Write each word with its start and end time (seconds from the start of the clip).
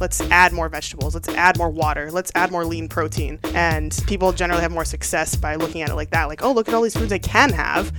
let's 0.00 0.20
add 0.22 0.52
more 0.52 0.68
vegetables, 0.68 1.14
let's 1.14 1.28
add 1.28 1.58
more 1.58 1.70
water, 1.70 2.10
let's 2.10 2.32
add 2.34 2.50
more 2.50 2.64
lean 2.64 2.88
protein. 2.88 3.38
And 3.54 3.98
people 4.06 4.32
generally 4.32 4.62
have 4.62 4.72
more 4.72 4.84
success 4.84 5.36
by 5.36 5.56
looking 5.56 5.82
at 5.82 5.90
it 5.90 5.94
like 5.94 6.10
that, 6.10 6.24
like, 6.28 6.42
oh, 6.42 6.52
look 6.52 6.68
at 6.68 6.74
all 6.74 6.82
these 6.82 6.96
foods 6.96 7.12
I 7.12 7.18
can 7.18 7.52
have. 7.52 7.92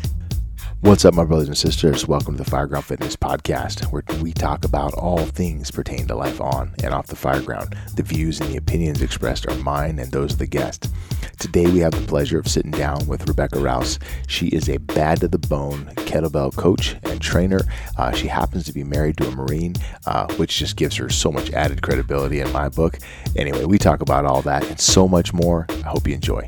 What's 0.82 1.06
up, 1.06 1.16
my 1.16 1.26
brothers 1.26 1.48
and 1.48 1.58
sisters? 1.58 2.08
Welcome 2.08 2.38
to 2.38 2.44
the 2.44 2.50
Fireground 2.50 2.84
Fitness 2.84 3.16
Podcast, 3.16 3.92
where 3.92 4.04
we 4.22 4.32
talk 4.32 4.64
about 4.64 4.94
all 4.94 5.18
things 5.26 5.72
pertaining 5.72 6.06
to 6.06 6.16
life 6.16 6.40
on 6.40 6.72
and 6.84 6.94
off 6.94 7.08
the 7.08 7.16
fireground. 7.16 7.76
The 7.96 8.04
views 8.04 8.40
and 8.40 8.52
the 8.52 8.58
opinions 8.58 9.02
expressed 9.02 9.48
are 9.48 9.56
mine 9.56 9.98
and 9.98 10.12
those 10.12 10.34
of 10.34 10.40
the 10.40 10.46
guest. 10.46 10.94
Today, 11.40 11.66
we 11.66 11.80
have 11.80 11.94
the 11.94 12.06
pleasure 12.06 12.38
of 12.38 12.48
sitting 12.48 12.70
down 12.70 13.08
with 13.08 13.28
Rebecca 13.28 13.60
Rouse. 13.60 13.98
She 14.28 14.50
is 14.50 14.70
a 14.70 14.78
bad 14.78 15.20
to 15.22 15.28
the 15.28 15.40
bone 15.40 15.92
kettlebell 15.96 16.56
coach 16.56 16.96
and 17.04 17.20
trainer. 17.20 17.62
Uh, 17.98 18.12
she 18.12 18.28
happens 18.28 18.64
to 18.66 18.72
be 18.72 18.84
married 18.84 19.18
to 19.18 19.28
a 19.28 19.32
Marine, 19.32 19.74
uh, 20.06 20.32
which 20.36 20.60
just 20.60 20.76
gives 20.76 20.96
her 20.98 21.10
so 21.10 21.32
much 21.32 21.50
added 21.54 21.82
credibility 21.82 22.40
in 22.40 22.52
my 22.52 22.70
book. 22.70 23.00
Anyway, 23.36 23.66
we 23.66 23.80
talk 23.80 24.02
about 24.02 24.26
all 24.26 24.44
that 24.44 24.64
and 24.68 24.80
so 24.80 25.08
much 25.08 25.34
more. 25.34 25.66
I 25.70 25.88
hope 25.88 26.08
you 26.08 26.14
enjoy. 26.14 26.48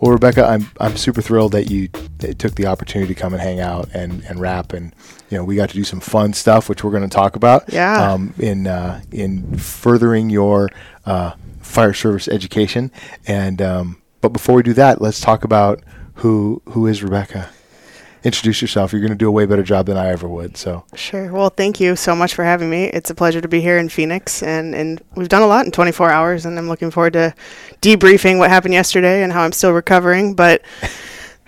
Well, 0.00 0.12
Rebecca, 0.12 0.46
I'm 0.46 0.70
I'm 0.80 0.96
super 0.96 1.20
thrilled 1.20 1.52
that 1.52 1.68
you 1.70 1.90
that 2.20 2.38
took 2.38 2.54
the 2.54 2.66
opportunity 2.66 3.12
to 3.12 3.20
come 3.20 3.32
and 3.32 3.42
hang 3.42 3.60
out 3.60 3.88
and, 3.92 4.22
and 4.24 4.40
rap, 4.40 4.72
and 4.72 4.94
you 5.28 5.36
know 5.36 5.44
we 5.44 5.56
got 5.56 5.68
to 5.70 5.74
do 5.74 5.84
some 5.84 6.00
fun 6.00 6.32
stuff, 6.32 6.68
which 6.68 6.84
we're 6.84 6.90
going 6.90 7.02
to 7.02 7.08
talk 7.08 7.36
about. 7.36 7.72
Yeah. 7.72 8.12
Um, 8.12 8.34
in 8.38 8.66
uh, 8.66 9.02
in 9.10 9.56
furthering 9.58 10.30
your 10.30 10.70
uh, 11.06 11.32
fire 11.60 11.92
service 11.92 12.28
education, 12.28 12.90
and 13.26 13.60
um, 13.60 14.02
but 14.20 14.30
before 14.30 14.54
we 14.54 14.62
do 14.62 14.74
that, 14.74 15.00
let's 15.00 15.20
talk 15.20 15.44
about 15.44 15.82
who 16.14 16.62
who 16.66 16.86
is 16.86 17.02
Rebecca 17.02 17.50
introduce 18.22 18.60
yourself. 18.60 18.92
You're 18.92 19.00
going 19.00 19.12
to 19.12 19.16
do 19.16 19.28
a 19.28 19.32
way 19.32 19.46
better 19.46 19.62
job 19.62 19.86
than 19.86 19.96
I 19.96 20.08
ever 20.08 20.28
would. 20.28 20.56
So 20.56 20.84
Sure. 20.94 21.32
Well, 21.32 21.50
thank 21.50 21.80
you 21.80 21.96
so 21.96 22.14
much 22.14 22.34
for 22.34 22.44
having 22.44 22.70
me. 22.70 22.84
It's 22.84 23.10
a 23.10 23.14
pleasure 23.14 23.40
to 23.40 23.48
be 23.48 23.60
here 23.60 23.78
in 23.78 23.88
Phoenix, 23.88 24.42
and, 24.42 24.74
and 24.74 25.02
we've 25.14 25.28
done 25.28 25.42
a 25.42 25.46
lot 25.46 25.64
in 25.64 25.72
24 25.72 26.10
hours, 26.10 26.44
and 26.44 26.58
I'm 26.58 26.68
looking 26.68 26.90
forward 26.90 27.14
to 27.14 27.34
debriefing 27.82 28.38
what 28.38 28.50
happened 28.50 28.74
yesterday 28.74 29.22
and 29.22 29.32
how 29.32 29.42
I'm 29.42 29.52
still 29.52 29.72
recovering. 29.72 30.34
But 30.34 30.62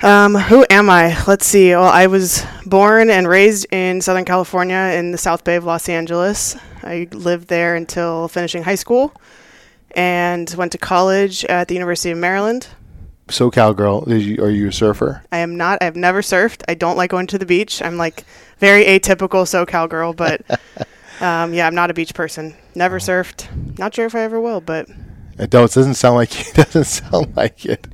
um, 0.03 0.35
who 0.35 0.67
am 0.71 0.91
I? 0.91 1.17
Let's 1.27 1.47
see. 1.47 1.71
Well, 1.71 1.85
I 1.85 2.07
was 2.07 2.45
born 2.67 3.11
and 3.11 3.29
raised 3.29 3.67
in 3.73 4.01
Southern 4.01 4.25
California 4.25 4.95
in 4.97 5.13
the 5.13 5.19
South 5.19 5.45
Bay 5.45 5.57
of 5.57 5.65
Los 5.65 5.89
Angeles. 5.89 6.57
I 6.83 7.09
lived 7.13 7.49
there 7.49 7.77
until 7.77 8.29
finishing 8.29 8.63
high 8.63 8.75
school 8.75 9.15
and 9.93 10.51
went 10.57 10.73
to 10.73 10.79
college 10.79 11.45
at 11.45 11.69
the 11.69 11.75
University 11.75 12.11
of 12.11 12.19
Maryland. 12.19 12.69
SoCal 13.29 13.75
girl, 13.75 14.05
you, 14.09 14.43
are 14.43 14.51
you 14.51 14.69
a 14.69 14.73
surfer? 14.73 15.23
I 15.31 15.39
am 15.39 15.57
not. 15.57 15.79
I've 15.81 15.97
never 15.97 16.23
surfed. 16.23 16.63
I 16.69 16.75
don't 16.75 16.97
like 16.97 17.11
going 17.11 17.27
to 17.29 17.39
the 17.39 17.47
beach. 17.47 17.81
I'm 17.81 17.97
like 17.97 18.25
very 18.59 18.85
atypical 18.85 19.45
SoCal 19.45 19.89
girl, 19.89 20.13
but 20.13 20.43
um, 21.21 21.55
yeah, 21.55 21.67
I'm 21.67 21.75
not 21.75 21.91
a 21.91 21.95
beach 21.95 22.15
person. 22.15 22.55
Never 22.75 22.99
surfed. 22.99 23.49
Not 23.79 23.95
sure 23.95 24.07
if 24.07 24.15
I 24.15 24.21
ever 24.21 24.41
will, 24.41 24.61
but 24.61 24.89
it 25.39 25.51
doesn't 25.51 25.95
sound 25.95 26.17
like 26.17 26.39
it 26.49 26.55
doesn't 26.55 26.85
sound 26.85 27.37
like 27.37 27.65
it. 27.65 27.87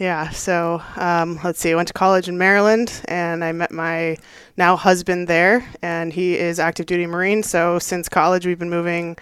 Yeah. 0.00 0.30
So 0.30 0.82
um, 0.96 1.38
let's 1.44 1.60
see. 1.60 1.70
I 1.70 1.74
went 1.74 1.88
to 1.88 1.94
college 1.94 2.26
in 2.26 2.38
Maryland, 2.38 3.02
and 3.04 3.44
I 3.44 3.52
met 3.52 3.70
my 3.70 4.16
now 4.56 4.74
husband 4.74 5.28
there, 5.28 5.68
and 5.82 6.10
he 6.10 6.38
is 6.38 6.58
active 6.58 6.86
duty 6.86 7.06
Marine. 7.06 7.42
So 7.42 7.78
since 7.78 8.08
college, 8.08 8.46
we've 8.46 8.58
been 8.58 8.70
moving 8.70 9.18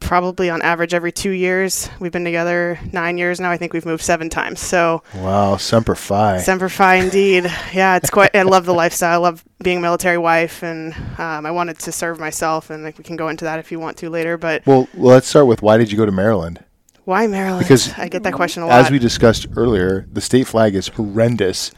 probably 0.00 0.50
on 0.50 0.60
average 0.62 0.92
every 0.92 1.12
two 1.12 1.30
years. 1.30 1.88
We've 2.00 2.10
been 2.10 2.24
together 2.24 2.80
nine 2.92 3.16
years 3.16 3.38
now. 3.38 3.52
I 3.52 3.56
think 3.56 3.72
we've 3.72 3.86
moved 3.86 4.02
seven 4.02 4.28
times. 4.28 4.58
So 4.58 5.04
Wow, 5.14 5.56
semper 5.56 5.94
fi. 5.94 6.38
Semper 6.38 6.68
Fi, 6.68 6.96
indeed. 6.96 7.50
Yeah, 7.72 7.96
it's 7.96 8.10
quite. 8.10 8.34
I 8.34 8.42
love 8.42 8.64
the 8.64 8.74
lifestyle. 8.74 9.12
I 9.12 9.16
love 9.22 9.44
being 9.62 9.78
a 9.78 9.80
military 9.80 10.18
wife, 10.18 10.64
and 10.64 10.94
um, 11.18 11.46
I 11.46 11.52
wanted 11.52 11.78
to 11.80 11.92
serve 11.92 12.18
myself. 12.18 12.70
And 12.70 12.82
like, 12.82 12.98
we 12.98 13.04
can 13.04 13.16
go 13.16 13.28
into 13.28 13.44
that 13.44 13.60
if 13.60 13.70
you 13.70 13.78
want 13.78 13.98
to 13.98 14.10
later. 14.10 14.36
But 14.36 14.66
well, 14.66 14.88
let's 14.94 15.28
start 15.28 15.46
with 15.46 15.62
why 15.62 15.76
did 15.76 15.92
you 15.92 15.96
go 15.96 16.06
to 16.06 16.12
Maryland? 16.12 16.64
Why 17.06 17.26
Maryland? 17.28 17.64
Because 17.64 17.92
I 17.96 18.08
get 18.08 18.24
that 18.24 18.34
question 18.34 18.62
a 18.62 18.66
lot. 18.66 18.84
As 18.84 18.90
we 18.90 18.98
discussed 18.98 19.46
earlier, 19.56 20.06
the 20.12 20.20
state 20.20 20.46
flag 20.46 20.74
is 20.74 20.88
horrendous. 20.88 21.70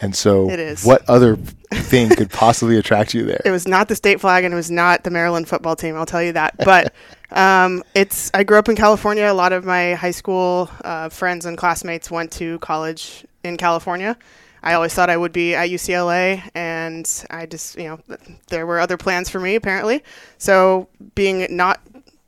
And 0.00 0.16
so, 0.16 0.48
It 0.48 0.58
is. 0.58 0.82
what 0.82 1.06
other 1.08 1.36
thing 1.36 2.08
could 2.16 2.30
possibly 2.30 2.78
attract 2.78 3.12
you 3.12 3.24
there? 3.26 3.42
it 3.44 3.50
was 3.50 3.68
not 3.68 3.88
the 3.88 3.94
state 3.94 4.18
flag, 4.18 4.44
and 4.44 4.54
it 4.54 4.56
was 4.56 4.70
not 4.70 5.04
the 5.04 5.10
Maryland 5.10 5.46
football 5.46 5.76
team. 5.76 5.94
I'll 5.94 6.06
tell 6.06 6.22
you 6.22 6.32
that. 6.32 6.54
But 6.56 6.94
um, 7.30 7.84
it's. 7.94 8.30
I 8.32 8.42
grew 8.42 8.58
up 8.58 8.70
in 8.70 8.76
California. 8.76 9.30
A 9.30 9.34
lot 9.34 9.52
of 9.52 9.66
my 9.66 9.92
high 9.92 10.10
school 10.10 10.70
uh, 10.82 11.10
friends 11.10 11.44
and 11.44 11.58
classmates 11.58 12.10
went 12.10 12.32
to 12.32 12.58
college 12.60 13.26
in 13.44 13.58
California. 13.58 14.16
I 14.62 14.72
always 14.74 14.94
thought 14.94 15.10
I 15.10 15.16
would 15.18 15.32
be 15.32 15.54
at 15.54 15.68
UCLA, 15.68 16.48
and 16.54 17.06
I 17.30 17.44
just, 17.46 17.76
you 17.76 17.84
know, 17.84 18.00
there 18.48 18.66
were 18.66 18.80
other 18.80 18.96
plans 18.96 19.28
for 19.28 19.40
me 19.40 19.54
apparently. 19.54 20.02
So 20.38 20.88
being 21.14 21.46
not 21.54 21.80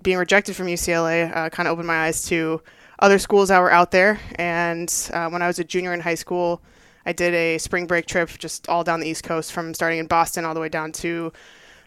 being 0.03 0.19
rejected 0.19 0.57
from 0.57 0.67
UCLA 0.67 1.35
uh, 1.35 1.51
kind 1.51 1.69
of 1.69 1.73
opened 1.73 1.87
my 1.87 2.07
eyes 2.07 2.25
to 2.25 2.63
other 2.99 3.19
schools 3.19 3.49
that 3.49 3.61
were 3.61 3.71
out 3.71 3.91
there. 3.91 4.21
And 4.37 4.93
uh, 5.13 5.29
when 5.29 5.43
I 5.43 5.47
was 5.47 5.59
a 5.59 5.65
junior 5.65 5.93
in 5.93 6.01
high 6.01 6.15
school, 6.15 6.61
I 7.05 7.13
did 7.13 7.35
a 7.35 7.59
spring 7.59 7.87
break 7.87 8.07
trip 8.07 8.31
just 8.39 8.69
all 8.69 8.85
down 8.85 9.01
the 9.01 9.09
East 9.09 9.25
Coast 9.25 9.53
from 9.53 9.75
starting 9.75 9.99
in 9.99 10.07
Boston 10.07 10.45
all 10.45 10.55
the 10.55 10.61
way 10.61 10.69
down 10.69 10.93
to 10.93 11.33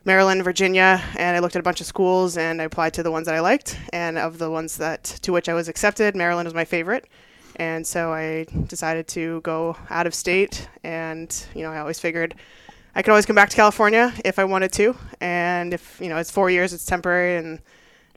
Maryland, 0.03 0.43
Virginia, 0.43 1.01
and 1.17 1.35
I 1.35 1.39
looked 1.39 1.55
at 1.55 1.59
a 1.59 1.63
bunch 1.63 1.81
of 1.81 1.87
schools 1.87 2.37
and 2.37 2.61
I 2.61 2.65
applied 2.65 2.93
to 2.93 3.03
the 3.03 3.09
ones 3.09 3.25
that 3.25 3.33
I 3.33 3.39
liked. 3.39 3.79
And 3.91 4.19
of 4.19 4.37
the 4.37 4.51
ones 4.51 4.77
that 4.77 5.03
to 5.03 5.31
which 5.31 5.49
I 5.49 5.53
was 5.53 5.67
accepted, 5.67 6.15
Maryland 6.15 6.45
was 6.45 6.53
my 6.53 6.65
favorite. 6.65 7.07
And 7.55 7.87
so 7.87 8.13
I 8.13 8.45
decided 8.67 9.07
to 9.09 9.41
go 9.41 9.77
out 9.89 10.05
of 10.05 10.13
state. 10.13 10.67
And 10.83 11.33
you 11.55 11.63
know, 11.63 11.71
I 11.71 11.79
always 11.79 11.99
figured 11.99 12.35
I 12.93 13.01
could 13.01 13.11
always 13.11 13.25
come 13.25 13.35
back 13.35 13.49
to 13.49 13.55
California 13.55 14.13
if 14.23 14.37
I 14.37 14.45
wanted 14.45 14.71
to. 14.73 14.95
And 15.21 15.73
if 15.73 15.99
you 15.99 16.09
know, 16.09 16.17
it's 16.17 16.31
four 16.31 16.49
years, 16.49 16.71
it's 16.71 16.85
temporary, 16.85 17.37
and 17.37 17.59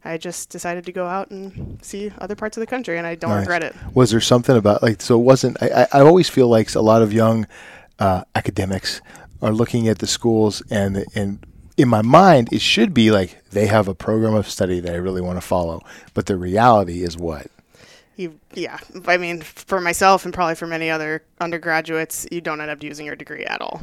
I 0.08 0.16
just 0.18 0.50
decided 0.50 0.84
to 0.86 0.92
go 0.92 1.06
out 1.06 1.30
and 1.30 1.78
see 1.82 2.10
other 2.18 2.34
parts 2.34 2.56
of 2.56 2.60
the 2.60 2.66
country, 2.66 2.98
and 2.98 3.06
I 3.06 3.14
don't 3.14 3.30
Nice. 3.30 3.40
regret 3.40 3.62
it. 3.62 3.74
Was 3.94 4.10
there 4.10 4.20
something 4.20 4.56
about 4.56 4.82
like 4.82 5.00
so? 5.02 5.18
It 5.20 5.22
wasn't 5.24 5.62
I? 5.62 5.86
I, 5.92 6.00
always 6.00 6.28
feel 6.28 6.48
like 6.48 6.74
a 6.74 6.80
lot 6.80 7.02
of 7.02 7.12
young 7.12 7.46
uh, 7.98 8.24
academics 8.34 9.00
are 9.42 9.52
looking 9.52 9.86
at 9.88 9.98
the 9.98 10.06
schools 10.06 10.62
and 10.70 11.04
and 11.14 11.38
in 11.76 11.88
my 11.88 12.02
mind 12.02 12.48
it 12.52 12.60
should 12.60 12.92
be 12.92 13.10
like 13.12 13.38
they 13.50 13.66
have 13.66 13.86
a 13.86 13.94
program 13.94 14.34
of 14.34 14.48
study 14.48 14.80
that 14.80 14.92
I 14.92 14.96
really 14.96 15.20
want 15.20 15.36
to 15.36 15.46
follow, 15.46 15.80
but 16.14 16.26
the 16.26 16.36
reality 16.36 17.02
is 17.04 17.16
what 17.16 17.46
You, 18.16 18.40
yeah. 18.54 18.78
I 19.06 19.16
mean, 19.16 19.42
for 19.42 19.80
myself 19.80 20.24
and 20.24 20.34
probably 20.34 20.56
for 20.56 20.66
many 20.66 20.90
other 20.90 21.22
undergraduates, 21.40 22.26
you 22.32 22.40
don't 22.40 22.60
end 22.60 22.70
up 22.70 22.82
using 22.82 23.06
your 23.06 23.14
degree 23.14 23.44
at 23.44 23.60
all. 23.60 23.80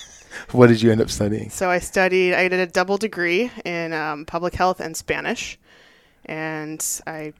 what 0.52 0.68
did 0.68 0.80
you 0.80 0.90
end 0.90 1.00
up 1.02 1.10
studying? 1.10 1.50
so 1.50 1.68
I 1.68 1.80
studied. 1.80 2.32
I 2.34 2.48
did 2.48 2.60
a 2.60 2.66
double 2.66 2.96
degree 2.96 3.50
in 3.64 3.92
um, 3.92 4.24
public 4.24 4.54
health 4.54 4.80
and 4.80 4.96
Spanish, 4.96 5.58
and 6.26 6.84
I 7.06 7.32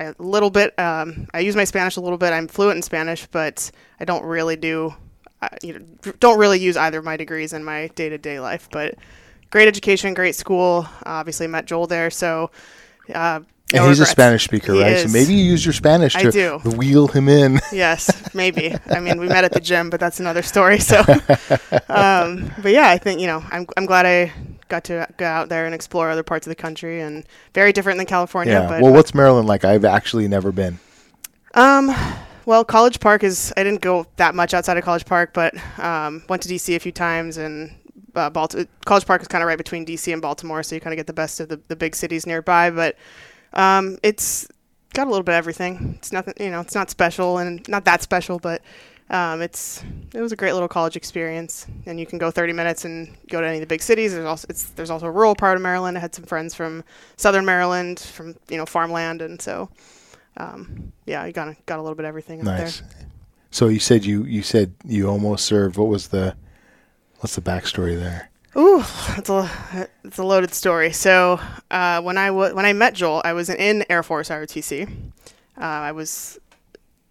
a 0.00 0.14
little 0.18 0.50
bit. 0.50 0.76
Um, 0.78 1.26
I 1.34 1.40
use 1.40 1.56
my 1.56 1.64
Spanish 1.64 1.96
a 1.96 2.00
little 2.00 2.18
bit. 2.18 2.32
I'm 2.32 2.48
fluent 2.48 2.76
in 2.76 2.82
Spanish, 2.82 3.26
but 3.26 3.70
I 4.00 4.04
don't 4.04 4.24
really 4.24 4.56
do. 4.56 4.94
Uh, 5.42 5.48
you 5.62 5.74
know, 5.74 6.12
don't 6.20 6.38
really 6.38 6.58
use 6.58 6.76
either 6.76 6.98
of 6.98 7.04
my 7.04 7.16
degrees 7.16 7.52
in 7.52 7.64
my 7.64 7.88
day 7.94 8.08
to 8.08 8.18
day 8.18 8.40
life. 8.40 8.68
But 8.70 8.96
great 9.50 9.68
education, 9.68 10.14
great 10.14 10.34
school. 10.34 10.86
Obviously, 11.04 11.46
met 11.46 11.66
Joel 11.66 11.86
there, 11.86 12.10
so. 12.10 12.50
Uh, 13.12 13.40
no 13.72 13.82
and 13.82 13.88
he's 13.88 14.00
a. 14.00 14.06
Spanish 14.06 14.44
speaker, 14.44 14.74
He 14.74 14.82
right? 14.82 14.98
So 14.98 15.08
maybe 15.08 15.34
you 15.34 15.44
use 15.44 15.64
your 15.64 15.72
Spanish 15.72 16.14
to 16.14 16.58
wheel 16.76 17.06
him 17.06 17.28
in. 17.28 17.60
Yes, 17.72 18.34
maybe. 18.34 18.74
I 18.90 18.98
mean, 18.98 19.20
we 19.20 19.28
met 19.28 19.44
at 19.44 19.52
the 19.52 19.60
gym, 19.60 19.90
but 19.90 20.00
that's 20.00 20.18
another 20.18 20.42
story. 20.42 20.80
So, 20.80 20.98
um, 21.88 22.52
but 22.62 22.72
yeah, 22.72 22.88
I 22.88 22.98
think 22.98 23.20
you 23.20 23.28
know, 23.28 23.44
I'm 23.50 23.66
I'm 23.76 23.86
glad 23.86 24.06
I 24.06 24.32
got 24.70 24.84
to 24.84 25.06
go 25.16 25.26
out 25.26 25.48
there 25.48 25.66
and 25.66 25.74
explore 25.74 26.08
other 26.08 26.22
parts 26.22 26.46
of 26.46 26.50
the 26.50 26.54
country, 26.54 27.00
and 27.00 27.24
very 27.54 27.72
different 27.72 27.98
than 27.98 28.06
California. 28.06 28.54
Yeah. 28.54 28.68
But 28.68 28.82
well, 28.82 28.92
what's 28.92 29.14
Maryland 29.14 29.46
like? 29.46 29.64
I've 29.64 29.84
actually 29.84 30.28
never 30.28 30.52
been. 30.52 30.78
um, 31.54 31.94
well, 32.46 32.64
College 32.64 33.00
Park 33.00 33.22
is. 33.22 33.52
I 33.56 33.64
didn't 33.64 33.82
go 33.82 34.06
that 34.16 34.34
much 34.34 34.54
outside 34.54 34.78
of 34.78 34.84
College 34.84 35.04
Park, 35.04 35.32
but 35.34 35.54
um, 35.78 36.22
went 36.28 36.42
to 36.42 36.48
DC 36.48 36.74
a 36.74 36.78
few 36.78 36.92
times, 36.92 37.36
and 37.36 37.74
uh. 38.14 38.30
College 38.30 39.06
Park 39.06 39.22
is 39.22 39.28
kind 39.28 39.42
of 39.42 39.48
right 39.48 39.58
between 39.58 39.84
DC 39.84 40.12
and 40.12 40.22
Baltimore, 40.22 40.62
so 40.62 40.74
you 40.74 40.80
kind 40.80 40.94
of 40.94 40.96
get 40.96 41.06
the 41.06 41.12
best 41.12 41.40
of 41.40 41.48
the, 41.48 41.60
the 41.68 41.76
big 41.76 41.94
cities 41.94 42.26
nearby. 42.26 42.70
But 42.70 42.96
um, 43.52 43.98
it's 44.02 44.48
got 44.94 45.06
a 45.06 45.10
little 45.10 45.22
bit 45.22 45.32
of 45.32 45.38
everything. 45.38 45.94
It's 45.98 46.12
nothing, 46.12 46.34
you 46.40 46.50
know, 46.50 46.60
it's 46.60 46.74
not 46.74 46.90
special 46.90 47.38
and 47.38 47.66
not 47.68 47.84
that 47.84 48.02
special, 48.02 48.38
but 48.38 48.62
um, 49.10 49.42
it's 49.42 49.82
it 50.14 50.20
was 50.20 50.32
a 50.32 50.36
great 50.36 50.52
little 50.52 50.68
college 50.68 50.96
experience. 50.96 51.66
And 51.86 52.00
you 52.00 52.06
can 52.06 52.18
go 52.18 52.30
30 52.30 52.52
minutes 52.52 52.84
and 52.84 53.14
go 53.28 53.40
to 53.40 53.46
any 53.46 53.56
of 53.56 53.60
the 53.60 53.66
big 53.66 53.82
cities. 53.82 54.12
There's 54.12 54.24
also 54.26 54.46
it's 54.48 54.70
there's 54.70 54.90
also 54.90 55.06
a 55.06 55.10
rural 55.10 55.34
part 55.34 55.56
of 55.56 55.62
Maryland. 55.62 55.96
I 55.98 56.00
had 56.00 56.14
some 56.14 56.24
friends 56.24 56.54
from 56.54 56.84
Southern 57.16 57.44
Maryland, 57.44 58.00
from 58.00 58.36
you 58.48 58.56
know 58.56 58.66
farmland, 58.66 59.20
and 59.20 59.40
so 59.42 59.68
um, 60.36 60.92
yeah, 61.06 61.22
I 61.22 61.32
got 61.32 61.48
a, 61.48 61.56
got 61.66 61.78
a 61.78 61.82
little 61.82 61.96
bit 61.96 62.04
of 62.04 62.08
everything 62.08 62.40
up 62.40 62.46
Nice. 62.46 62.80
there. 62.80 62.88
So 63.50 63.68
you 63.68 63.80
said 63.80 64.04
you 64.04 64.24
you 64.24 64.42
said 64.42 64.74
you 64.84 65.08
almost 65.08 65.44
served. 65.44 65.76
What 65.76 65.88
was 65.88 66.08
the 66.08 66.36
what's 67.18 67.34
the 67.34 67.42
backstory 67.42 67.98
there? 67.98 68.30
Ooh, 68.56 68.82
it's 69.16 69.28
a 69.30 69.88
it's 70.04 70.18
a 70.18 70.24
loaded 70.24 70.54
story. 70.54 70.92
So 70.92 71.40
uh, 71.70 72.00
when 72.00 72.16
I 72.16 72.28
w- 72.28 72.54
when 72.54 72.64
I 72.64 72.72
met 72.72 72.94
Joel, 72.94 73.22
I 73.24 73.32
was 73.32 73.48
in 73.50 73.84
Air 73.90 74.02
Force 74.02 74.28
ROTC. 74.28 74.88
Uh, 75.56 75.60
I 75.60 75.92
was 75.92 76.38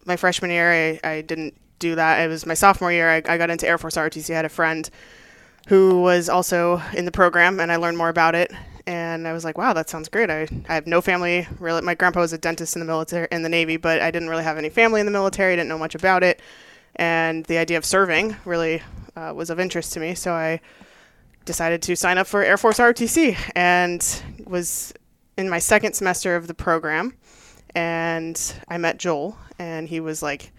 my 0.05 0.15
freshman 0.15 0.49
year. 0.49 0.71
I, 0.71 0.99
I 1.07 1.21
didn't 1.21 1.55
do 1.79 1.95
that. 1.95 2.19
It 2.19 2.27
was 2.27 2.45
my 2.45 2.53
sophomore 2.53 2.91
year. 2.91 3.09
I, 3.09 3.17
I 3.25 3.37
got 3.37 3.49
into 3.49 3.67
Air 3.67 3.77
Force 3.77 3.95
ROTC. 3.95 4.29
I 4.31 4.35
had 4.35 4.45
a 4.45 4.49
friend 4.49 4.89
who 5.67 6.01
was 6.01 6.29
also 6.29 6.81
in 6.93 7.05
the 7.05 7.11
program, 7.11 7.59
and 7.59 7.71
I 7.71 7.75
learned 7.77 7.97
more 7.97 8.09
about 8.09 8.35
it. 8.35 8.51
and 8.87 9.27
I 9.27 9.33
was 9.33 9.43
like, 9.43 9.57
wow, 9.57 9.73
that 9.73 9.87
sounds 9.89 10.09
great. 10.09 10.29
I, 10.31 10.47
I 10.67 10.73
have 10.73 10.87
no 10.87 10.99
family. 10.99 11.47
Really, 11.59 11.81
my 11.81 11.93
grandpa 11.93 12.21
was 12.21 12.33
a 12.33 12.37
dentist 12.39 12.75
in 12.75 12.79
the 12.79 12.85
military 12.87 13.27
in 13.31 13.43
the 13.43 13.49
Navy, 13.49 13.77
but 13.77 14.01
I 14.01 14.09
didn't 14.11 14.29
really 14.29 14.43
have 14.43 14.57
any 14.57 14.69
family 14.69 14.99
in 14.99 15.05
the 15.05 15.11
military. 15.11 15.53
I 15.53 15.55
Didn't 15.57 15.69
know 15.69 15.77
much 15.77 15.93
about 15.95 16.23
it, 16.23 16.41
and 16.95 17.45
the 17.45 17.57
idea 17.57 17.77
of 17.77 17.85
serving 17.85 18.35
really 18.45 18.81
uh, 19.15 19.31
was 19.35 19.49
of 19.51 19.59
interest 19.59 19.93
to 19.93 19.99
me. 19.99 20.15
So 20.15 20.33
I 20.33 20.59
decided 21.45 21.81
to 21.83 21.95
sign 21.95 22.17
up 22.17 22.25
for 22.27 22.43
Air 22.43 22.57
Force 22.57 22.79
ROTC 22.79 23.37
and 23.55 24.23
was 24.45 24.93
in 25.37 25.49
my 25.49 25.59
second 25.59 25.93
semester 25.93 26.35
of 26.35 26.47
the 26.47 26.55
program, 26.55 27.13
and 27.75 28.55
I 28.67 28.77
met 28.79 28.97
Joel, 28.97 29.37
and 29.59 29.87
he 29.87 29.99
was 29.99 30.23
like 30.23 30.51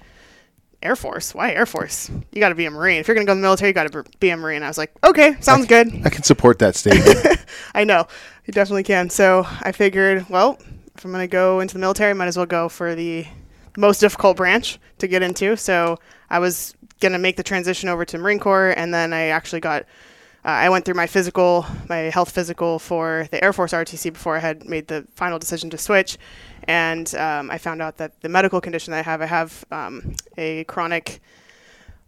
Air 0.83 0.97
Force. 0.97 1.35
Why 1.35 1.53
Air 1.53 1.67
Force? 1.67 2.11
You 2.33 2.41
got 2.41 2.51
to 2.51 2.55
be 2.55 2.65
a 2.65 2.71
Marine. 2.71 2.99
If 2.99 3.09
you're 3.09 3.15
going 3.15 3.27
to 3.27 3.29
go 3.29 3.33
in 3.33 3.39
the 3.39 3.47
military, 3.47 3.71
you 3.71 3.75
got 3.75 3.91
to 3.91 4.05
be 4.19 4.31
a 4.31 4.37
Marine. 4.37 4.63
I 4.63 4.69
was 4.69 4.79
like, 4.79 4.93
okay, 5.05 5.37
sounds 5.41 5.67
I, 5.67 5.69
good. 5.69 6.07
I 6.07 6.11
can 6.11 6.23
support 6.23 6.59
that 6.61 6.75
statement. 6.75 7.45
I 7.75 7.85
know. 7.85 8.07
You 8.47 8.53
definitely 8.53 8.85
can. 8.85 9.11
So 9.11 9.47
I 9.61 9.73
figured, 9.73 10.29
well, 10.31 10.59
if 10.97 11.05
I'm 11.05 11.13
going 11.13 11.23
to 11.23 11.31
go 11.31 11.61
into 11.61 11.75
the 11.75 11.81
military, 11.81 12.11
I 12.11 12.15
might 12.15 12.27
as 12.27 12.37
well 12.37 12.47
go 12.47 12.69
for 12.69 12.95
the 12.95 13.27
most 13.77 14.01
difficult 14.01 14.37
branch 14.37 14.79
to 14.99 15.07
get 15.07 15.23
into. 15.23 15.57
So 15.57 15.99
I 16.31 16.39
was 16.39 16.75
going 17.01 17.13
to 17.13 17.19
make 17.19 17.37
the 17.37 17.43
transition 17.43 17.89
over 17.89 18.05
to 18.05 18.19
Marine 18.19 18.39
Corps, 18.39 18.71
and 18.77 18.93
then 18.93 19.13
I 19.13 19.27
actually 19.27 19.61
got. 19.61 19.83
Uh, 20.43 20.49
I 20.49 20.71
went 20.71 20.87
through 20.87 20.95
my 20.95 21.07
physical, 21.07 21.67
my 21.91 21.99
health 21.99 22.31
physical 22.31 22.79
for 22.79 23.29
the 23.31 23.45
Air 23.45 23.53
Force 23.53 23.75
RTC 23.75 24.15
before 24.15 24.37
I 24.37 24.39
had 24.39 24.67
made 24.67 24.89
the 24.89 25.07
final 25.15 25.39
decision 25.39 25.69
to 25.69 25.77
switch 25.77 26.17
and 26.65 27.15
um, 27.15 27.51
I 27.51 27.59
found 27.59 27.83
out 27.83 27.97
that 27.99 28.21
the 28.21 28.29
medical 28.29 28.61
condition 28.61 28.93
that 28.93 28.99
I 28.99 29.03
have, 29.03 29.23
I 29.23 29.27
have 29.27 29.65
um, 29.71 30.15
a 30.37 30.65
chronic 30.65 31.21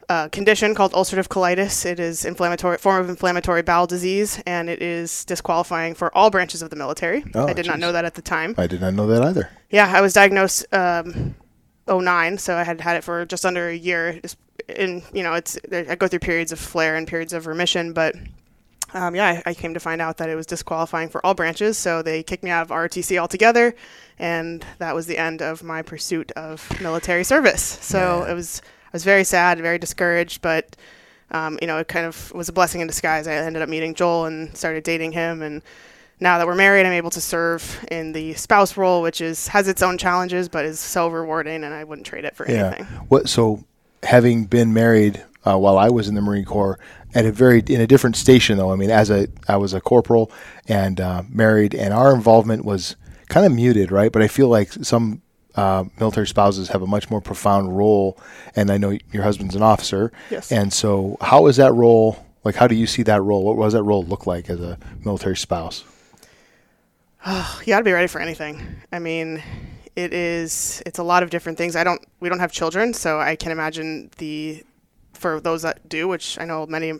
uh, 0.08 0.28
condition 0.28 0.74
called 0.74 0.92
ulcerative 0.92 1.28
colitis. 1.28 1.86
It 1.86 1.98
is 1.98 2.24
inflammatory 2.24 2.78
form 2.78 3.00
of 3.00 3.08
inflammatory 3.08 3.62
bowel 3.62 3.86
disease, 3.86 4.42
and 4.46 4.68
it 4.68 4.82
is 4.82 5.24
disqualifying 5.24 5.94
for 5.94 6.14
all 6.16 6.30
branches 6.30 6.62
of 6.62 6.70
the 6.70 6.76
military. 6.76 7.24
Oh, 7.34 7.46
I 7.46 7.52
did 7.52 7.64
geez. 7.64 7.66
not 7.68 7.78
know 7.78 7.92
that 7.92 8.04
at 8.04 8.14
the 8.14 8.22
time. 8.22 8.54
I 8.58 8.66
did 8.66 8.80
not 8.80 8.94
know 8.94 9.06
that 9.06 9.22
either. 9.22 9.50
Yeah, 9.70 9.90
I 9.94 10.00
was 10.00 10.12
diagnosed 10.12 10.66
um, 10.72 11.34
09, 11.88 12.38
so 12.38 12.56
I 12.56 12.62
had 12.62 12.80
had 12.80 12.96
it 12.96 13.04
for 13.04 13.24
just 13.24 13.46
under 13.46 13.68
a 13.68 13.74
year. 13.74 14.20
And 14.68 15.02
you 15.12 15.22
know, 15.22 15.34
it's 15.34 15.58
I 15.72 15.94
go 15.94 16.08
through 16.08 16.20
periods 16.20 16.52
of 16.52 16.58
flare 16.58 16.96
and 16.96 17.06
periods 17.06 17.32
of 17.32 17.46
remission, 17.46 17.92
but 17.92 18.14
um, 18.94 19.14
yeah, 19.14 19.42
I, 19.46 19.50
I, 19.50 19.54
came 19.54 19.74
to 19.74 19.80
find 19.80 20.00
out 20.00 20.18
that 20.18 20.28
it 20.28 20.34
was 20.34 20.46
disqualifying 20.46 21.08
for 21.08 21.24
all 21.24 21.34
branches, 21.34 21.78
so 21.78 22.02
they 22.02 22.22
kicked 22.22 22.44
me 22.44 22.50
out 22.50 22.62
of 22.62 22.68
ROTC 22.68 23.18
altogether, 23.18 23.74
and 24.18 24.64
that 24.78 24.94
was 24.94 25.06
the 25.06 25.18
end 25.18 25.40
of 25.40 25.62
my 25.62 25.82
pursuit 25.82 26.30
of 26.32 26.68
military 26.80 27.24
service. 27.24 27.62
So 27.62 28.24
yeah. 28.24 28.32
it 28.32 28.34
was 28.34 28.60
I 28.64 28.90
was 28.92 29.04
very 29.04 29.24
sad, 29.24 29.58
very 29.60 29.78
discouraged, 29.78 30.42
but 30.42 30.76
um, 31.30 31.58
you 31.62 31.66
know, 31.66 31.78
it 31.78 31.88
kind 31.88 32.04
of 32.04 32.30
was 32.32 32.48
a 32.50 32.52
blessing 32.52 32.82
in 32.82 32.86
disguise. 32.86 33.26
I 33.26 33.34
ended 33.34 33.62
up 33.62 33.68
meeting 33.68 33.94
Joel 33.94 34.26
and 34.26 34.54
started 34.54 34.84
dating 34.84 35.12
him, 35.12 35.40
and 35.40 35.62
now 36.20 36.36
that 36.38 36.46
we're 36.46 36.54
married, 36.54 36.84
I'm 36.84 36.92
able 36.92 37.10
to 37.10 37.20
serve 37.20 37.84
in 37.90 38.12
the 38.12 38.34
spouse 38.34 38.76
role, 38.76 39.00
which 39.00 39.20
is 39.22 39.48
has 39.48 39.68
its 39.68 39.82
own 39.82 39.96
challenges, 39.96 40.48
but 40.48 40.66
is 40.66 40.78
so 40.78 41.08
rewarding, 41.08 41.64
and 41.64 41.72
I 41.72 41.84
wouldn't 41.84 42.06
trade 42.06 42.26
it 42.26 42.36
for 42.36 42.48
yeah. 42.48 42.66
anything. 42.66 42.84
What 43.08 43.28
so? 43.28 43.64
Having 44.02 44.46
been 44.46 44.74
married 44.74 45.24
uh, 45.44 45.56
while 45.56 45.78
I 45.78 45.88
was 45.88 46.08
in 46.08 46.16
the 46.16 46.20
Marine 46.20 46.44
Corps, 46.44 46.78
at 47.14 47.24
a 47.24 47.32
very 47.32 47.62
in 47.66 47.80
a 47.80 47.86
different 47.86 48.16
station 48.16 48.58
though. 48.58 48.72
I 48.72 48.76
mean, 48.76 48.90
as 48.90 49.10
a 49.10 49.28
I 49.48 49.56
was 49.56 49.74
a 49.74 49.80
corporal 49.80 50.30
and 50.68 51.00
uh, 51.00 51.22
married, 51.28 51.74
and 51.74 51.92
our 51.92 52.14
involvement 52.14 52.64
was 52.64 52.96
kind 53.28 53.46
of 53.46 53.52
muted, 53.52 53.90
right? 53.90 54.12
But 54.12 54.22
I 54.22 54.28
feel 54.28 54.48
like 54.48 54.72
some 54.72 55.22
uh, 55.54 55.84
military 55.98 56.26
spouses 56.26 56.68
have 56.68 56.82
a 56.82 56.86
much 56.86 57.10
more 57.10 57.20
profound 57.20 57.76
role, 57.76 58.18
and 58.56 58.70
I 58.70 58.78
know 58.78 58.96
your 59.12 59.22
husband's 59.22 59.54
an 59.54 59.62
officer, 59.62 60.12
yes. 60.30 60.50
And 60.50 60.72
so, 60.72 61.16
how 61.20 61.46
is 61.46 61.56
that 61.56 61.74
role? 61.74 62.24
Like, 62.44 62.56
how 62.56 62.66
do 62.66 62.74
you 62.74 62.86
see 62.86 63.02
that 63.04 63.22
role? 63.22 63.44
What 63.44 63.64
does 63.64 63.74
that 63.74 63.82
role 63.82 64.04
look 64.04 64.26
like 64.26 64.50
as 64.50 64.60
a 64.60 64.78
military 65.04 65.36
spouse? 65.36 65.84
Oh, 67.24 67.60
you 67.64 67.66
got 67.66 67.78
to 67.78 67.84
be 67.84 67.92
ready 67.92 68.08
for 68.08 68.20
anything. 68.20 68.60
I 68.92 68.98
mean, 68.98 69.42
it 69.94 70.12
is. 70.12 70.82
It's 70.86 70.98
a 70.98 71.02
lot 71.02 71.22
of 71.22 71.30
different 71.30 71.58
things. 71.58 71.76
I 71.76 71.84
don't. 71.84 72.02
We 72.20 72.28
don't 72.28 72.40
have 72.40 72.52
children, 72.52 72.94
so 72.94 73.20
I 73.20 73.36
can 73.36 73.52
imagine 73.52 74.10
the 74.18 74.64
for 75.22 75.40
those 75.40 75.62
that 75.62 75.88
do, 75.88 76.06
which 76.08 76.38
I 76.38 76.44
know 76.44 76.66
many 76.66 76.92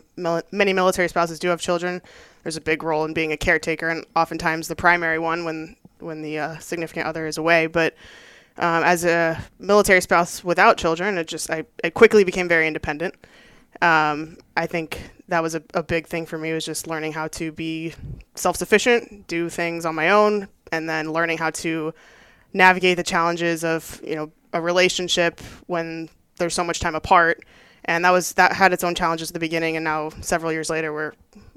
many 0.51 0.73
military 0.73 1.09
spouses 1.09 1.37
do 1.37 1.49
have 1.49 1.61
children, 1.61 2.01
there's 2.41 2.57
a 2.57 2.61
big 2.61 2.81
role 2.81 3.05
in 3.05 3.13
being 3.13 3.31
a 3.31 3.37
caretaker, 3.37 3.89
and 3.89 4.05
oftentimes 4.15 4.67
the 4.67 4.75
primary 4.75 5.19
one 5.19 5.45
when 5.45 5.75
when 5.99 6.21
the 6.21 6.39
uh, 6.39 6.57
significant 6.57 7.05
other 7.05 7.27
is 7.27 7.37
away. 7.37 7.67
But 7.67 7.93
um, 8.57 8.83
as 8.83 9.05
a 9.05 9.43
military 9.59 10.01
spouse 10.01 10.43
without 10.43 10.77
children, 10.77 11.17
it 11.17 11.27
just 11.27 11.51
I, 11.51 11.65
quickly 11.93 12.23
became 12.23 12.47
very 12.47 12.67
independent. 12.67 13.15
Um, 13.81 14.37
I 14.55 14.65
think 14.65 15.11
that 15.27 15.41
was 15.41 15.55
a, 15.55 15.63
a 15.73 15.83
big 15.83 16.07
thing 16.07 16.25
for 16.25 16.37
me 16.37 16.53
was 16.53 16.65
just 16.65 16.87
learning 16.87 17.13
how 17.13 17.27
to 17.29 17.51
be 17.51 17.93
self-sufficient, 18.35 19.27
do 19.27 19.49
things 19.49 19.85
on 19.85 19.95
my 19.95 20.09
own, 20.09 20.47
and 20.71 20.87
then 20.87 21.11
learning 21.11 21.37
how 21.37 21.49
to 21.49 21.93
navigate 22.53 22.97
the 22.97 23.03
challenges 23.03 23.63
of 23.63 24.01
you 24.03 24.15
know 24.15 24.31
a 24.53 24.61
relationship 24.61 25.39
when 25.67 26.09
there's 26.37 26.53
so 26.53 26.63
much 26.63 26.79
time 26.79 26.95
apart 26.95 27.43
and 27.85 28.05
that 28.05 28.11
was 28.11 28.33
that 28.33 28.53
had 28.53 28.73
its 28.73 28.83
own 28.83 28.95
challenges 28.95 29.29
at 29.29 29.33
the 29.33 29.39
beginning 29.39 29.75
and 29.75 29.83
now 29.83 30.09
several 30.21 30.51
years 30.51 30.69
later 30.69 30.93
we're 30.93 31.13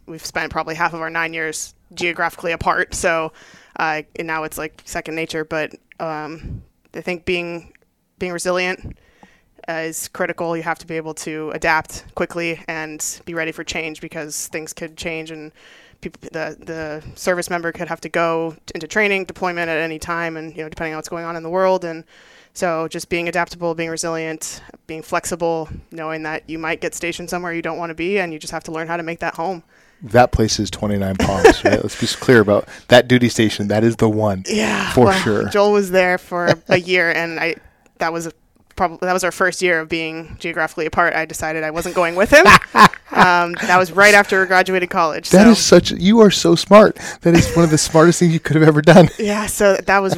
we've 0.06 0.24
spent 0.24 0.50
probably 0.50 0.74
half 0.74 0.94
of 0.94 1.00
our 1.00 1.10
nine 1.10 1.34
years 1.34 1.74
geographically 1.94 2.52
apart. 2.52 2.94
So 2.94 3.32
uh, 3.76 4.02
now 4.18 4.44
it's 4.44 4.58
like 4.58 4.82
second 4.84 5.14
nature. 5.14 5.44
But 5.44 5.74
um, 6.00 6.62
i 6.94 7.00
think 7.00 7.24
being 7.24 7.72
being 8.18 8.32
resilient 8.32 8.98
uh, 9.68 9.72
is 9.72 10.08
critical. 10.08 10.56
You 10.56 10.62
have 10.62 10.78
to 10.78 10.86
be 10.86 10.96
able 10.96 11.14
to 11.14 11.50
adapt 11.50 12.04
quickly 12.14 12.62
and 12.68 13.04
be 13.24 13.34
ready 13.34 13.52
for 13.52 13.64
change 13.64 14.00
because 14.00 14.46
things 14.48 14.72
could 14.72 14.96
change 14.96 15.30
and 15.30 15.52
people, 16.00 16.28
the 16.32 16.56
the 16.60 17.02
service 17.14 17.50
member 17.50 17.72
could 17.72 17.88
have 17.88 18.00
to 18.02 18.08
go 18.08 18.56
into 18.74 18.86
training 18.86 19.24
deployment 19.24 19.68
at 19.68 19.78
any 19.78 19.98
time 19.98 20.36
and 20.36 20.56
you 20.56 20.62
know 20.62 20.68
depending 20.68 20.94
on 20.94 20.98
what's 20.98 21.08
going 21.08 21.24
on 21.24 21.36
in 21.36 21.42
the 21.42 21.50
world. 21.50 21.84
And 21.84 22.04
so 22.56 22.88
just 22.88 23.08
being 23.08 23.28
adaptable, 23.28 23.74
being 23.74 23.90
resilient, 23.90 24.62
being 24.86 25.02
flexible, 25.02 25.68
knowing 25.90 26.22
that 26.22 26.48
you 26.48 26.58
might 26.58 26.80
get 26.80 26.94
stationed 26.94 27.28
somewhere 27.28 27.52
you 27.52 27.62
don't 27.62 27.76
want 27.76 27.90
to 27.90 27.94
be, 27.94 28.18
and 28.18 28.32
you 28.32 28.38
just 28.38 28.52
have 28.52 28.64
to 28.64 28.72
learn 28.72 28.88
how 28.88 28.96
to 28.96 29.02
make 29.02 29.20
that 29.20 29.34
home. 29.34 29.62
That 30.02 30.32
place 30.32 30.58
is 30.58 30.70
29 30.70 31.16
Palms, 31.16 31.64
right? 31.64 31.82
Let's 31.82 32.00
be 32.00 32.06
clear 32.06 32.40
about 32.40 32.68
that 32.88 33.08
duty 33.08 33.28
station. 33.28 33.68
That 33.68 33.84
is 33.84 33.96
the 33.96 34.08
one. 34.08 34.44
Yeah, 34.46 34.90
for 34.92 35.06
well, 35.06 35.18
sure. 35.20 35.48
Joel 35.48 35.72
was 35.72 35.90
there 35.90 36.18
for 36.18 36.54
a 36.68 36.78
year, 36.78 37.10
and 37.10 37.38
I 37.38 37.56
that 37.98 38.12
was 38.12 38.32
probably 38.76 38.98
that 39.00 39.12
was 39.12 39.24
our 39.24 39.32
first 39.32 39.62
year 39.62 39.80
of 39.80 39.88
being 39.88 40.36
geographically 40.38 40.86
apart. 40.86 41.14
I 41.14 41.24
decided 41.24 41.64
I 41.64 41.70
wasn't 41.70 41.94
going 41.94 42.14
with 42.14 42.30
him. 42.30 42.46
um, 43.12 43.52
that 43.62 43.76
was 43.78 43.90
right 43.90 44.14
after 44.14 44.40
we 44.40 44.46
graduated 44.46 44.90
college. 44.90 45.30
That 45.30 45.44
so. 45.44 45.50
is 45.50 45.58
such. 45.58 45.90
You 45.92 46.20
are 46.20 46.30
so 46.30 46.54
smart. 46.54 46.98
That 47.22 47.34
is 47.34 47.52
one 47.54 47.64
of 47.64 47.70
the 47.70 47.78
smartest 47.78 48.20
things 48.20 48.32
you 48.32 48.40
could 48.40 48.56
have 48.56 48.66
ever 48.68 48.82
done. 48.82 49.08
Yeah. 49.18 49.46
So 49.46 49.76
that 49.76 49.98
was 50.00 50.16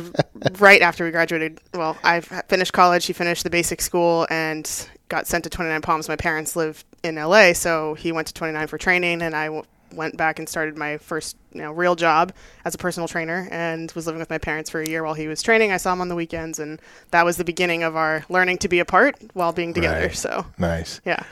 right 0.59 0.83
after 0.83 1.05
we 1.05 1.11
graduated. 1.11 1.61
Well, 1.73 1.97
I 2.03 2.21
finished 2.21 2.73
college. 2.73 3.07
He 3.07 3.13
finished 3.13 3.43
the 3.43 3.49
basic 3.49 3.81
school 3.81 4.27
and 4.29 4.89
got 5.09 5.27
sent 5.27 5.45
to 5.45 5.51
29 5.51 5.81
Palms. 5.81 6.09
My 6.09 6.17
parents 6.17 6.57
live 6.57 6.85
in 7.03 7.15
LA, 7.15 7.53
so 7.55 7.95
he 7.95 8.13
went 8.13 8.27
to 8.27 8.35
29 8.35 8.67
for 8.67 8.77
training, 8.77 9.23
and 9.23 9.35
I 9.35 9.47
w- 9.47 9.65
went 9.93 10.17
back 10.17 10.39
and 10.39 10.49
started 10.49 10.77
my 10.77 10.99
first 10.99 11.37
you 11.53 11.61
know 11.61 11.73
real 11.73 11.95
job 11.95 12.33
as 12.65 12.75
a 12.75 12.79
personal 12.79 13.09
trainer 13.09 13.49
and 13.51 13.91
was 13.93 14.07
living 14.07 14.19
with 14.21 14.31
my 14.31 14.39
parents 14.39 14.71
for 14.71 14.81
a 14.81 14.89
year 14.89 15.03
while 15.03 15.15
he 15.15 15.29
was 15.29 15.43
training. 15.43 15.73
I 15.73 15.77
saw 15.77 15.93
him 15.93 16.01
on 16.01 16.09
the 16.09 16.15
weekends 16.15 16.59
and 16.59 16.81
that 17.11 17.25
was 17.25 17.37
the 17.37 17.45
beginning 17.45 17.83
of 17.83 17.97
our 17.97 18.25
learning 18.29 18.59
to 18.59 18.69
be 18.69 18.79
apart 18.79 19.17
while 19.35 19.53
being 19.53 19.75
together. 19.75 20.07
Right. 20.07 20.15
So 20.15 20.47
nice. 20.59 21.01
Yeah. 21.05 21.23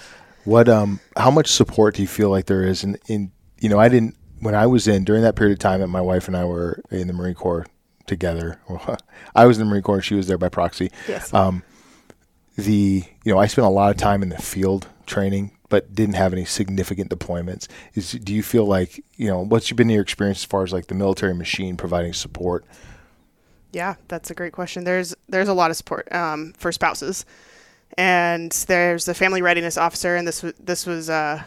What 0.44 0.68
um 0.68 1.00
how 1.16 1.30
much 1.30 1.48
support 1.48 1.96
do 1.96 2.02
you 2.02 2.08
feel 2.08 2.30
like 2.30 2.46
there 2.46 2.64
is 2.64 2.84
in, 2.84 2.98
in 3.08 3.32
you 3.60 3.68
know, 3.68 3.78
I 3.78 3.88
didn't 3.88 4.16
when 4.40 4.54
I 4.54 4.66
was 4.66 4.86
in 4.86 5.04
during 5.04 5.22
that 5.22 5.36
period 5.36 5.52
of 5.54 5.58
time 5.58 5.80
that 5.80 5.88
my 5.88 6.00
wife 6.00 6.28
and 6.28 6.36
I 6.36 6.44
were 6.44 6.82
in 6.90 7.06
the 7.06 7.12
Marine 7.12 7.34
Corps 7.34 7.66
together. 8.06 8.60
I 9.34 9.46
was 9.46 9.58
in 9.58 9.66
the 9.66 9.70
Marine 9.70 9.82
Corps 9.82 10.02
she 10.02 10.14
was 10.14 10.26
there 10.26 10.38
by 10.38 10.48
proxy. 10.48 10.90
Yes. 11.08 11.32
Um 11.34 11.62
the 12.56 13.04
you 13.24 13.32
know, 13.32 13.38
I 13.38 13.46
spent 13.46 13.66
a 13.66 13.70
lot 13.70 13.90
of 13.90 13.96
time 13.96 14.22
in 14.22 14.28
the 14.28 14.38
field 14.38 14.88
training 15.06 15.55
but 15.68 15.94
didn't 15.94 16.14
have 16.14 16.32
any 16.32 16.44
significant 16.44 17.10
deployments. 17.10 17.68
Is 17.94 18.12
do 18.12 18.34
you 18.34 18.42
feel 18.42 18.64
like 18.64 19.04
you 19.16 19.28
know 19.28 19.40
what's 19.40 19.70
been 19.72 19.88
your 19.88 20.02
experience 20.02 20.38
as 20.38 20.44
far 20.44 20.62
as 20.62 20.72
like 20.72 20.86
the 20.86 20.94
military 20.94 21.34
machine 21.34 21.76
providing 21.76 22.12
support? 22.12 22.64
Yeah, 23.72 23.96
that's 24.08 24.30
a 24.30 24.34
great 24.34 24.52
question. 24.52 24.84
There's 24.84 25.14
there's 25.28 25.48
a 25.48 25.54
lot 25.54 25.70
of 25.70 25.76
support 25.76 26.10
um, 26.12 26.54
for 26.56 26.72
spouses, 26.72 27.26
and 27.98 28.52
there's 28.68 29.04
the 29.04 29.14
family 29.14 29.42
readiness 29.42 29.76
officer, 29.76 30.16
and 30.16 30.26
this 30.26 30.44
this 30.60 30.86
was 30.86 31.10
uh, 31.10 31.42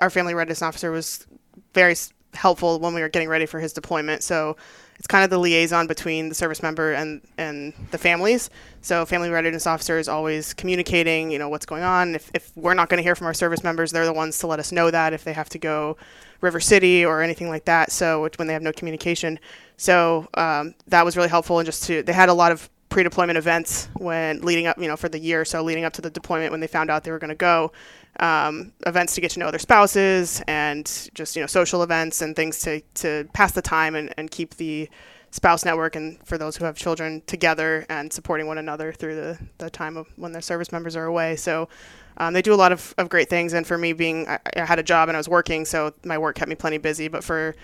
our 0.00 0.10
family 0.10 0.34
readiness 0.34 0.62
officer 0.62 0.90
was 0.90 1.26
very 1.74 1.96
helpful 2.34 2.78
when 2.78 2.94
we 2.94 3.00
were 3.00 3.08
getting 3.08 3.28
ready 3.28 3.46
for 3.46 3.58
his 3.58 3.72
deployment. 3.72 4.22
So 4.22 4.56
it's 5.00 5.06
kind 5.06 5.24
of 5.24 5.30
the 5.30 5.38
liaison 5.38 5.86
between 5.86 6.28
the 6.28 6.34
service 6.34 6.62
member 6.62 6.92
and 6.92 7.22
and 7.38 7.72
the 7.90 7.96
families. 7.96 8.50
So 8.82 9.06
family 9.06 9.30
readiness 9.30 9.66
officer 9.66 9.98
is 9.98 10.08
always 10.08 10.52
communicating, 10.52 11.30
you 11.30 11.38
know, 11.38 11.48
what's 11.48 11.64
going 11.64 11.82
on. 11.82 12.14
If 12.14 12.30
if 12.34 12.52
we're 12.54 12.74
not 12.74 12.90
going 12.90 12.98
to 12.98 13.02
hear 13.02 13.14
from 13.14 13.26
our 13.26 13.32
service 13.32 13.64
members, 13.64 13.92
they're 13.92 14.04
the 14.04 14.12
ones 14.12 14.36
to 14.40 14.46
let 14.46 14.58
us 14.58 14.72
know 14.72 14.90
that 14.90 15.14
if 15.14 15.24
they 15.24 15.32
have 15.32 15.48
to 15.48 15.58
go 15.58 15.96
River 16.42 16.60
City 16.60 17.02
or 17.02 17.22
anything 17.22 17.48
like 17.48 17.64
that. 17.64 17.92
So 17.92 18.28
when 18.36 18.46
they 18.46 18.52
have 18.52 18.60
no 18.60 18.72
communication, 18.72 19.38
so 19.78 20.28
um, 20.34 20.74
that 20.88 21.02
was 21.02 21.16
really 21.16 21.30
helpful. 21.30 21.58
And 21.58 21.64
just 21.64 21.84
to 21.84 22.02
they 22.02 22.12
had 22.12 22.28
a 22.28 22.34
lot 22.34 22.52
of 22.52 22.68
pre-deployment 22.90 23.38
events 23.38 23.88
when 23.94 24.42
leading 24.42 24.66
up, 24.66 24.76
you 24.78 24.86
know, 24.86 24.98
for 24.98 25.08
the 25.08 25.18
year 25.18 25.46
so 25.46 25.62
leading 25.62 25.84
up 25.84 25.94
to 25.94 26.02
the 26.02 26.10
deployment 26.10 26.50
when 26.50 26.60
they 26.60 26.66
found 26.66 26.90
out 26.90 27.04
they 27.04 27.10
were 27.10 27.18
going 27.18 27.30
to 27.30 27.34
go. 27.34 27.72
Um, 28.20 28.72
events 28.86 29.14
to 29.14 29.20
get 29.20 29.32
to 29.32 29.40
know 29.40 29.50
their 29.50 29.58
spouses 29.58 30.42
and 30.46 31.10
just 31.14 31.34
you 31.34 31.42
know 31.42 31.46
social 31.46 31.82
events 31.82 32.22
and 32.22 32.36
things 32.36 32.60
to 32.60 32.80
to 32.94 33.28
pass 33.32 33.52
the 33.52 33.62
time 33.62 33.94
and, 33.94 34.14
and 34.16 34.30
keep 34.30 34.54
the 34.56 34.88
spouse 35.30 35.64
network 35.64 35.96
and 35.96 36.18
for 36.26 36.36
those 36.36 36.56
who 36.56 36.64
have 36.64 36.76
children 36.76 37.22
together 37.26 37.86
and 37.88 38.12
supporting 38.12 38.46
one 38.46 38.58
another 38.58 38.92
through 38.92 39.14
the, 39.14 39.38
the 39.58 39.70
time 39.70 39.96
of 39.96 40.06
when 40.16 40.32
their 40.32 40.40
service 40.40 40.72
members 40.72 40.96
are 40.96 41.04
away. 41.04 41.36
So 41.36 41.68
um, 42.16 42.34
they 42.34 42.42
do 42.42 42.52
a 42.52 42.56
lot 42.56 42.72
of, 42.72 42.94
of 42.98 43.08
great 43.08 43.28
things. 43.28 43.52
And 43.52 43.66
for 43.66 43.78
me 43.78 43.92
being, 43.92 44.28
I, 44.28 44.40
I, 44.56 44.64
had 44.64 44.80
a 44.80 44.82
job 44.82 45.08
and 45.08 45.16
I 45.16 45.20
was 45.20 45.28
working, 45.28 45.64
so 45.64 45.94
my 46.04 46.18
work 46.18 46.36
kept 46.36 46.48
me 46.48 46.56
plenty 46.56 46.78
busy. 46.78 47.06
But 47.06 47.22
for 47.22 47.54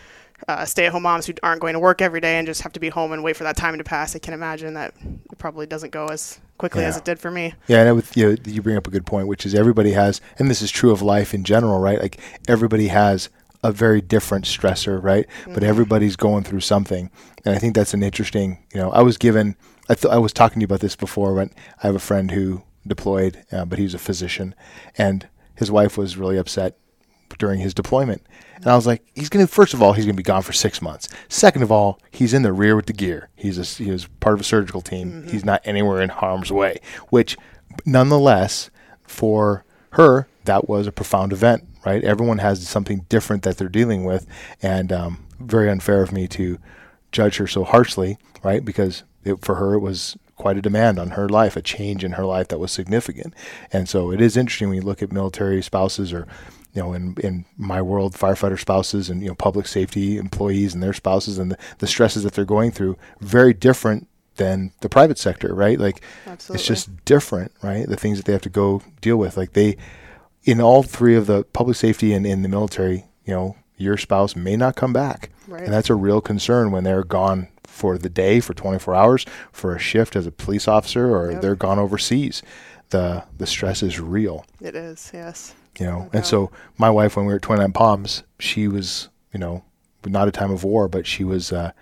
uh, 0.46 0.64
stay-at-home 0.64 1.02
moms 1.02 1.26
who 1.26 1.34
aren't 1.42 1.60
going 1.60 1.74
to 1.74 1.80
work 1.80 2.00
every 2.00 2.20
day 2.20 2.38
and 2.38 2.46
just 2.46 2.62
have 2.62 2.72
to 2.74 2.80
be 2.80 2.88
home 2.88 3.12
and 3.12 3.24
wait 3.24 3.36
for 3.36 3.44
that 3.44 3.56
time 3.56 3.76
to 3.78 3.84
pass, 3.84 4.14
I 4.14 4.20
can 4.20 4.32
imagine 4.32 4.74
that 4.74 4.94
it 5.02 5.38
probably 5.38 5.66
doesn't 5.66 5.90
go 5.90 6.06
as 6.06 6.40
quickly 6.58 6.82
Yeah. 6.82 6.88
as 6.88 6.96
it 6.96 7.04
did 7.04 7.18
for 7.18 7.30
me. 7.30 7.54
Yeah, 7.68 7.82
and 7.82 7.96
with, 7.96 8.16
you, 8.16 8.30
know, 8.30 8.36
you 8.44 8.62
bring 8.62 8.76
up 8.76 8.86
a 8.86 8.90
good 8.90 9.06
point, 9.06 9.28
which 9.28 9.44
is 9.46 9.54
everybody 9.54 9.92
has, 9.92 10.20
and 10.38 10.50
this 10.50 10.62
is 10.62 10.70
true 10.70 10.90
of 10.90 11.02
life 11.02 11.34
in 11.34 11.44
general, 11.44 11.78
right? 11.78 12.00
Like 12.00 12.18
everybody 12.48 12.88
has 12.88 13.28
a 13.62 13.72
very 13.72 14.00
different 14.00 14.44
stressor, 14.44 15.02
right? 15.02 15.26
But 15.52 15.62
everybody's 15.64 16.16
going 16.16 16.44
through 16.44 16.60
something, 16.60 17.10
and 17.44 17.54
I 17.54 17.58
think 17.58 17.74
that's 17.74 17.94
an 17.94 18.02
interesting. 18.02 18.58
You 18.72 18.80
know, 18.80 18.90
I 18.92 19.02
was 19.02 19.16
given, 19.18 19.56
I 19.88 19.94
th- 19.94 20.12
I 20.12 20.18
was 20.18 20.32
talking 20.32 20.56
to 20.56 20.60
you 20.60 20.66
about 20.66 20.80
this 20.80 20.94
before. 20.96 21.34
When 21.34 21.50
I 21.82 21.86
have 21.88 21.96
a 21.96 22.00
friend 22.00 22.30
who 22.30 22.62
deployed, 22.86 23.44
uh, 23.50 23.64
but 23.64 23.78
he 23.78 23.84
was 23.84 23.94
a 23.94 23.98
physician, 23.98 24.54
and 24.96 25.26
his 25.54 25.70
wife 25.70 25.96
was 25.98 26.16
really 26.16 26.36
upset 26.36 26.76
during 27.38 27.60
his 27.60 27.74
deployment. 27.74 28.22
And 28.56 28.66
I 28.66 28.76
was 28.76 28.86
like, 28.86 29.02
he's 29.14 29.28
going 29.28 29.46
to, 29.46 29.52
first 29.52 29.74
of 29.74 29.82
all, 29.82 29.92
he's 29.92 30.04
going 30.04 30.16
to 30.16 30.22
be 30.22 30.22
gone 30.22 30.42
for 30.42 30.52
six 30.52 30.80
months. 30.80 31.08
Second 31.28 31.62
of 31.62 31.70
all, 31.70 32.00
he's 32.10 32.32
in 32.32 32.42
the 32.42 32.52
rear 32.52 32.74
with 32.74 32.86
the 32.86 32.92
gear. 32.92 33.28
He's 33.36 33.58
a, 33.58 33.82
he 33.82 33.90
was 33.90 34.06
part 34.20 34.34
of 34.34 34.40
a 34.40 34.44
surgical 34.44 34.80
team. 34.80 35.26
He's 35.28 35.44
not 35.44 35.60
anywhere 35.64 36.00
in 36.00 36.08
harm's 36.08 36.50
way, 36.50 36.80
which 37.10 37.36
nonetheless, 37.84 38.70
for 39.02 39.64
her, 39.90 40.26
that 40.44 40.68
was 40.68 40.86
a 40.86 40.92
profound 40.92 41.32
event, 41.32 41.64
right? 41.84 42.02
Everyone 42.02 42.38
has 42.38 42.66
something 42.66 43.04
different 43.08 43.42
that 43.42 43.58
they're 43.58 43.68
dealing 43.68 44.04
with. 44.04 44.26
And 44.62 44.92
um, 44.92 45.26
very 45.38 45.70
unfair 45.70 46.02
of 46.02 46.12
me 46.12 46.26
to 46.28 46.58
judge 47.12 47.36
her 47.36 47.46
so 47.46 47.64
harshly, 47.64 48.18
right? 48.42 48.64
Because 48.64 49.02
it, 49.24 49.44
for 49.44 49.56
her, 49.56 49.74
it 49.74 49.80
was 49.80 50.16
quite 50.36 50.56
a 50.56 50.62
demand 50.62 50.98
on 50.98 51.10
her 51.10 51.28
life, 51.28 51.56
a 51.56 51.62
change 51.62 52.04
in 52.04 52.12
her 52.12 52.24
life 52.24 52.48
that 52.48 52.58
was 52.58 52.70
significant. 52.70 53.34
And 53.72 53.88
so 53.88 54.12
it 54.12 54.20
is 54.20 54.36
interesting 54.36 54.68
when 54.68 54.76
you 54.76 54.82
look 54.82 55.02
at 55.02 55.12
military 55.12 55.62
spouses 55.62 56.12
or 56.12 56.26
you 56.76 56.82
know, 56.82 56.92
in, 56.92 57.16
in 57.24 57.44
my 57.56 57.80
world, 57.80 58.12
firefighter 58.12 58.58
spouses 58.60 59.08
and, 59.08 59.22
you 59.22 59.28
know, 59.28 59.34
public 59.34 59.66
safety 59.66 60.18
employees 60.18 60.74
and 60.74 60.82
their 60.82 60.92
spouses 60.92 61.38
and 61.38 61.50
the, 61.50 61.58
the 61.78 61.86
stresses 61.86 62.22
that 62.22 62.34
they're 62.34 62.44
going 62.44 62.70
through, 62.70 62.96
very 63.20 63.54
different 63.54 64.06
than 64.36 64.70
the 64.82 64.88
private 64.90 65.16
sector, 65.18 65.54
right? 65.54 65.80
Like 65.80 66.02
Absolutely. 66.26 66.60
it's 66.60 66.66
just 66.66 67.04
different, 67.06 67.52
right? 67.62 67.88
The 67.88 67.96
things 67.96 68.18
that 68.18 68.26
they 68.26 68.32
have 68.34 68.42
to 68.42 68.50
go 68.50 68.82
deal 69.00 69.16
with. 69.16 69.38
Like 69.38 69.54
they, 69.54 69.78
in 70.44 70.60
all 70.60 70.82
three 70.82 71.16
of 71.16 71.26
the 71.26 71.44
public 71.44 71.76
safety 71.78 72.12
and 72.12 72.26
in 72.26 72.42
the 72.42 72.48
military, 72.48 73.06
you 73.24 73.32
know, 73.34 73.56
your 73.78 73.96
spouse 73.96 74.36
may 74.36 74.54
not 74.56 74.76
come 74.76 74.92
back. 74.92 75.30
Right. 75.48 75.62
And 75.62 75.72
that's 75.72 75.88
a 75.90 75.94
real 75.94 76.20
concern 76.20 76.70
when 76.72 76.84
they're 76.84 77.04
gone 77.04 77.48
for 77.64 77.96
the 77.96 78.10
day, 78.10 78.40
for 78.40 78.52
24 78.52 78.94
hours, 78.94 79.26
for 79.50 79.74
a 79.74 79.78
shift 79.78 80.14
as 80.14 80.26
a 80.26 80.30
police 80.32 80.68
officer, 80.68 81.16
or 81.16 81.32
Yep. 81.32 81.40
they're 81.42 81.56
gone 81.56 81.78
overseas. 81.78 82.42
The 82.90 83.24
the 83.36 83.46
stress 83.46 83.82
is 83.82 83.98
real 83.98 84.44
It 84.60 84.76
is, 84.76 85.10
yes. 85.12 85.54
You 85.78 85.86
know. 85.86 85.98
No 86.00 86.10
And 86.12 86.26
so 86.26 86.50
my 86.78 86.90
wife, 86.90 87.16
when 87.16 87.26
we 87.26 87.32
were 87.32 87.36
at 87.36 87.42
29 87.42 87.72
Palms, 87.72 88.22
she 88.38 88.68
was, 88.68 89.08
you 89.32 89.40
know, 89.40 89.62
not 90.04 90.28
a 90.28 90.32
time 90.32 90.50
of 90.52 90.62
war, 90.64 90.88
but 90.88 91.06
she 91.06 91.24
was, 91.24 91.52
uh, 91.52 91.72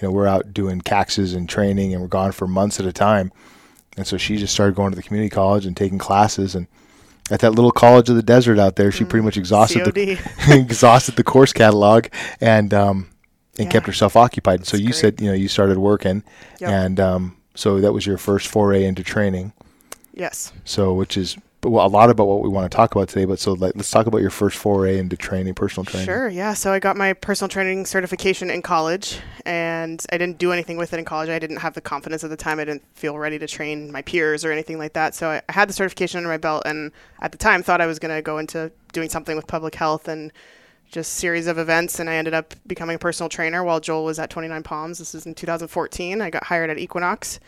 you 0.00 0.06
know, 0.08 0.12
we're 0.12 0.26
out 0.26 0.52
doing 0.52 0.80
caxes 0.80 1.34
and 1.34 1.48
training, 1.48 1.92
and 1.92 2.02
we're 2.02 2.08
gone 2.08 2.32
for 2.32 2.46
months 2.46 2.78
at 2.80 2.86
a 2.86 2.92
time. 2.92 3.32
And 3.96 4.06
so 4.06 4.16
she 4.16 4.36
just 4.36 4.52
started 4.54 4.74
going 4.76 4.90
to 4.90 4.96
the 4.96 5.02
community 5.02 5.30
college 5.30 5.66
and 5.66 5.76
taking 5.76 5.98
classes, 5.98 6.54
and 6.54 6.66
at 7.30 7.40
that 7.40 7.50
little 7.50 7.70
college 7.72 8.08
of 8.08 8.16
the 8.16 8.22
desert 8.22 8.58
out 8.58 8.76
there, 8.76 8.90
she 8.90 9.04
pretty 9.04 9.24
much 9.24 9.36
exhausted 9.36 9.84
the 9.94 10.18
exhausted 10.48 11.16
the 11.16 11.24
course 11.24 11.52
catalog 11.52 12.06
and 12.40 12.72
um, 12.72 13.08
and 13.58 13.66
Yeah. 13.66 13.72
kept 13.72 13.86
herself 13.86 14.16
occupied. 14.16 14.66
So 14.66 14.76
you 14.76 14.84
great. 14.86 14.94
said, 14.94 15.20
you 15.20 15.26
know, 15.28 15.34
you 15.34 15.48
started 15.48 15.78
working, 15.78 16.22
Yep. 16.60 16.70
and 16.70 17.00
um, 17.00 17.36
so 17.54 17.80
that 17.80 17.92
was 17.92 18.06
your 18.06 18.18
first 18.18 18.46
foray 18.48 18.84
into 18.84 19.02
training. 19.02 19.52
yes. 20.14 20.52
So, 20.64 20.94
which 20.94 21.16
is 21.16 21.36
well, 21.64 21.84
a 21.84 21.88
lot 21.88 22.08
about 22.08 22.28
what 22.28 22.40
we 22.40 22.48
want 22.48 22.70
to 22.70 22.76
talk 22.76 22.94
about 22.94 23.08
today. 23.08 23.24
But 23.24 23.40
so, 23.40 23.52
like, 23.52 23.74
let's 23.74 23.90
talk 23.90 24.06
about 24.06 24.20
your 24.20 24.30
first 24.30 24.56
foray 24.56 24.98
into 24.98 25.16
training, 25.16 25.54
personal 25.54 25.84
training. 25.84 26.06
Sure, 26.06 26.28
yeah. 26.28 26.54
So 26.54 26.72
I 26.72 26.78
got 26.78 26.96
my 26.96 27.12
personal 27.12 27.48
training 27.48 27.84
certification 27.86 28.48
in 28.48 28.62
college, 28.62 29.18
and 29.44 30.04
I 30.12 30.18
didn't 30.18 30.38
do 30.38 30.52
anything 30.52 30.76
with 30.76 30.92
it 30.92 30.98
in 30.98 31.04
college. 31.04 31.28
I 31.28 31.38
didn't 31.38 31.56
have 31.56 31.74
the 31.74 31.80
confidence 31.80 32.22
at 32.22 32.30
the 32.30 32.36
time. 32.36 32.60
I 32.60 32.64
didn't 32.64 32.84
feel 32.94 33.18
ready 33.18 33.38
to 33.40 33.46
train 33.48 33.90
my 33.90 34.02
peers 34.02 34.44
or 34.44 34.52
anything 34.52 34.78
like 34.78 34.92
that. 34.92 35.14
So 35.16 35.30
I, 35.30 35.42
I 35.48 35.52
had 35.52 35.68
the 35.68 35.72
certification 35.72 36.18
under 36.18 36.28
my 36.28 36.36
belt, 36.36 36.62
and 36.64 36.92
at 37.20 37.32
the 37.32 37.38
time 37.38 37.62
thought 37.62 37.80
I 37.80 37.86
was 37.86 37.98
going 37.98 38.14
to 38.14 38.22
go 38.22 38.38
into 38.38 38.70
doing 38.92 39.08
something 39.08 39.34
with 39.34 39.48
public 39.48 39.74
health 39.74 40.06
and 40.06 40.32
just 40.90 41.14
series 41.14 41.48
of 41.48 41.58
events. 41.58 41.98
And 41.98 42.08
I 42.08 42.14
ended 42.14 42.34
up 42.34 42.54
becoming 42.68 42.96
a 42.96 42.98
personal 43.00 43.28
trainer 43.28 43.64
while 43.64 43.80
Joel 43.80 44.04
was 44.04 44.18
at 44.20 44.30
29 44.30 44.62
Palms. 44.62 44.98
This 44.98 45.14
is 45.14 45.26
in 45.26 45.34
2014. 45.34 46.22
I 46.22 46.30
got 46.30 46.44
hired 46.44 46.70
at 46.70 46.78
Equinox. 46.78 47.40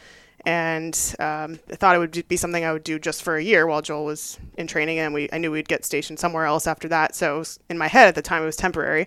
And 0.47 0.95
um, 1.19 1.57
thought 1.69 1.95
it 1.95 1.99
would 1.99 2.27
be 2.27 2.37
something 2.39 2.65
I 2.65 2.73
would 2.73 2.85
do 2.85 2.99
just 2.99 3.23
for 3.23 3.37
a 3.37 3.43
year 3.43 3.67
while 3.67 3.83
Joel 3.83 4.07
was 4.07 4.39
in 4.57 4.67
training, 4.67 4.99
and 4.99 5.13
we 5.13 5.29
I 5.33 5.39
knew 5.39 5.51
we'd 5.51 5.69
get 5.69 5.85
stationed 5.85 6.19
somewhere 6.19 6.47
else 6.47 6.67
after 6.67 6.89
that. 6.89 7.15
So 7.15 7.39
was, 7.39 7.59
in 7.69 7.77
my 7.77 7.89
head 7.89 8.09
at 8.09 8.15
the 8.15 8.23
time, 8.23 8.43
it 8.43 8.47
was 8.47 8.57
temporary. 8.57 9.07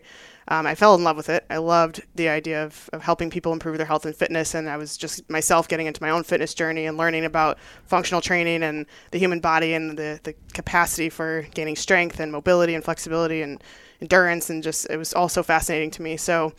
Um, 0.49 0.67
I 0.67 0.75
fell 0.75 0.93
in 0.93 1.03
love 1.03 1.15
with 1.17 1.29
it. 1.29 1.45
I 1.49 1.57
loved 1.57 2.03
the 2.15 2.29
idea 2.29 2.63
of, 2.65 2.89
of 2.91 3.01
helping 3.01 3.29
people 3.29 3.53
improve 3.53 3.77
their 3.77 3.87
health 3.87 4.05
and 4.05 4.15
fitness, 4.15 4.53
and 4.53 4.69
I 4.69 4.77
was 4.77 4.95
just 4.95 5.27
myself 5.29 5.67
getting 5.67 5.87
into 5.87 6.03
my 6.03 6.11
own 6.11 6.23
fitness 6.23 6.53
journey 6.53 6.85
and 6.85 6.97
learning 6.97 7.25
about 7.25 7.57
functional 7.85 8.21
training 8.21 8.61
and 8.61 8.85
the 9.11 9.17
human 9.17 9.39
body 9.39 9.73
and 9.73 9.97
the, 9.97 10.19
the 10.23 10.35
capacity 10.53 11.09
for 11.09 11.47
gaining 11.55 11.75
strength 11.75 12.19
and 12.19 12.31
mobility 12.31 12.75
and 12.75 12.83
flexibility 12.83 13.41
and 13.41 13.63
endurance, 14.01 14.49
and 14.49 14.61
just 14.61 14.85
it 14.89 14.97
was 14.97 15.13
all 15.13 15.29
so 15.29 15.41
fascinating 15.41 15.89
to 15.91 16.01
me. 16.01 16.17
So 16.17 16.53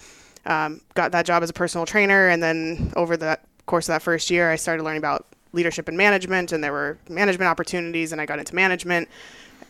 um, 0.47 0.81
got 0.95 1.13
that 1.13 1.27
job 1.27 1.43
as 1.43 1.51
a 1.51 1.55
personal 1.55 1.87
trainer, 1.87 2.29
and 2.29 2.43
then 2.43 2.93
over 2.97 3.17
the 3.17 3.39
course 3.67 3.89
of 3.89 3.95
that 3.95 4.03
first 4.03 4.31
year, 4.31 4.51
I 4.51 4.57
started 4.57 4.83
learning 4.83 4.99
about 4.99 5.27
leadership 5.53 5.89
and 5.89 5.97
management, 5.97 6.53
and 6.53 6.63
there 6.63 6.73
were 6.73 6.99
management 7.09 7.49
opportunities, 7.49 8.13
and 8.13 8.21
I 8.21 8.27
got 8.27 8.39
into 8.39 8.55
management 8.55 9.09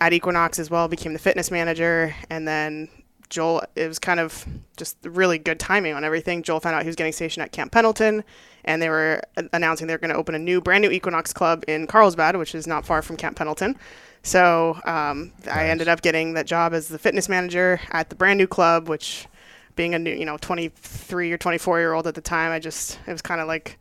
at 0.00 0.12
Equinox 0.12 0.58
as 0.58 0.70
well, 0.70 0.88
became 0.88 1.12
the 1.12 1.18
fitness 1.18 1.50
manager, 1.50 2.14
and 2.30 2.48
then 2.48 2.88
Joel, 3.30 3.64
it 3.74 3.88
was 3.88 3.98
kind 3.98 4.20
of 4.20 4.46
just 4.76 4.96
really 5.02 5.38
good 5.38 5.58
timing 5.58 5.94
on 5.94 6.04
everything. 6.04 6.42
Joel 6.42 6.60
found 6.60 6.76
out 6.76 6.82
he 6.82 6.88
was 6.88 6.96
getting 6.96 7.12
stationed 7.12 7.42
at 7.42 7.52
Camp 7.52 7.72
Pendleton, 7.72 8.24
and 8.64 8.80
they 8.80 8.88
were 8.88 9.20
announcing 9.52 9.86
they 9.86 9.94
were 9.94 9.98
going 9.98 10.12
to 10.12 10.16
open 10.16 10.34
a 10.34 10.38
new, 10.38 10.60
brand 10.60 10.82
new 10.82 10.90
Equinox 10.90 11.32
club 11.32 11.64
in 11.68 11.86
Carlsbad, 11.86 12.36
which 12.36 12.54
is 12.54 12.66
not 12.66 12.86
far 12.86 13.02
from 13.02 13.16
Camp 13.16 13.36
Pendleton. 13.36 13.76
So 14.22 14.78
um, 14.86 15.32
I 15.50 15.68
ended 15.68 15.88
up 15.88 16.00
getting 16.00 16.34
that 16.34 16.46
job 16.46 16.72
as 16.72 16.88
the 16.88 16.98
fitness 16.98 17.28
manager 17.28 17.80
at 17.90 18.08
the 18.08 18.14
brand 18.16 18.38
new 18.38 18.46
club, 18.46 18.88
which 18.88 19.26
being 19.76 19.94
a 19.94 19.98
new, 19.98 20.12
you 20.12 20.24
know, 20.24 20.36
23 20.36 21.32
or 21.32 21.38
24 21.38 21.78
year 21.78 21.92
old 21.92 22.06
at 22.06 22.14
the 22.14 22.20
time, 22.20 22.52
I 22.52 22.58
just, 22.58 22.98
it 23.06 23.12
was 23.12 23.22
kind 23.22 23.40
of 23.40 23.48
like, 23.48 23.78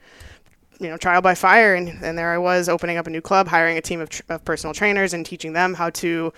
you 0.80 0.90
know, 0.90 0.98
trial 0.98 1.22
by 1.22 1.36
fire. 1.36 1.76
And, 1.76 1.90
and 2.04 2.18
there 2.18 2.32
I 2.32 2.38
was 2.38 2.68
opening 2.70 2.98
up 2.98 3.08
a 3.08 3.10
new 3.10 3.22
club, 3.22 3.48
hiring 3.48 3.78
a 3.78 3.82
team 3.82 4.02
of, 4.02 4.10
tr- 4.10 4.24
of 4.30 4.44
personal 4.44 4.74
trainers 4.74 5.14
and 5.14 5.26
teaching 5.26 5.54
them 5.54 5.74
how 5.74 5.90
to 5.92 6.34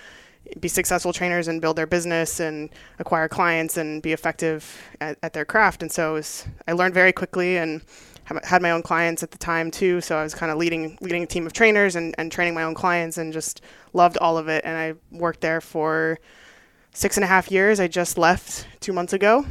be 0.59 0.67
successful 0.67 1.12
trainers 1.12 1.47
and 1.47 1.62
build 1.62 1.75
their 1.75 1.88
business 1.88 2.39
and 2.39 2.69
acquire 3.00 3.27
clients 3.27 3.77
and 3.77 4.01
be 4.01 4.13
effective 4.13 4.79
at, 5.01 5.17
at 5.24 5.33
their 5.33 5.45
craft. 5.45 5.81
And 5.81 5.91
so 5.91 6.13
was, 6.13 6.45
I 6.67 6.74
learned 6.74 6.93
very 6.93 7.12
quickly 7.12 7.57
and 7.57 7.81
had 8.43 8.62
my 8.62 8.71
own 8.71 8.81
clients 8.81 9.24
at 9.24 9.31
the 9.31 9.38
time 9.38 9.69
too. 9.69 10.01
So 10.01 10.17
I 10.17 10.24
was 10.24 10.33
kind 10.33 10.51
of 10.51 10.57
leading, 10.57 10.97
leading 11.01 11.24
a 11.24 11.27
team 11.27 11.45
of 11.45 11.53
trainers 11.53 11.95
and, 11.95 12.15
and 12.17 12.31
training 12.31 12.53
my 12.53 12.63
own 12.63 12.74
clients 12.74 13.17
and 13.17 13.31
just 13.31 13.62
loved 13.93 14.17
all 14.17 14.38
of 14.38 14.47
it. 14.47 14.63
And 14.65 14.77
I 14.77 14.93
worked 15.15 15.41
there 15.41 15.62
for 15.62 16.19
six 16.95 17.17
and 17.17 17.23
a 17.23 17.27
half 17.27 17.51
years. 17.51 17.79
I 17.79 17.87
just 17.87 18.17
left 18.17 18.67
two 18.79 18.93
months 18.93 19.13
ago. 19.13 19.45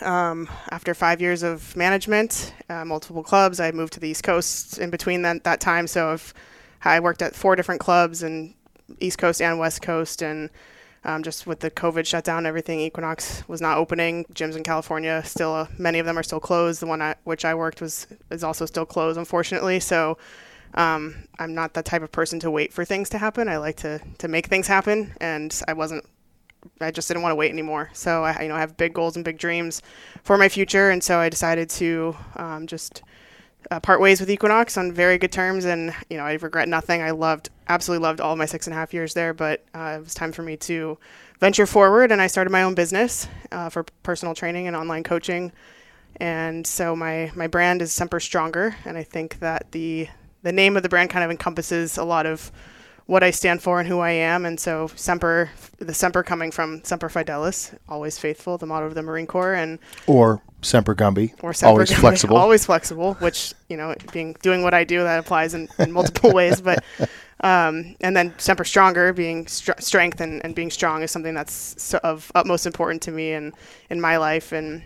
Um, 0.00 0.48
after 0.70 0.92
five 0.94 1.20
years 1.20 1.42
of 1.42 1.76
management, 1.76 2.52
uh, 2.68 2.84
multiple 2.84 3.22
clubs, 3.22 3.60
I 3.60 3.70
moved 3.70 3.92
to 3.92 4.00
the 4.00 4.08
East 4.08 4.24
Coast 4.24 4.78
in 4.78 4.90
between 4.90 5.22
that, 5.22 5.44
that 5.44 5.60
time. 5.60 5.86
So 5.86 6.10
I've, 6.10 6.34
I 6.84 6.98
worked 7.00 7.22
at 7.22 7.34
four 7.34 7.54
different 7.54 7.80
clubs 7.80 8.22
and 8.22 8.54
East 8.98 9.18
Coast 9.18 9.40
and 9.40 9.58
West 9.58 9.82
Coast, 9.82 10.22
and 10.22 10.50
um, 11.04 11.22
just 11.22 11.46
with 11.46 11.60
the 11.60 11.70
COVID 11.70 12.06
shutdown, 12.06 12.46
everything 12.46 12.80
Equinox 12.80 13.46
was 13.46 13.60
not 13.60 13.78
opening. 13.78 14.24
Gyms 14.34 14.56
in 14.56 14.62
California 14.62 15.22
still, 15.24 15.54
uh, 15.54 15.66
many 15.78 15.98
of 15.98 16.06
them 16.06 16.18
are 16.18 16.22
still 16.22 16.40
closed. 16.40 16.80
The 16.80 16.86
one 16.86 17.02
at 17.02 17.18
which 17.24 17.44
I 17.44 17.54
worked 17.54 17.80
was 17.80 18.06
is 18.30 18.42
also 18.42 18.66
still 18.66 18.86
closed, 18.86 19.18
unfortunately. 19.18 19.80
So 19.80 20.18
um, 20.74 21.14
I'm 21.38 21.54
not 21.54 21.74
the 21.74 21.82
type 21.82 22.02
of 22.02 22.10
person 22.10 22.40
to 22.40 22.50
wait 22.50 22.72
for 22.72 22.84
things 22.84 23.10
to 23.10 23.18
happen. 23.18 23.48
I 23.48 23.58
like 23.58 23.76
to 23.78 24.00
to 24.18 24.28
make 24.28 24.46
things 24.46 24.66
happen, 24.66 25.14
and 25.20 25.62
I 25.68 25.74
wasn't. 25.74 26.04
I 26.80 26.90
just 26.90 27.08
didn't 27.08 27.22
want 27.22 27.32
to 27.32 27.36
wait 27.36 27.50
anymore. 27.50 27.90
So 27.92 28.24
I, 28.24 28.42
you 28.42 28.48
know, 28.48 28.56
I 28.56 28.60
have 28.60 28.76
big 28.76 28.94
goals 28.94 29.16
and 29.16 29.24
big 29.24 29.38
dreams 29.38 29.82
for 30.22 30.36
my 30.36 30.48
future, 30.48 30.90
and 30.90 31.02
so 31.02 31.18
I 31.18 31.28
decided 31.28 31.70
to 31.70 32.16
um, 32.36 32.66
just 32.66 33.02
uh, 33.70 33.80
part 33.80 34.00
ways 34.00 34.20
with 34.20 34.30
Equinox 34.30 34.76
on 34.76 34.92
very 34.92 35.18
good 35.18 35.32
terms, 35.32 35.64
and 35.64 35.94
you 36.10 36.16
know 36.16 36.24
I 36.24 36.34
regret 36.34 36.68
nothing. 36.68 37.02
I 37.02 37.10
loved, 37.10 37.50
absolutely 37.68 38.02
loved 38.02 38.20
all 38.20 38.36
my 38.36 38.46
six 38.46 38.66
and 38.66 38.74
a 38.74 38.76
half 38.76 38.92
years 38.92 39.14
there, 39.14 39.32
but 39.32 39.64
uh, 39.74 39.96
it 39.98 40.04
was 40.04 40.14
time 40.14 40.32
for 40.32 40.42
me 40.42 40.56
to 40.58 40.98
venture 41.40 41.66
forward, 41.66 42.12
and 42.12 42.20
I 42.20 42.26
started 42.26 42.50
my 42.50 42.62
own 42.62 42.74
business 42.74 43.28
uh, 43.52 43.68
for 43.68 43.84
personal 44.02 44.34
training 44.34 44.66
and 44.66 44.76
online 44.76 45.02
coaching. 45.02 45.52
And 46.16 46.66
so 46.66 46.94
my 46.94 47.32
my 47.34 47.46
brand 47.46 47.82
is 47.82 47.92
Semper 47.92 48.20
Stronger, 48.20 48.76
and 48.84 48.96
I 48.96 49.02
think 49.02 49.40
that 49.40 49.72
the 49.72 50.08
the 50.42 50.52
name 50.52 50.76
of 50.76 50.82
the 50.82 50.88
brand 50.88 51.10
kind 51.10 51.24
of 51.24 51.30
encompasses 51.30 51.96
a 51.96 52.04
lot 52.04 52.26
of 52.26 52.52
what 53.06 53.22
I 53.22 53.30
stand 53.30 53.62
for 53.62 53.80
and 53.80 53.88
who 53.88 54.00
I 54.00 54.10
am. 54.12 54.46
And 54.46 54.58
so 54.58 54.88
Semper, 54.96 55.50
the 55.78 55.92
Semper 55.94 56.22
coming 56.22 56.50
from 56.50 56.82
Semper 56.84 57.08
Fidelis, 57.08 57.76
always 57.88 58.18
faithful, 58.18 58.56
the 58.58 58.66
motto 58.66 58.86
of 58.86 58.94
the 58.94 59.02
Marine 59.02 59.26
Corps, 59.26 59.54
and 59.54 59.78
Or 60.06 60.42
Semper 60.62 60.94
Gumby. 60.94 61.34
or 61.42 61.52
Semper 61.52 61.70
always 61.70 61.90
Gumby, 61.90 62.00
flexible. 62.00 62.36
always 62.36 62.64
flexible. 62.64 63.14
Which 63.14 63.52
you 63.68 63.76
know, 63.76 63.94
being 64.12 64.34
doing 64.42 64.62
what 64.62 64.72
I 64.74 64.84
do, 64.84 65.02
that 65.02 65.18
applies 65.18 65.52
in, 65.54 65.68
in 65.78 65.92
multiple 65.92 66.32
ways. 66.34 66.60
But 66.62 66.82
um, 67.40 67.94
and 68.00 68.16
then 68.16 68.32
Semper 68.38 68.64
Stronger, 68.64 69.12
being 69.12 69.46
str- 69.48 69.72
strength 69.78 70.20
and, 70.22 70.42
and 70.44 70.54
being 70.54 70.70
strong 70.70 71.02
is 71.02 71.10
something 71.10 71.34
that's 71.34 71.74
so 71.82 71.98
of 72.02 72.32
utmost 72.34 72.64
important 72.64 73.02
to 73.02 73.10
me 73.10 73.32
and 73.32 73.52
in 73.90 74.00
my 74.00 74.16
life 74.16 74.52
and 74.52 74.82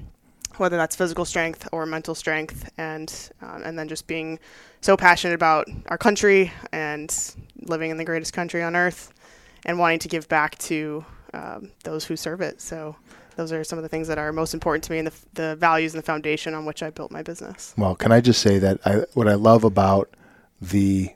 whether 0.58 0.76
that's 0.76 0.96
physical 0.96 1.24
strength 1.24 1.68
or 1.72 1.86
mental 1.86 2.14
strength, 2.14 2.70
and 2.78 3.30
um, 3.42 3.62
and 3.64 3.78
then 3.78 3.88
just 3.88 4.06
being 4.06 4.38
so 4.80 4.96
passionate 4.96 5.34
about 5.34 5.68
our 5.86 5.98
country 5.98 6.52
and 6.72 7.34
living 7.62 7.90
in 7.90 7.96
the 7.96 8.04
greatest 8.04 8.32
country 8.32 8.62
on 8.62 8.76
earth, 8.76 9.12
and 9.64 9.78
wanting 9.78 9.98
to 10.00 10.08
give 10.08 10.28
back 10.28 10.58
to 10.58 11.04
um, 11.34 11.70
those 11.84 12.04
who 12.04 12.16
serve 12.16 12.40
it. 12.40 12.60
So 12.60 12.96
those 13.36 13.52
are 13.52 13.62
some 13.62 13.78
of 13.78 13.82
the 13.82 13.88
things 13.88 14.08
that 14.08 14.18
are 14.18 14.32
most 14.32 14.54
important 14.54 14.84
to 14.84 14.92
me, 14.92 14.98
and 14.98 15.08
the, 15.08 15.14
the 15.34 15.56
values 15.56 15.94
and 15.94 16.02
the 16.02 16.06
foundation 16.06 16.54
on 16.54 16.64
which 16.64 16.82
I 16.82 16.90
built 16.90 17.10
my 17.10 17.22
business. 17.22 17.74
Well, 17.76 17.94
can 17.94 18.10
I 18.10 18.20
just 18.20 18.42
say 18.42 18.58
that 18.58 18.80
I, 18.84 19.04
what 19.14 19.28
I 19.28 19.34
love 19.34 19.64
about 19.64 20.10
the 20.60 21.10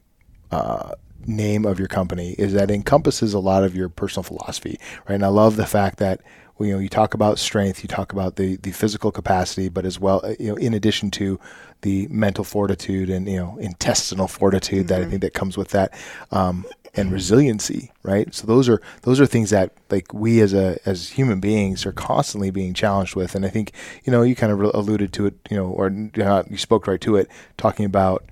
uh, 0.51 0.95
name 1.27 1.65
of 1.65 1.79
your 1.79 1.89
company 1.89 2.33
is 2.39 2.53
that 2.53 2.71
it 2.71 2.75
encompasses 2.75 3.35
a 3.35 3.39
lot 3.39 3.65
of 3.65 3.75
your 3.75 3.89
personal 3.89 4.23
philosophy, 4.23 4.79
right? 5.09 5.15
And 5.15 5.25
I 5.25 5.29
love 5.29 5.57
the 5.57 5.67
fact 5.67 5.99
that 5.99 6.21
you 6.61 6.73
know 6.73 6.79
you 6.79 6.89
talk 6.89 7.15
about 7.15 7.39
strength, 7.39 7.83
you 7.83 7.89
talk 7.89 8.13
about 8.13 8.37
the 8.37 8.57
the 8.57 8.73
physical 8.73 9.11
capacity, 9.11 9.69
but 9.69 9.85
as 9.85 9.99
well, 9.99 10.21
uh, 10.25 10.35
you 10.39 10.49
know, 10.49 10.57
in 10.57 10.75
addition 10.75 11.11
to 11.13 11.41
the 11.83 12.07
mental 12.09 12.45
fortitude 12.45 13.11
and 13.11 13.29
you 13.29 13.37
know 13.37 13.57
intestinal 13.59 14.29
fortitude 14.29 14.89
that 14.89 15.03
I 15.03 15.05
think 15.07 15.23
that 15.23 15.35
comes 15.35 15.57
with 15.57 15.71
that. 15.71 15.93
Um, 16.31 16.67
and 16.95 17.11
resiliency, 17.11 17.91
right? 18.03 18.35
So 18.35 18.47
those 18.47 18.69
are 18.69 18.83
those 19.03 19.19
are 19.21 19.27
things 19.27 19.51
that 19.51 19.73
like 19.91 20.13
we 20.13 20.41
as 20.41 20.53
a 20.53 20.79
as 20.85 21.11
human 21.11 21.41
beings 21.41 21.87
are 21.87 21.93
constantly 21.93 22.51
being 22.51 22.75
challenged 22.75 23.17
with, 23.17 23.35
and 23.35 23.47
I 23.47 23.49
think 23.49 23.73
you 24.05 24.13
know 24.13 24.23
you 24.23 24.35
kind 24.35 24.53
of 24.53 24.61
alluded 24.61 25.13
to 25.15 25.27
it, 25.27 25.35
you 25.51 25.57
know, 25.57 25.67
or 25.67 25.87
uh, 26.21 26.43
you 26.51 26.59
spoke 26.59 26.87
right 26.87 27.01
to 27.01 27.17
it, 27.17 27.29
talking 27.57 27.87
about 27.87 28.25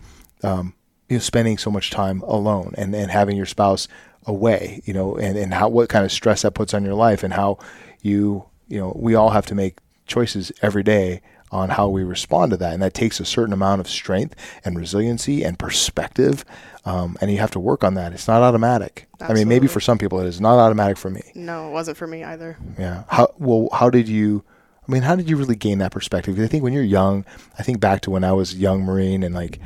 um, 0.43 0.75
you 1.09 1.17
know 1.17 1.21
spending 1.21 1.57
so 1.57 1.71
much 1.71 1.91
time 1.91 2.23
alone 2.23 2.75
and 2.77 2.95
and 2.95 3.11
having 3.11 3.37
your 3.37 3.47
spouse 3.47 3.89
away, 4.27 4.83
you 4.85 4.93
know, 4.93 5.17
and 5.17 5.39
and 5.39 5.55
how 5.55 5.69
what 5.69 5.89
kind 5.89 6.05
of 6.05 6.12
stress 6.12 6.43
that 6.43 6.53
puts 6.53 6.75
on 6.75 6.85
your 6.85 6.95
life, 6.95 7.23
and 7.23 7.33
how 7.33 7.59
you 8.02 8.45
you 8.69 8.78
know 8.78 8.92
we 8.97 9.14
all 9.14 9.30
have 9.30 9.47
to 9.47 9.54
make 9.54 9.78
choices 10.07 10.52
every 10.62 10.83
day 10.83 11.23
on 11.52 11.71
how 11.71 11.88
we 11.88 12.04
respond 12.04 12.50
to 12.50 12.57
that. 12.57 12.73
And 12.73 12.83
that 12.83 12.95
takes 12.95 13.19
a 13.19 13.25
certain 13.25 13.52
amount 13.52 13.80
of 13.80 13.88
strength 13.88 14.37
and 14.64 14.78
resiliency 14.78 15.42
and 15.42 15.59
perspective. 15.59 16.45
Um, 16.85 17.16
and 17.21 17.30
you 17.30 17.38
have 17.38 17.50
to 17.52 17.61
work 17.61 17.83
on 17.83 17.95
that. 17.95 18.12
It's 18.12 18.28
not 18.28 18.42
automatic. 18.42 19.09
I 19.21 19.33
mean, 19.33 19.49
maybe 19.49 19.66
for 19.66 19.80
some 19.80 19.99
people 19.99 20.21
it 20.21 20.26
is 20.26 20.40
not 20.40 20.59
automatic 20.59 20.97
for 20.97 21.11
me. 21.11 21.23
No, 21.35 21.69
it 21.69 21.73
wasn't 21.73 21.97
for 21.97 22.07
me 22.07 22.23
either. 22.23 22.57
Yeah. 22.78 23.04
How, 23.09 23.35
well, 23.38 23.69
how 23.73 23.90
did 23.90 24.09
you, 24.09 24.45
I 24.88 24.92
mean, 24.92 25.02
how 25.02 25.16
did 25.16 25.28
you 25.28 25.37
really 25.37 25.57
gain 25.57 25.78
that 25.78 25.92
perspective? 25.92 26.35
Because 26.35 26.49
I 26.49 26.50
think 26.50 26.62
when 26.62 26.73
you're 26.73 26.85
young, 26.85 27.25
I 27.59 27.62
think 27.62 27.80
back 27.80 28.02
to 28.02 28.11
when 28.11 28.25
I 28.25 28.33
was 28.33 28.54
a 28.54 28.57
young 28.57 28.83
Marine 28.83 29.23
and 29.23 29.35
like, 29.35 29.59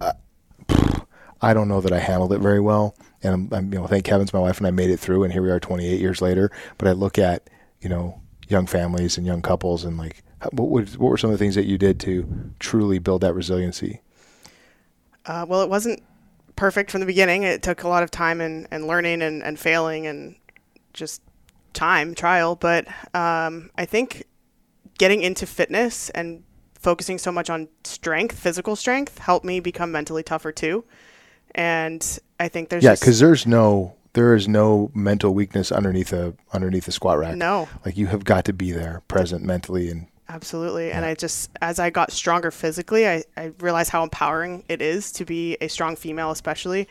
uh, 0.00 0.12
I 1.42 1.52
don't 1.54 1.68
know 1.68 1.80
that 1.80 1.92
I 1.92 1.98
handled 1.98 2.32
it 2.32 2.38
very 2.38 2.60
well. 2.60 2.96
And 3.22 3.52
I'm, 3.52 3.72
you 3.72 3.80
know, 3.80 3.86
thank 3.86 4.06
heavens 4.06 4.32
my 4.32 4.38
wife 4.38 4.58
and 4.58 4.66
I 4.66 4.70
made 4.70 4.90
it 4.90 4.98
through 4.98 5.24
and 5.24 5.32
here 5.32 5.42
we 5.42 5.50
are 5.50 5.60
28 5.60 6.00
years 6.00 6.22
later. 6.22 6.50
But 6.78 6.88
I 6.88 6.92
look 6.92 7.18
at, 7.18 7.50
you 7.80 7.88
know, 7.88 8.20
young 8.48 8.66
families 8.66 9.18
and 9.18 9.26
young 9.26 9.42
couples 9.42 9.84
and 9.84 9.98
like, 9.98 10.22
what, 10.52 10.68
would, 10.68 10.96
what 10.96 11.10
were 11.10 11.18
some 11.18 11.30
of 11.30 11.38
the 11.38 11.44
things 11.44 11.56
that 11.56 11.66
you 11.66 11.78
did 11.78 12.00
to 12.00 12.52
truly 12.58 12.98
build 12.98 13.20
that 13.22 13.34
resiliency? 13.34 14.00
Uh, 15.26 15.44
well, 15.48 15.62
it 15.62 15.68
wasn't 15.68 16.02
perfect 16.56 16.90
from 16.90 17.00
the 17.00 17.06
beginning. 17.06 17.42
It 17.42 17.62
took 17.62 17.82
a 17.82 17.88
lot 17.88 18.02
of 18.02 18.10
time 18.10 18.40
and, 18.40 18.66
and 18.70 18.86
learning 18.86 19.22
and, 19.22 19.42
and 19.42 19.58
failing 19.58 20.06
and 20.06 20.36
just 20.92 21.22
time, 21.72 22.14
trial. 22.14 22.56
But 22.56 22.86
um, 23.14 23.70
I 23.76 23.84
think 23.84 24.24
getting 24.98 25.22
into 25.22 25.46
fitness 25.46 26.10
and 26.10 26.44
focusing 26.74 27.18
so 27.18 27.30
much 27.30 27.48
on 27.50 27.68
strength, 27.84 28.38
physical 28.38 28.76
strength, 28.76 29.18
helped 29.18 29.46
me 29.46 29.60
become 29.60 29.92
mentally 29.92 30.22
tougher 30.22 30.52
too. 30.52 30.84
And 31.54 32.18
I 32.40 32.48
think 32.48 32.68
there's 32.70 32.82
Yeah. 32.84 32.92
just- 32.92 33.02
Cause 33.04 33.18
there's 33.20 33.46
no, 33.46 33.94
there 34.14 34.34
is 34.34 34.48
no 34.48 34.90
mental 34.94 35.32
weakness 35.34 35.70
underneath 35.72 36.12
a, 36.12 36.34
underneath 36.52 36.86
a 36.88 36.92
squat 36.92 37.18
rack. 37.18 37.36
no, 37.36 37.68
Like 37.84 37.96
you 37.96 38.06
have 38.08 38.24
got 38.24 38.44
to 38.46 38.52
be 38.52 38.72
there 38.72 39.02
present 39.08 39.44
mentally 39.44 39.88
and 39.90 40.06
Absolutely. 40.28 40.90
And 40.92 41.04
I 41.04 41.14
just, 41.14 41.50
as 41.60 41.78
I 41.78 41.90
got 41.90 42.10
stronger 42.10 42.50
physically, 42.50 43.06
I, 43.06 43.22
I 43.36 43.52
realized 43.60 43.90
how 43.90 44.02
empowering 44.02 44.64
it 44.66 44.80
is 44.80 45.12
to 45.12 45.26
be 45.26 45.58
a 45.60 45.68
strong 45.68 45.94
female, 45.94 46.30
especially, 46.30 46.88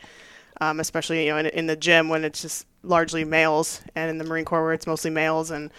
um, 0.60 0.78
especially, 0.78 1.26
you 1.26 1.32
know, 1.32 1.38
in, 1.38 1.46
in 1.46 1.66
the 1.66 1.74
gym 1.74 2.08
when 2.08 2.22
it's 2.24 2.40
just 2.42 2.66
largely 2.84 3.24
males 3.24 3.80
and 3.96 4.10
in 4.10 4.18
the 4.18 4.24
Marine 4.24 4.44
Corps 4.44 4.62
where 4.62 4.72
it's 4.74 4.86
mostly 4.86 5.10
males. 5.10 5.50
And, 5.50 5.72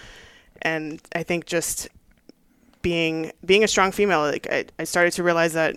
and 0.61 1.01
I 1.15 1.23
think 1.23 1.45
just 1.45 1.87
being, 2.81 3.31
being 3.45 3.63
a 3.63 3.67
strong 3.69 3.93
female, 3.93 4.19
like 4.21 4.45
I, 4.51 4.65
I 4.77 4.83
started 4.83 5.11
to 5.13 5.23
realize 5.23 5.53
that 5.53 5.75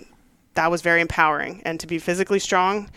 that 0.57 0.71
was 0.71 0.83
very 0.83 1.01
empowering. 1.01 1.63
And 1.65 1.79
to 1.81 1.87
be 1.87 1.99
physically 1.99 2.39
strong 2.39 2.91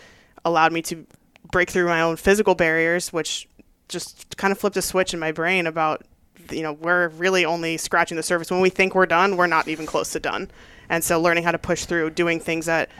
allowed 0.44 0.72
me 0.72 0.82
to 0.82 1.06
break 1.50 1.70
through 1.70 1.86
my 1.86 2.00
own 2.00 2.16
physical 2.16 2.54
barriers, 2.54 3.12
which 3.12 3.48
just 3.88 4.36
kind 4.36 4.52
of 4.52 4.58
flipped 4.58 4.76
a 4.76 4.82
switch 4.82 5.14
in 5.14 5.20
my 5.20 5.32
brain 5.32 5.66
about 5.66 6.04
you 6.50 6.62
know 6.62 6.72
we're 6.72 7.08
really 7.08 7.44
only 7.44 7.76
scratching 7.76 8.16
the 8.16 8.22
surface. 8.22 8.50
When 8.50 8.60
we 8.60 8.70
think 8.70 8.94
we're 8.94 9.06
done 9.06 9.36
we're 9.36 9.46
not 9.46 9.68
even 9.68 9.86
close 9.86 10.10
to 10.12 10.20
done. 10.20 10.50
And 10.88 11.04
so 11.04 11.20
learning 11.20 11.44
how 11.44 11.52
to 11.52 11.58
push 11.58 11.84
through 11.84 12.10
doing 12.10 12.40
things 12.40 12.66
that 12.66 12.90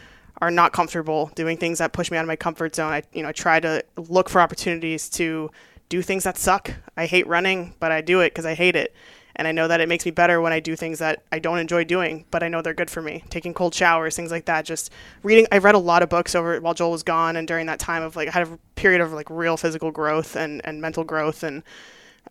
are 0.40 0.51
not 0.51 0.73
comfortable 0.73 1.31
doing 1.35 1.57
things 1.57 1.79
that 1.79 1.92
push 1.92 2.11
me 2.11 2.16
out 2.16 2.23
of 2.23 2.29
my 2.29 2.37
comfort 2.37 2.75
zone. 2.75 2.92
I 2.92 3.03
you 3.12 3.23
know 3.23 3.29
I 3.29 3.33
try 3.33 3.61
to 3.61 3.85
look 3.96 4.29
for 4.29 4.40
opportunities 4.40 5.09
to 5.11 5.51
do 5.88 6.03
things 6.03 6.25
that 6.25 6.38
suck. 6.38 6.73
I 6.96 7.07
hate 7.07 7.27
running 7.27 7.75
but 7.81 7.92
i 7.92 8.01
do 8.01 8.20
it 8.20 8.31
because 8.31 8.46
i 8.46 8.55
hate 8.55 8.77
it 8.77 8.94
and 9.37 9.47
i 9.49 9.53
know 9.53 9.69
that 9.69 9.81
it 9.81 9.88
makes 9.88 10.05
me 10.05 10.11
better 10.11 10.40
when 10.40 10.53
i 10.53 10.61
do 10.61 10.77
things 10.77 10.99
that 10.99 11.23
i 11.33 11.38
don't 11.38 11.59
enjoy 11.59 11.85
doing 11.85 12.25
but 12.31 12.43
i 12.43 12.49
know 12.49 12.62
they're 12.62 12.75
good 12.75 12.90
for 12.90 13.03
me. 13.03 13.23
Taking 13.31 13.55
cold 13.55 13.75
showers 13.75 14.16
things 14.16 14.31
like 14.31 14.47
that 14.47 14.64
just 14.64 14.90
reading 15.23 15.47
i 15.53 15.59
read 15.59 15.75
a 15.75 15.79
lot 15.79 16.03
of 16.03 16.09
books 16.09 16.35
over 16.35 16.61
while 16.61 16.75
joel 16.75 16.90
was 16.90 17.03
gone 17.03 17.37
and 17.37 17.47
during 17.47 17.66
that 17.66 17.79
time 17.79 18.03
of 18.03 18.16
like 18.16 18.29
i 18.29 18.33
had 18.33 18.47
a 18.47 18.59
period 18.75 19.01
of 19.01 19.12
like 19.12 19.29
real 19.31 19.57
physical 19.57 19.90
growth 19.90 20.37
and 20.37 20.61
and 20.64 20.81
mental 20.81 21.05
growth 21.05 21.43
and 21.43 21.62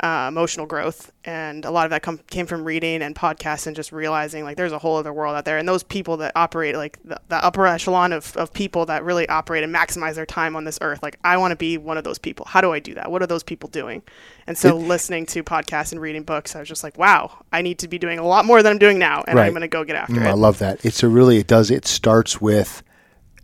uh, 0.01 0.27
emotional 0.29 0.65
growth 0.65 1.11
and 1.25 1.65
a 1.65 1.71
lot 1.71 1.85
of 1.85 1.89
that 1.89 2.01
com- 2.01 2.19
came 2.29 2.45
from 2.45 2.63
reading 2.63 3.01
and 3.01 3.15
podcasts 3.15 3.67
and 3.67 3.75
just 3.75 3.91
realizing 3.91 4.45
like 4.45 4.55
there's 4.55 4.71
a 4.71 4.79
whole 4.79 4.95
other 4.95 5.11
world 5.11 5.35
out 5.35 5.43
there 5.43 5.57
and 5.57 5.67
those 5.67 5.83
people 5.83 6.15
that 6.15 6.31
operate 6.37 6.73
like 6.77 6.97
the, 7.03 7.19
the 7.27 7.35
upper 7.43 7.67
echelon 7.67 8.13
of, 8.13 8.33
of 8.37 8.53
people 8.53 8.85
that 8.85 9.03
really 9.03 9.27
operate 9.27 9.61
and 9.61 9.75
maximize 9.75 10.15
their 10.15 10.25
time 10.25 10.55
on 10.55 10.63
this 10.63 10.79
earth 10.81 11.03
like 11.03 11.19
i 11.25 11.35
want 11.35 11.51
to 11.51 11.55
be 11.57 11.77
one 11.77 11.97
of 11.97 12.05
those 12.05 12.17
people 12.17 12.45
how 12.45 12.61
do 12.61 12.71
i 12.71 12.79
do 12.79 12.93
that 12.93 13.11
what 13.11 13.21
are 13.21 13.27
those 13.27 13.43
people 13.43 13.67
doing 13.69 14.01
and 14.47 14.57
so 14.57 14.77
listening 14.77 15.25
to 15.25 15.43
podcasts 15.43 15.91
and 15.91 15.99
reading 15.99 16.23
books 16.23 16.55
i 16.55 16.59
was 16.59 16.69
just 16.69 16.83
like 16.83 16.97
wow 16.97 17.43
i 17.51 17.61
need 17.61 17.77
to 17.77 17.89
be 17.89 17.97
doing 17.97 18.19
a 18.19 18.25
lot 18.25 18.45
more 18.45 18.63
than 18.63 18.71
i'm 18.71 18.79
doing 18.79 18.99
now 18.99 19.21
and 19.27 19.37
Right. 19.37 19.47
i'm 19.47 19.51
going 19.51 19.61
to 19.63 19.67
go 19.67 19.83
get 19.83 19.97
after 19.97 20.13
Mm, 20.13 20.25
I 20.25 20.31
love 20.33 20.59
that. 20.59 20.85
It's 20.85 21.03
a 21.03 21.09
really 21.09 21.39
it 21.39 21.47
does 21.47 21.69
it 21.69 21.85
starts 21.85 22.39
with 22.39 22.83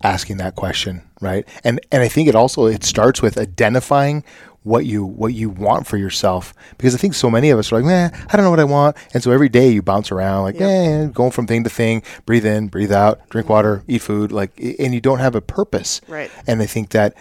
asking 0.03 0.37
that 0.37 0.55
question, 0.55 1.01
right? 1.19 1.45
And 1.65 1.79
and 1.91 2.01
I 2.03 2.07
think 2.07 2.29
it 2.29 2.35
also 2.35 2.65
it 2.67 2.83
starts 2.83 3.21
with 3.21 3.37
identifying 3.37 4.23
what 4.65 4.85
you 4.85 5.05
what 5.05 5.33
you 5.33 5.49
want 5.49 5.87
for 5.87 5.95
yourself. 5.95 6.53
Because 6.77 6.95
I 6.95 6.97
think 6.97 7.13
so 7.13 7.29
many 7.29 7.51
of 7.51 7.59
us 7.59 7.71
are 7.71 7.77
like, 7.77 7.85
man, 7.85 8.11
I 8.29 8.35
don't 8.35 8.43
know 8.43 8.49
what 8.49 8.59
I 8.59 8.65
want, 8.65 8.97
and 9.13 9.23
so 9.23 9.31
every 9.31 9.47
day 9.47 9.69
you 9.69 9.81
bounce 9.81 10.11
around 10.11 10.43
like, 10.43 10.59
eh, 10.59 11.05
going 11.05 11.31
from 11.31 11.47
thing 11.47 11.63
to 11.63 11.69
thing, 11.69 12.03
breathe 12.25 12.45
in, 12.45 12.67
breathe 12.67 12.91
out, 12.91 13.29
drink 13.29 13.47
water, 13.47 13.83
eat 13.87 14.01
food, 14.01 14.31
like, 14.31 14.51
and 14.79 14.93
you 14.93 14.99
don't 14.99 15.19
have 15.19 15.35
a 15.35 15.41
purpose, 15.41 16.01
Right. 16.07 16.31
And 16.47 16.61
I 16.61 16.65
think 16.65 16.89
that 16.89 17.15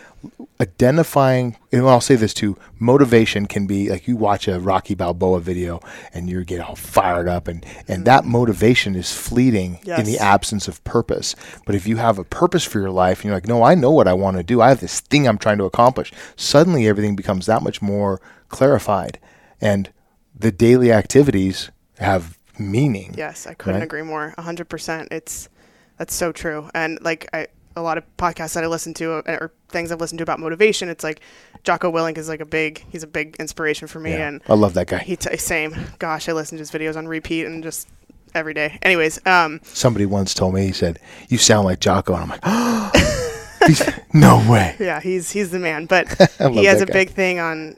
identifying, 0.60 1.56
and 1.72 1.87
I'll 1.87 2.00
say 2.00 2.14
this 2.14 2.34
too, 2.34 2.56
motivation 2.78 3.46
can 3.46 3.66
be 3.66 3.88
like 3.90 4.06
you 4.06 4.16
watch 4.16 4.48
a 4.48 4.60
Rocky 4.60 4.94
Balboa 4.94 5.40
video 5.40 5.80
and 6.12 6.28
you 6.28 6.44
get 6.44 6.60
all 6.60 6.76
fired 6.76 7.28
up, 7.28 7.48
and 7.48 7.64
and 7.88 8.04
that 8.04 8.22
mm-hmm. 8.22 8.32
motivation 8.32 8.94
is 8.94 9.16
fleeting 9.16 9.78
in 9.84 10.04
the 10.04 10.18
absence 10.18 10.68
of 10.68 10.82
purpose. 10.84 11.34
But 11.66 11.74
if 11.74 11.87
you 11.87 11.96
have 11.96 12.18
a 12.18 12.24
purpose 12.24 12.64
for 12.64 12.80
your 12.80 12.90
life 12.90 13.18
and 13.18 13.26
you're 13.26 13.37
like, 13.37 13.48
no, 13.48 13.62
I 13.62 13.74
know 13.74 13.90
what 13.90 14.08
I 14.08 14.14
want 14.14 14.37
to 14.37 14.42
do, 14.42 14.60
I 14.60 14.68
have 14.68 14.80
this 14.80 15.00
thing 15.00 15.26
I'm 15.26 15.38
trying 15.38 15.58
to 15.58 15.64
accomplish, 15.64 16.12
suddenly 16.37 16.87
everything 16.87 17.16
becomes 17.16 17.46
that 17.46 17.62
much 17.62 17.82
more 17.82 18.20
clarified, 18.48 19.18
and 19.60 19.90
the 20.34 20.52
daily 20.52 20.92
activities 20.92 21.70
have 21.98 22.38
meaning. 22.58 23.14
Yes, 23.16 23.46
I 23.46 23.54
couldn't 23.54 23.80
Right? 23.80 23.84
agree 23.84 24.02
more. 24.02 24.34
Hundred 24.38 24.68
percent. 24.68 25.08
It's 25.10 25.48
that's 25.98 26.14
so 26.14 26.32
true. 26.32 26.70
And 26.74 26.98
like 27.02 27.28
I, 27.32 27.46
a 27.76 27.82
lot 27.82 27.98
of 27.98 28.04
podcasts 28.16 28.54
that 28.54 28.64
I 28.64 28.66
listen 28.68 28.94
to 28.94 29.14
uh, 29.14 29.22
or 29.26 29.52
things 29.68 29.90
I've 29.90 30.00
listened 30.00 30.18
to 30.18 30.22
about 30.22 30.38
motivation, 30.40 30.88
it's 30.88 31.02
like 31.04 31.20
Jocko 31.64 31.90
Willink 31.90 32.18
is 32.18 32.28
like 32.28 32.40
a 32.40 32.46
big. 32.46 32.84
He's 32.90 33.02
a 33.02 33.06
big 33.06 33.37
inspiration 33.38 33.88
for 33.88 34.00
me. 34.00 34.12
Yeah. 34.12 34.28
And 34.28 34.42
I 34.48 34.54
love 34.54 34.74
that 34.74 34.87
guy. 34.87 34.98
he 34.98 35.16
t- 35.16 35.37
same. 35.37 35.74
Gosh, 35.98 36.28
I 36.28 36.32
listen 36.32 36.56
to 36.58 36.60
his 36.60 36.70
videos 36.70 36.96
on 36.96 37.08
repeat 37.08 37.46
and 37.46 37.62
just 37.62 37.88
every 38.34 38.54
day. 38.54 38.78
Anyways, 38.82 39.24
um, 39.26 39.60
Somebody 39.62 40.06
once 40.06 40.34
told 40.34 40.54
me, 40.54 40.66
he 40.66 40.72
said, 40.72 40.98
"You 41.28 41.38
sound 41.38 41.64
like 41.66 41.80
Jocko," 41.80 42.14
and 42.14 42.22
I'm 42.22 42.28
like, 42.28 44.04
"No 44.14 44.44
way." 44.50 44.76
yeah, 44.80 45.00
he's 45.00 45.30
he's 45.30 45.50
the 45.50 45.58
man. 45.58 45.87
But 45.87 46.08
he 46.52 46.64
has 46.66 46.80
a 46.82 46.87
guy. 46.87 46.92
big 46.92 47.10
thing 47.10 47.38
on, 47.38 47.76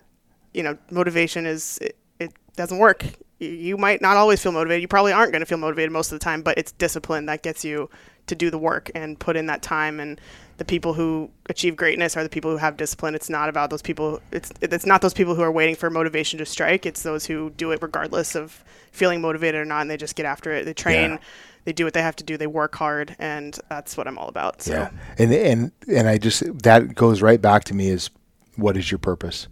you 0.52 0.62
know, 0.62 0.76
motivation 0.90 1.46
is 1.46 1.78
it, 1.80 1.96
it 2.18 2.32
doesn't 2.56 2.78
work. 2.78 3.04
you 3.38 3.76
might 3.76 4.00
not 4.00 4.16
always 4.16 4.42
feel 4.42 4.52
motivated. 4.52 4.82
You 4.82 4.88
probably 4.88 5.12
aren't 5.12 5.32
going 5.32 5.40
to 5.40 5.46
feel 5.46 5.58
motivated 5.58 5.92
most 5.92 6.10
of 6.12 6.18
the 6.18 6.24
time, 6.24 6.42
but 6.42 6.56
it's 6.58 6.72
discipline 6.72 7.26
that 7.26 7.42
gets 7.42 7.64
you 7.64 7.90
to 8.26 8.34
do 8.34 8.50
the 8.50 8.58
work 8.58 8.90
and 8.94 9.18
put 9.18 9.36
in 9.36 9.46
that 9.46 9.62
time. 9.62 10.00
And 10.00 10.20
the 10.58 10.64
people 10.64 10.94
who 10.94 11.30
achieve 11.48 11.76
greatness 11.76 12.16
are 12.16 12.22
the 12.22 12.28
people 12.28 12.50
who 12.50 12.56
have 12.56 12.76
discipline. 12.76 13.14
It's 13.14 13.30
not 13.30 13.48
about 13.48 13.70
those 13.70 13.82
people. 13.82 14.20
It's 14.32 14.52
it's 14.60 14.86
not 14.86 15.02
those 15.02 15.14
people 15.14 15.34
who 15.34 15.42
are 15.42 15.52
waiting 15.52 15.74
for 15.74 15.90
motivation 15.90 16.38
to 16.38 16.46
strike. 16.46 16.86
It's 16.86 17.02
those 17.02 17.26
who 17.26 17.50
do 17.50 17.72
it 17.72 17.80
regardless 17.82 18.34
of 18.34 18.64
feeling 18.92 19.20
motivated 19.20 19.60
or 19.60 19.64
not, 19.64 19.82
and 19.82 19.90
they 19.90 19.96
just 19.96 20.16
get 20.16 20.26
after 20.26 20.52
it. 20.52 20.64
They 20.64 20.74
train. 20.74 21.12
Yeah. 21.12 21.18
They 21.64 21.72
do 21.72 21.84
what 21.84 21.94
they 21.94 22.02
have 22.02 22.14
to 22.16 22.24
do. 22.24 22.36
They 22.36 22.46
work 22.46 22.76
hard, 22.76 23.16
and 23.18 23.58
that's 23.68 23.96
what 23.96 24.06
I'm 24.06 24.18
all 24.18 24.28
about. 24.28 24.62
So. 24.62 24.72
Yeah, 24.72 24.90
and 25.18 25.32
and 25.32 25.72
and 25.88 26.08
I 26.08 26.18
just 26.18 26.42
that 26.62 26.94
goes 26.94 27.22
right 27.22 27.42
back 27.42 27.64
to 27.64 27.74
me 27.74 27.88
is 27.88 28.10
what 28.54 28.76
is 28.76 28.90
your 28.90 28.98
purpose? 28.98 29.48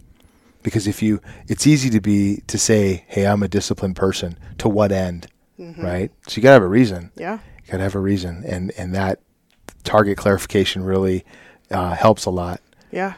because 0.65 0.87
if 0.87 1.01
you 1.01 1.21
it's 1.47 1.67
easy 1.67 1.91
to 1.91 2.01
be 2.01 2.41
to 2.47 2.57
say 2.57 3.05
hey 3.07 3.25
i'm 3.25 3.43
a 3.43 3.47
disciplined 3.47 3.95
person 3.95 4.37
to 4.57 4.67
what 4.67 4.91
end 4.91 5.27
mm-hmm. 5.57 5.81
right 5.81 6.11
so 6.27 6.35
you 6.35 6.41
gotta 6.41 6.53
have 6.53 6.63
a 6.63 6.67
reason 6.67 7.11
yeah 7.15 7.37
gotta 7.69 7.83
have 7.83 7.95
a 7.95 7.99
reason. 7.99 8.43
And 8.45 8.71
and 8.77 8.93
that 8.95 9.19
target 9.83 10.17
clarification 10.17 10.83
really 10.83 11.25
uh, 11.71 11.93
helps 11.95 12.25
a 12.25 12.31
lot. 12.31 12.61
Yeah 12.91 13.15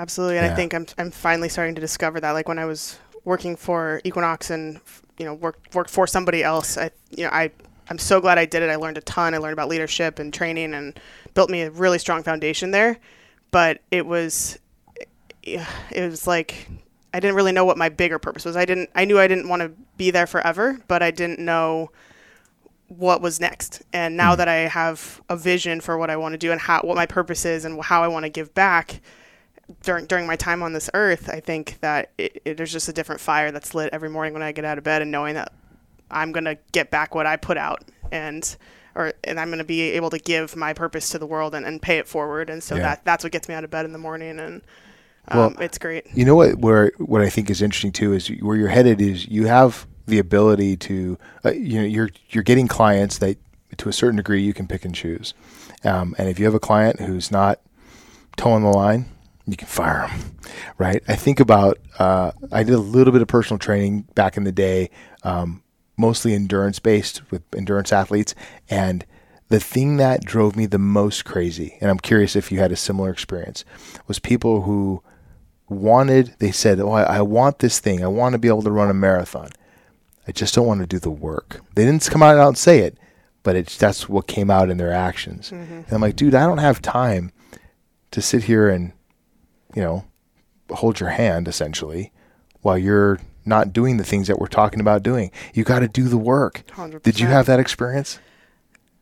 absolutely. 0.00 0.38
And 0.38 0.46
yeah. 0.46 0.52
i 0.52 0.56
think 0.56 0.74
I'm, 0.74 0.86
I'm 0.98 1.10
finally 1.10 1.48
starting 1.48 1.74
to 1.76 1.80
discover 1.80 2.20
that 2.20 2.32
like 2.32 2.48
when 2.48 2.58
i 2.58 2.64
was 2.64 2.98
working 3.24 3.54
for 3.54 4.00
equinox 4.02 4.50
and 4.50 4.80
you 5.18 5.26
know 5.26 5.34
work 5.34 5.60
work 5.74 5.88
for 5.88 6.06
somebody 6.06 6.42
else 6.42 6.78
i 6.78 6.90
you 7.10 7.24
know 7.24 7.30
i 7.30 7.50
i'm 7.90 7.98
so 7.98 8.20
glad 8.20 8.38
i 8.38 8.46
did 8.46 8.62
it. 8.62 8.70
I 8.70 8.76
learned 8.76 8.96
a 8.96 9.02
ton. 9.02 9.34
I 9.34 9.38
learned 9.38 9.52
about 9.52 9.68
leadership 9.68 10.18
and 10.18 10.32
training 10.32 10.74
and 10.74 10.98
built 11.34 11.50
me 11.50 11.62
a 11.62 11.70
really 11.70 11.98
strong 11.98 12.22
foundation 12.22 12.70
there. 12.70 12.98
But 13.50 13.80
it 13.90 14.06
was 14.06 14.58
it 15.42 15.66
was 15.96 16.26
like 16.26 16.68
I 17.12 17.18
didn't 17.18 17.34
really 17.34 17.52
know 17.52 17.64
what 17.64 17.76
my 17.76 17.88
bigger 17.88 18.18
purpose 18.20 18.44
was. 18.44 18.56
I 18.56 18.64
didn't 18.64 18.90
I 18.94 19.04
knew 19.04 19.18
I 19.18 19.26
didn't 19.26 19.48
want 19.48 19.62
to 19.62 19.72
be 19.96 20.10
there 20.10 20.26
forever, 20.26 20.78
but 20.88 21.02
I 21.02 21.10
didn't 21.10 21.40
know 21.40 21.90
what 22.90 23.22
was 23.22 23.40
next. 23.40 23.82
And 23.92 24.16
now 24.16 24.34
mm. 24.34 24.38
that 24.38 24.48
I 24.48 24.54
have 24.68 25.22
a 25.28 25.36
vision 25.36 25.80
for 25.80 25.96
what 25.96 26.10
I 26.10 26.16
want 26.16 26.32
to 26.32 26.38
do 26.38 26.50
and 26.50 26.60
how 26.60 26.80
what 26.82 26.96
my 26.96 27.06
purpose 27.06 27.44
is 27.44 27.64
and 27.64 27.82
how 27.82 28.02
I 28.02 28.08
want 28.08 28.24
to 28.24 28.28
give 28.28 28.52
back 28.52 29.00
during 29.84 30.06
during 30.06 30.26
my 30.26 30.34
time 30.34 30.62
on 30.62 30.72
this 30.72 30.90
earth, 30.92 31.28
I 31.28 31.38
think 31.38 31.78
that 31.80 32.10
it, 32.18 32.42
it, 32.44 32.56
there's 32.56 32.72
just 32.72 32.88
a 32.88 32.92
different 32.92 33.20
fire 33.20 33.52
that's 33.52 33.74
lit 33.74 33.90
every 33.92 34.10
morning 34.10 34.32
when 34.32 34.42
I 34.42 34.50
get 34.50 34.64
out 34.64 34.76
of 34.76 34.84
bed 34.84 35.02
and 35.02 35.10
knowing 35.10 35.34
that 35.34 35.52
I'm 36.10 36.32
going 36.32 36.44
to 36.44 36.58
get 36.72 36.90
back 36.90 37.14
what 37.14 37.26
I 37.26 37.36
put 37.36 37.56
out 37.56 37.84
and 38.10 38.56
or 38.96 39.12
and 39.22 39.38
I'm 39.38 39.48
going 39.48 39.58
to 39.58 39.64
be 39.64 39.82
able 39.92 40.10
to 40.10 40.18
give 40.18 40.56
my 40.56 40.72
purpose 40.72 41.10
to 41.10 41.18
the 41.20 41.26
world 41.26 41.54
and, 41.54 41.64
and 41.64 41.80
pay 41.80 41.98
it 41.98 42.08
forward. 42.08 42.50
And 42.50 42.60
so 42.60 42.74
yeah. 42.74 42.82
that 42.82 43.04
that's 43.04 43.22
what 43.22 43.32
gets 43.32 43.48
me 43.48 43.54
out 43.54 43.62
of 43.62 43.70
bed 43.70 43.84
in 43.84 43.92
the 43.92 43.98
morning 43.98 44.40
and 44.40 44.62
well, 45.32 45.44
um, 45.44 45.56
it's 45.60 45.78
great. 45.78 46.06
You 46.12 46.24
know 46.24 46.34
what? 46.34 46.58
Where 46.58 46.90
what 46.98 47.20
I 47.20 47.28
think 47.28 47.50
is 47.50 47.62
interesting 47.62 47.92
too 47.92 48.14
is 48.14 48.28
where 48.40 48.56
you're 48.56 48.68
headed 48.68 49.00
is 49.00 49.28
you 49.28 49.46
have 49.46 49.86
the 50.10 50.18
ability 50.18 50.76
to 50.76 51.18
uh, 51.44 51.52
you 51.52 51.80
know 51.80 51.86
you're 51.86 52.10
you're 52.30 52.44
getting 52.44 52.68
clients 52.68 53.18
that 53.18 53.38
to 53.78 53.88
a 53.88 53.92
certain 53.92 54.16
degree 54.16 54.42
you 54.42 54.52
can 54.52 54.66
pick 54.66 54.84
and 54.84 54.94
choose, 54.94 55.34
um, 55.84 56.14
and 56.18 56.28
if 56.28 56.38
you 56.38 56.44
have 56.44 56.54
a 56.54 56.60
client 56.60 57.00
who's 57.00 57.30
not 57.30 57.60
toeing 58.36 58.62
the 58.62 58.70
line, 58.70 59.06
you 59.46 59.56
can 59.56 59.68
fire 59.68 60.08
them, 60.08 60.36
right? 60.78 61.02
I 61.08 61.16
think 61.16 61.40
about 61.40 61.78
uh, 61.98 62.32
I 62.52 62.62
did 62.62 62.74
a 62.74 62.78
little 62.78 63.12
bit 63.12 63.22
of 63.22 63.28
personal 63.28 63.58
training 63.58 64.02
back 64.14 64.36
in 64.36 64.44
the 64.44 64.52
day, 64.52 64.90
um, 65.22 65.62
mostly 65.96 66.34
endurance 66.34 66.78
based 66.78 67.30
with 67.30 67.42
endurance 67.56 67.92
athletes, 67.92 68.34
and 68.68 69.04
the 69.48 69.60
thing 69.60 69.96
that 69.96 70.24
drove 70.24 70.56
me 70.56 70.66
the 70.66 70.78
most 70.78 71.24
crazy, 71.24 71.76
and 71.80 71.90
I'm 71.90 71.98
curious 71.98 72.36
if 72.36 72.52
you 72.52 72.60
had 72.60 72.72
a 72.72 72.76
similar 72.76 73.10
experience, 73.10 73.64
was 74.06 74.20
people 74.20 74.62
who 74.62 75.02
wanted, 75.68 76.34
they 76.38 76.50
said, 76.52 76.80
Oh, 76.80 76.90
I, 76.90 77.02
I 77.02 77.20
want 77.22 77.58
this 77.60 77.80
thing. 77.80 78.02
I 78.02 78.08
want 78.08 78.34
to 78.34 78.38
be 78.38 78.48
able 78.48 78.62
to 78.62 78.70
run 78.70 78.90
a 78.90 78.94
marathon. 78.94 79.50
I 80.26 80.32
just 80.32 80.54
don't 80.54 80.66
want 80.66 80.80
to 80.80 80.86
do 80.86 80.98
the 80.98 81.10
work. 81.10 81.60
They 81.74 81.84
didn't 81.84 82.08
come 82.10 82.22
out 82.22 82.38
and 82.38 82.58
say 82.58 82.80
it, 82.80 82.98
but 83.42 83.56
it's 83.56 83.76
that's 83.76 84.08
what 84.08 84.26
came 84.26 84.50
out 84.50 84.70
in 84.70 84.76
their 84.76 84.92
actions. 84.92 85.50
Mm-hmm. 85.50 85.72
And 85.72 85.92
I'm 85.92 86.00
like, 86.00 86.16
dude, 86.16 86.34
I 86.34 86.46
don't 86.46 86.58
have 86.58 86.82
time 86.82 87.32
to 88.10 88.20
sit 88.20 88.44
here 88.44 88.68
and, 88.68 88.92
you 89.74 89.82
know, 89.82 90.04
hold 90.70 91.00
your 91.00 91.10
hand 91.10 91.48
essentially 91.48 92.12
while 92.62 92.78
you're 92.78 93.20
not 93.44 93.72
doing 93.72 93.96
the 93.96 94.04
things 94.04 94.28
that 94.28 94.38
we're 94.38 94.46
talking 94.46 94.80
about 94.80 95.02
doing. 95.02 95.30
You 95.54 95.64
got 95.64 95.80
to 95.80 95.88
do 95.88 96.04
the 96.04 96.18
work. 96.18 96.62
100%. 96.68 97.02
Did 97.02 97.18
you 97.18 97.26
have 97.26 97.46
that 97.46 97.58
experience? 97.58 98.18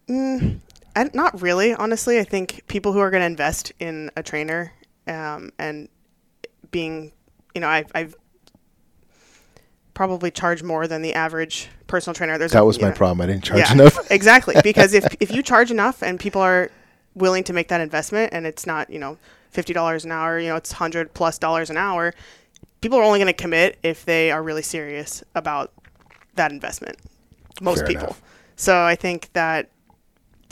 Mm, 0.08 0.60
I, 0.94 1.10
not 1.12 1.40
really, 1.40 1.74
honestly. 1.74 2.18
I 2.18 2.24
think 2.24 2.62
people 2.68 2.92
who 2.92 3.00
are 3.00 3.10
going 3.10 3.20
to 3.20 3.26
invest 3.26 3.72
in 3.78 4.10
a 4.16 4.22
trainer 4.22 4.72
um, 5.06 5.50
and 5.58 5.88
being, 6.70 7.12
you 7.54 7.60
know, 7.60 7.68
I've, 7.68 7.90
I've 7.94 8.16
probably 9.98 10.30
charge 10.30 10.62
more 10.62 10.86
than 10.86 11.02
the 11.02 11.12
average 11.12 11.68
personal 11.88 12.14
trainer. 12.14 12.38
There's 12.38 12.52
that 12.52 12.64
was 12.64 12.80
my 12.80 12.90
know, 12.90 12.94
problem. 12.94 13.20
I 13.20 13.26
didn't 13.26 13.42
charge 13.42 13.58
yeah, 13.58 13.72
enough. 13.72 14.08
exactly, 14.12 14.54
because 14.62 14.94
if 14.94 15.04
if 15.18 15.32
you 15.32 15.42
charge 15.42 15.72
enough 15.72 16.04
and 16.04 16.20
people 16.20 16.40
are 16.40 16.70
willing 17.16 17.42
to 17.42 17.52
make 17.52 17.66
that 17.66 17.80
investment, 17.80 18.32
and 18.32 18.46
it's 18.46 18.64
not 18.64 18.88
you 18.90 19.00
know 19.00 19.18
fifty 19.50 19.72
dollars 19.72 20.04
an 20.04 20.12
hour, 20.12 20.38
you 20.38 20.46
know 20.50 20.54
it's 20.54 20.70
hundred 20.70 21.12
plus 21.14 21.36
dollars 21.36 21.68
an 21.68 21.76
hour, 21.76 22.14
people 22.80 22.96
are 22.96 23.02
only 23.02 23.18
going 23.18 23.26
to 23.26 23.32
commit 23.32 23.76
if 23.82 24.04
they 24.04 24.30
are 24.30 24.40
really 24.40 24.62
serious 24.62 25.24
about 25.34 25.72
that 26.36 26.52
investment. 26.52 26.96
Most 27.60 27.80
Fair 27.80 27.88
people. 27.88 28.04
Enough. 28.04 28.22
So 28.54 28.80
I 28.80 28.94
think 28.94 29.32
that 29.32 29.68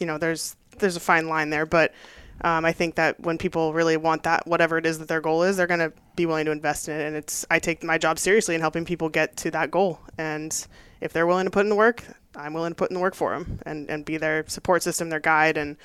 you 0.00 0.08
know 0.08 0.18
there's 0.18 0.56
there's 0.78 0.96
a 0.96 1.00
fine 1.00 1.28
line 1.28 1.50
there, 1.50 1.66
but 1.66 1.94
um, 2.42 2.64
I 2.64 2.72
think 2.72 2.96
that 2.96 3.18
when 3.20 3.38
people 3.38 3.72
really 3.72 3.96
want 3.96 4.24
that, 4.24 4.46
whatever 4.46 4.78
it 4.78 4.86
is 4.86 4.98
that 4.98 5.08
their 5.08 5.20
goal 5.20 5.42
is, 5.42 5.56
they're 5.56 5.66
going 5.66 5.80
to 5.80 5.92
be 6.16 6.26
willing 6.26 6.44
to 6.46 6.50
invest 6.50 6.88
in 6.88 7.00
it. 7.00 7.06
And 7.06 7.16
it's 7.16 7.46
I 7.50 7.58
take 7.58 7.82
my 7.82 7.98
job 7.98 8.18
seriously 8.18 8.54
in 8.54 8.60
helping 8.60 8.84
people 8.84 9.08
get 9.08 9.36
to 9.38 9.50
that 9.52 9.70
goal. 9.70 10.00
And 10.18 10.66
if 11.00 11.12
they're 11.12 11.26
willing 11.26 11.46
to 11.46 11.50
put 11.50 11.64
in 11.64 11.70
the 11.70 11.76
work, 11.76 12.04
I'm 12.34 12.52
willing 12.52 12.72
to 12.72 12.76
put 12.76 12.90
in 12.90 12.94
the 12.94 13.00
work 13.00 13.14
for 13.14 13.32
them 13.32 13.60
and, 13.64 13.88
and 13.88 14.04
be 14.04 14.18
their 14.18 14.44
support 14.48 14.82
system, 14.82 15.08
their 15.08 15.20
guide, 15.20 15.56
and 15.56 15.76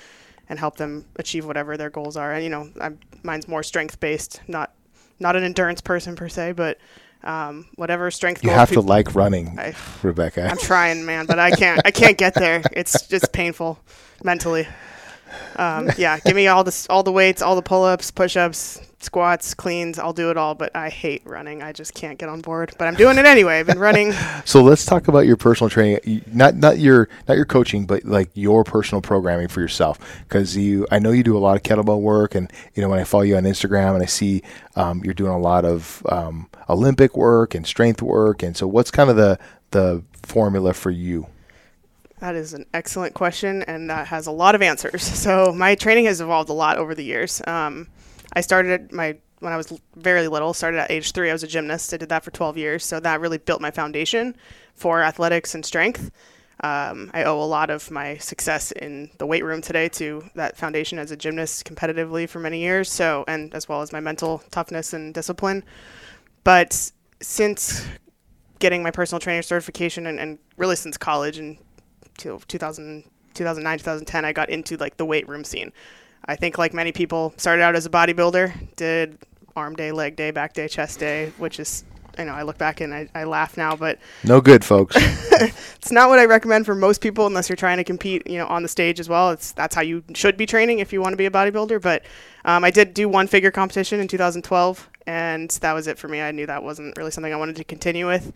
and 0.49 0.59
help 0.59 0.75
them 0.75 1.05
achieve 1.15 1.45
whatever 1.45 1.77
their 1.77 1.89
goals 1.89 2.17
are. 2.17 2.33
And 2.33 2.43
you 2.43 2.49
know, 2.49 2.69
I'm, 2.81 2.99
mine's 3.23 3.47
more 3.47 3.63
strength 3.63 3.99
based, 3.99 4.41
not 4.47 4.73
not 5.19 5.35
an 5.35 5.43
endurance 5.43 5.79
person 5.79 6.15
per 6.15 6.27
se, 6.27 6.53
but 6.53 6.77
um, 7.23 7.67
whatever 7.75 8.11
strength. 8.11 8.43
You 8.43 8.49
have 8.49 8.69
people, 8.69 8.83
to 8.83 8.89
like 8.89 9.15
running, 9.15 9.57
I, 9.57 9.73
Rebecca. 10.01 10.47
I'm 10.49 10.57
trying, 10.57 11.05
man, 11.05 11.25
but 11.25 11.39
I 11.39 11.51
can't. 11.51 11.81
I 11.85 11.91
can't 11.91 12.17
get 12.17 12.33
there. 12.33 12.61
It's 12.73 13.07
just 13.07 13.31
painful 13.31 13.79
mentally. 14.23 14.67
Um, 15.55 15.89
yeah, 15.97 16.19
give 16.19 16.35
me 16.35 16.47
all 16.47 16.63
the 16.63 16.87
all 16.89 17.03
the 17.03 17.11
weights, 17.11 17.41
all 17.41 17.55
the 17.55 17.61
pull-ups, 17.61 18.11
push-ups, 18.11 18.81
squats, 18.99 19.53
cleans. 19.53 19.99
I'll 19.99 20.13
do 20.13 20.29
it 20.29 20.37
all, 20.37 20.55
but 20.55 20.75
I 20.75 20.89
hate 20.89 21.21
running. 21.25 21.61
I 21.61 21.71
just 21.71 21.93
can't 21.93 22.17
get 22.17 22.29
on 22.29 22.41
board. 22.41 22.73
But 22.77 22.87
I'm 22.87 22.95
doing 22.95 23.17
it 23.17 23.25
anyway. 23.25 23.59
I've 23.59 23.67
been 23.67 23.79
running. 23.79 24.13
so 24.45 24.61
let's 24.61 24.85
talk 24.85 25.07
about 25.07 25.25
your 25.25 25.37
personal 25.37 25.69
training. 25.69 26.23
Not 26.31 26.55
not 26.55 26.79
your 26.79 27.09
not 27.27 27.35
your 27.35 27.45
coaching, 27.45 27.85
but 27.85 28.05
like 28.05 28.29
your 28.33 28.63
personal 28.63 29.01
programming 29.01 29.47
for 29.47 29.61
yourself. 29.61 29.99
Because 30.27 30.55
you, 30.55 30.87
I 30.91 30.99
know 30.99 31.11
you 31.11 31.23
do 31.23 31.37
a 31.37 31.39
lot 31.39 31.55
of 31.55 31.63
kettlebell 31.63 32.01
work, 32.01 32.35
and 32.35 32.51
you 32.73 32.81
know 32.81 32.89
when 32.89 32.99
I 32.99 33.03
follow 33.03 33.23
you 33.23 33.37
on 33.37 33.43
Instagram 33.43 33.93
and 33.95 34.03
I 34.03 34.07
see 34.07 34.43
um, 34.75 35.01
you're 35.03 35.13
doing 35.13 35.31
a 35.31 35.39
lot 35.39 35.65
of 35.65 36.05
um, 36.09 36.49
Olympic 36.69 37.17
work 37.17 37.55
and 37.55 37.65
strength 37.65 38.01
work. 38.01 38.43
And 38.43 38.55
so, 38.55 38.67
what's 38.67 38.91
kind 38.91 39.09
of 39.09 39.15
the 39.15 39.39
the 39.71 40.03
formula 40.23 40.73
for 40.73 40.91
you? 40.91 41.27
That 42.21 42.35
is 42.35 42.53
an 42.53 42.67
excellent 42.71 43.15
question, 43.15 43.63
and 43.63 43.89
that 43.89 44.05
has 44.07 44.27
a 44.27 44.31
lot 44.31 44.53
of 44.53 44.61
answers. 44.61 45.01
So 45.21 45.51
my 45.51 45.75
training 45.75 46.05
has 46.05 46.21
evolved 46.21 46.49
a 46.49 46.53
lot 46.53 46.77
over 46.77 46.93
the 46.95 47.03
years. 47.03 47.41
Um, 47.47 47.87
I 48.33 48.41
started 48.41 48.91
my 48.91 49.17
when 49.39 49.51
I 49.51 49.57
was 49.57 49.73
very 49.95 50.27
little. 50.27 50.53
Started 50.53 50.79
at 50.79 50.91
age 50.91 51.11
three. 51.13 51.29
I 51.29 51.33
was 51.33 51.43
a 51.43 51.47
gymnast. 51.47 51.93
I 51.93 51.97
did 51.97 52.09
that 52.09 52.23
for 52.23 52.29
12 52.29 52.57
years. 52.57 52.85
So 52.85 52.99
that 52.99 53.21
really 53.21 53.39
built 53.39 53.59
my 53.59 53.71
foundation 53.71 54.35
for 54.75 55.01
athletics 55.01 55.55
and 55.55 55.65
strength. 55.65 56.11
Um, 56.63 57.09
I 57.11 57.23
owe 57.23 57.41
a 57.41 57.45
lot 57.45 57.71
of 57.71 57.89
my 57.89 58.17
success 58.17 58.71
in 58.71 59.09
the 59.17 59.25
weight 59.25 59.43
room 59.43 59.61
today 59.61 59.89
to 59.89 60.23
that 60.35 60.57
foundation 60.57 60.99
as 60.99 61.09
a 61.09 61.17
gymnast 61.17 61.65
competitively 61.65 62.29
for 62.29 62.39
many 62.39 62.59
years. 62.59 62.91
So 62.91 63.25
and 63.27 63.53
as 63.55 63.67
well 63.67 63.81
as 63.81 63.91
my 63.91 63.99
mental 63.99 64.43
toughness 64.51 64.93
and 64.93 65.11
discipline. 65.11 65.63
But 66.43 66.91
since 67.19 67.83
getting 68.59 68.83
my 68.83 68.91
personal 68.91 69.19
trainer 69.19 69.41
certification 69.41 70.05
and, 70.05 70.19
and 70.19 70.37
really 70.57 70.75
since 70.75 70.97
college 70.97 71.39
and 71.39 71.57
2000, 72.23 73.03
2009, 73.33 73.77
2010, 73.79 74.25
I 74.25 74.33
got 74.33 74.49
into 74.49 74.77
like 74.77 74.97
the 74.97 75.05
weight 75.05 75.27
room 75.27 75.43
scene. 75.43 75.71
I 76.25 76.35
think 76.35 76.57
like 76.57 76.73
many 76.73 76.91
people 76.91 77.33
started 77.37 77.63
out 77.63 77.75
as 77.75 77.85
a 77.85 77.89
bodybuilder, 77.89 78.75
did 78.75 79.17
arm 79.55 79.75
day, 79.75 79.91
leg 79.91 80.15
day, 80.15 80.31
back 80.31 80.53
day, 80.53 80.67
chest 80.67 80.99
day, 80.99 81.31
which 81.37 81.59
is 81.59 81.83
you 82.17 82.25
know, 82.25 82.33
I 82.33 82.43
look 82.43 82.57
back 82.57 82.81
and 82.81 82.93
I, 82.93 83.07
I 83.15 83.23
laugh 83.23 83.57
now, 83.57 83.75
but 83.75 83.99
no 84.23 84.41
good, 84.41 84.63
folks. 84.63 84.95
it's 84.99 85.91
not 85.91 86.09
what 86.09 86.19
I 86.19 86.25
recommend 86.25 86.65
for 86.65 86.75
most 86.75 87.01
people 87.01 87.25
unless 87.25 87.49
you're 87.49 87.55
trying 87.55 87.77
to 87.77 87.83
compete, 87.83 88.27
you 88.27 88.37
know, 88.37 88.47
on 88.47 88.63
the 88.63 88.69
stage 88.69 88.99
as 88.99 89.09
well. 89.09 89.31
It's 89.31 89.51
that's 89.53 89.75
how 89.75 89.81
you 89.81 90.03
should 90.13 90.37
be 90.37 90.45
training 90.45 90.79
if 90.79 90.91
you 90.91 91.01
want 91.01 91.13
to 91.13 91.17
be 91.17 91.25
a 91.25 91.31
bodybuilder. 91.31 91.81
But 91.81 92.03
um, 92.45 92.63
I 92.63 92.71
did 92.71 92.93
do 92.93 93.07
one 93.07 93.27
figure 93.27 93.51
competition 93.51 93.99
in 93.99 94.07
2012, 94.07 94.89
and 95.07 95.49
that 95.61 95.73
was 95.73 95.87
it 95.87 95.97
for 95.97 96.07
me. 96.07 96.21
I 96.21 96.31
knew 96.31 96.45
that 96.45 96.63
wasn't 96.63 96.97
really 96.97 97.11
something 97.11 97.33
I 97.33 97.37
wanted 97.37 97.55
to 97.57 97.63
continue 97.63 98.07
with. 98.07 98.33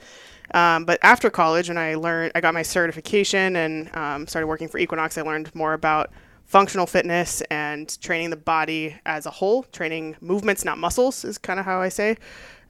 Um, 0.54 0.86
but 0.86 1.00
after 1.02 1.30
college, 1.30 1.70
when 1.70 1.78
I 1.78 1.96
learned, 1.96 2.32
I 2.36 2.42
got 2.42 2.54
my 2.54 2.62
certification 2.62 3.56
and 3.56 3.96
um, 3.96 4.28
started 4.28 4.48
working 4.48 4.68
for 4.68 4.78
Equinox, 4.78 5.18
I 5.18 5.22
learned 5.22 5.54
more 5.56 5.74
about 5.74 6.12
functional 6.46 6.86
fitness 6.86 7.42
and 7.50 8.00
training 8.02 8.30
the 8.30 8.38
body 8.38 8.96
as 9.06 9.26
a 9.26 9.32
whole, 9.32 9.64
training 9.64 10.16
movements, 10.22 10.64
not 10.64 10.78
muscles, 10.78 11.26
is 11.26 11.38
kind 11.38 11.60
of 11.60 11.66
how 11.66 11.82
I 11.82 11.90
say. 11.90 12.18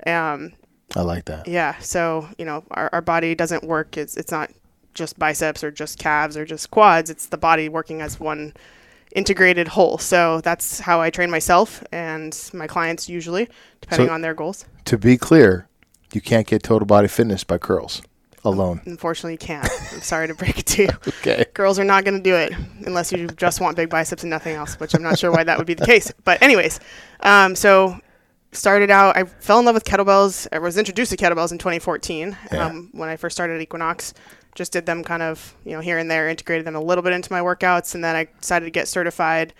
Um, 0.07 0.53
I 0.95 1.01
like 1.01 1.25
that. 1.25 1.47
Yeah. 1.47 1.77
So, 1.79 2.29
you 2.37 2.45
know, 2.45 2.63
our, 2.71 2.89
our 2.93 3.01
body 3.01 3.35
doesn't 3.35 3.63
work. 3.63 3.97
It's, 3.97 4.15
it's 4.15 4.31
not 4.31 4.51
just 4.93 5.19
biceps 5.19 5.63
or 5.63 5.71
just 5.71 5.99
calves 5.99 6.37
or 6.37 6.45
just 6.45 6.71
quads. 6.71 7.09
It's 7.09 7.25
the 7.25 7.37
body 7.37 7.67
working 7.67 8.01
as 8.01 8.19
one 8.19 8.53
integrated 9.15 9.67
whole. 9.69 9.97
So 9.97 10.41
that's 10.41 10.79
how 10.79 11.01
I 11.01 11.09
train 11.09 11.31
myself 11.31 11.83
and 11.91 12.37
my 12.53 12.67
clients 12.67 13.09
usually, 13.09 13.49
depending 13.81 14.09
So- 14.09 14.13
on 14.13 14.21
their 14.21 14.33
goals. 14.35 14.65
To 14.85 14.97
be 14.97 15.17
clear, 15.17 15.67
you 16.13 16.21
can't 16.21 16.45
get 16.45 16.61
total 16.61 16.85
body 16.85 17.07
fitness 17.07 17.43
by 17.43 17.57
curls 17.57 18.01
alone. 18.43 18.81
Unfortunately, 18.85 19.31
you 19.31 19.37
can't. 19.39 19.67
I'm 19.91 20.01
sorry 20.01 20.27
to 20.27 20.35
break 20.35 20.59
it 20.59 20.65
to 20.67 20.83
you. 20.83 20.89
Okay. 21.25 21.45
Curls 21.55 21.79
are 21.79 21.83
not 21.83 22.05
going 22.05 22.15
to 22.17 22.21
do 22.21 22.35
it 22.35 22.53
unless 22.85 23.11
you 23.11 23.25
just 23.29 23.59
want 23.59 23.75
big 23.75 23.89
biceps 23.89 24.21
and 24.21 24.29
nothing 24.29 24.53
else, 24.55 24.79
which 24.79 24.93
I'm 24.93 25.01
not 25.01 25.17
sure 25.17 25.31
why 25.31 25.43
that 25.43 25.57
would 25.57 25.65
be 25.65 25.73
the 25.73 25.85
case. 25.93 26.11
But 26.23 26.39
anyways, 26.43 26.79
um, 27.21 27.55
so 27.55 27.99
started 28.51 28.91
out. 28.91 29.17
I 29.17 29.23
fell 29.23 29.57
in 29.57 29.65
love 29.65 29.73
with 29.73 29.85
kettlebells. 29.85 30.47
I 30.51 30.59
was 30.59 30.77
introduced 30.77 31.09
to 31.11 31.17
kettlebells 31.17 31.51
in 31.51 31.57
2014 31.57 32.37
Yeah. 32.51 32.65
um, 32.67 32.89
when 32.91 33.09
I 33.09 33.15
first 33.17 33.35
started 33.35 33.59
Equinox. 33.59 34.13
Just 34.55 34.71
did 34.71 34.85
them 34.85 35.03
kind 35.03 35.21
of 35.21 35.53
you 35.65 35.73
know 35.73 35.81
here 35.81 35.97
and 35.97 36.09
there, 36.09 36.27
integrated 36.29 36.65
them 36.65 36.75
a 36.75 36.81
little 36.81 37.03
bit 37.03 37.13
into 37.13 37.31
my 37.31 37.41
workouts, 37.41 37.93
and 37.93 38.03
then 38.03 38.15
I 38.15 38.27
decided 38.39 38.65
to 38.65 38.71
get 38.71 38.87
certified. 38.87 39.53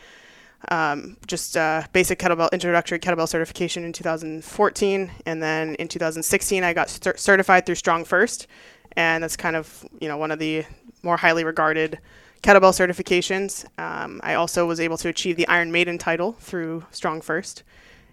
Um, 0.70 1.18
just 1.28 1.56
uh, 1.56 1.84
basic 1.94 2.18
kettlebell 2.18 2.52
introductory 2.52 2.98
kettlebell 2.98 3.28
certification 3.28 3.84
in 3.84 3.94
2014, 3.94 5.12
and 5.26 5.44
then 5.44 5.76
in 5.76 5.88
2016 5.88 6.64
I 6.64 6.74
got 6.74 6.90
cer- 6.90 7.18
certified 7.18 7.66
through 7.66 7.76
StrongFirst, 7.76 8.48
and 8.96 9.24
that's 9.24 9.38
kind 9.38 9.56
of 9.56 9.86
you 10.00 10.08
know 10.08 10.18
one 10.18 10.32
of 10.32 10.40
the 10.40 10.66
more 11.04 11.18
highly 11.18 11.44
regarded 11.44 12.00
kettlebell 12.42 12.74
certifications. 12.74 13.66
Um, 13.80 14.22
I 14.24 14.36
also 14.36 14.66
was 14.66 14.80
able 14.80 14.98
to 14.98 15.10
achieve 15.10 15.36
the 15.36 15.48
Iron 15.48 15.72
Maiden 15.72 15.98
title 15.98 16.34
through 16.34 16.86
StrongFirst, 16.92 17.64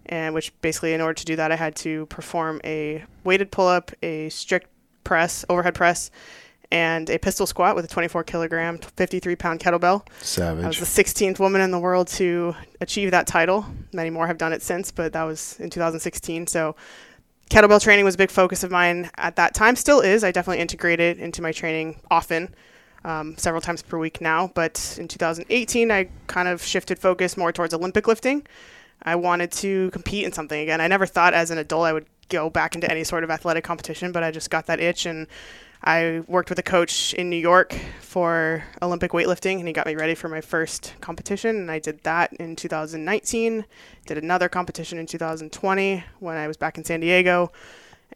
and 0.06 0.34
which 0.34 0.58
basically 0.60 0.94
in 0.94 1.00
order 1.00 1.14
to 1.14 1.24
do 1.24 1.36
that 1.36 1.52
I 1.52 1.56
had 1.56 1.76
to 1.76 2.06
perform 2.06 2.60
a 2.64 3.04
weighted 3.24 3.50
pull 3.50 3.68
up, 3.68 3.92
a 4.02 4.28
strict 4.30 4.68
press, 5.04 5.44
overhead 5.48 5.74
press, 5.74 6.10
and 6.72 7.10
a 7.10 7.18
pistol 7.18 7.46
squat 7.46 7.76
with 7.76 7.84
a 7.84 7.88
24 7.88 8.24
kilogram, 8.24 8.78
53 8.78 9.36
pound 9.36 9.60
kettlebell. 9.60 10.08
Savage. 10.22 10.64
I 10.64 10.68
was 10.68 10.80
the 10.80 10.86
16th 10.86 11.38
woman 11.38 11.60
in 11.60 11.70
the 11.70 11.78
world 11.78 12.08
to 12.08 12.56
achieve 12.80 13.10
that 13.10 13.26
title. 13.26 13.66
Many 13.92 14.08
more 14.08 14.26
have 14.26 14.38
done 14.38 14.54
it 14.54 14.62
since, 14.62 14.90
but 14.90 15.12
that 15.12 15.24
was 15.24 15.60
in 15.60 15.68
2016. 15.68 16.46
So, 16.46 16.74
kettlebell 17.50 17.82
training 17.82 18.06
was 18.06 18.14
a 18.14 18.18
big 18.18 18.30
focus 18.30 18.64
of 18.64 18.70
mine 18.70 19.10
at 19.18 19.36
that 19.36 19.52
time. 19.52 19.76
Still 19.76 20.00
is. 20.00 20.24
I 20.24 20.32
definitely 20.32 20.62
integrate 20.62 20.98
it 20.98 21.18
into 21.18 21.42
my 21.42 21.52
training 21.52 22.00
often, 22.10 22.54
um, 23.04 23.36
several 23.36 23.60
times 23.60 23.82
per 23.82 23.98
week 23.98 24.22
now. 24.22 24.50
But 24.54 24.96
in 24.98 25.08
2018, 25.08 25.90
I 25.90 26.08
kind 26.26 26.48
of 26.48 26.62
shifted 26.62 26.98
focus 26.98 27.36
more 27.36 27.52
towards 27.52 27.74
Olympic 27.74 28.08
lifting. 28.08 28.46
I 29.02 29.16
wanted 29.16 29.52
to 29.52 29.90
compete 29.90 30.24
in 30.24 30.32
something 30.32 30.58
again. 30.58 30.80
I 30.80 30.88
never 30.88 31.04
thought 31.04 31.34
as 31.34 31.50
an 31.50 31.58
adult 31.58 31.84
I 31.84 31.92
would 31.92 32.06
go 32.30 32.48
back 32.48 32.74
into 32.74 32.90
any 32.90 33.04
sort 33.04 33.24
of 33.24 33.30
athletic 33.30 33.62
competition, 33.62 34.10
but 34.10 34.22
I 34.22 34.30
just 34.30 34.48
got 34.48 34.64
that 34.66 34.80
itch 34.80 35.04
and 35.04 35.26
I 35.84 36.22
worked 36.28 36.48
with 36.48 36.58
a 36.58 36.62
coach 36.62 37.12
in 37.14 37.28
New 37.28 37.36
York 37.36 37.74
for 38.00 38.62
Olympic 38.80 39.10
weightlifting, 39.12 39.58
and 39.58 39.66
he 39.66 39.72
got 39.72 39.86
me 39.86 39.96
ready 39.96 40.14
for 40.14 40.28
my 40.28 40.40
first 40.40 40.94
competition. 41.00 41.56
And 41.56 41.70
I 41.70 41.80
did 41.80 42.02
that 42.04 42.32
in 42.34 42.54
2019. 42.54 43.64
Did 44.06 44.18
another 44.18 44.48
competition 44.48 44.98
in 44.98 45.06
2020 45.06 46.04
when 46.20 46.36
I 46.36 46.46
was 46.46 46.56
back 46.56 46.78
in 46.78 46.84
San 46.84 47.00
Diego, 47.00 47.50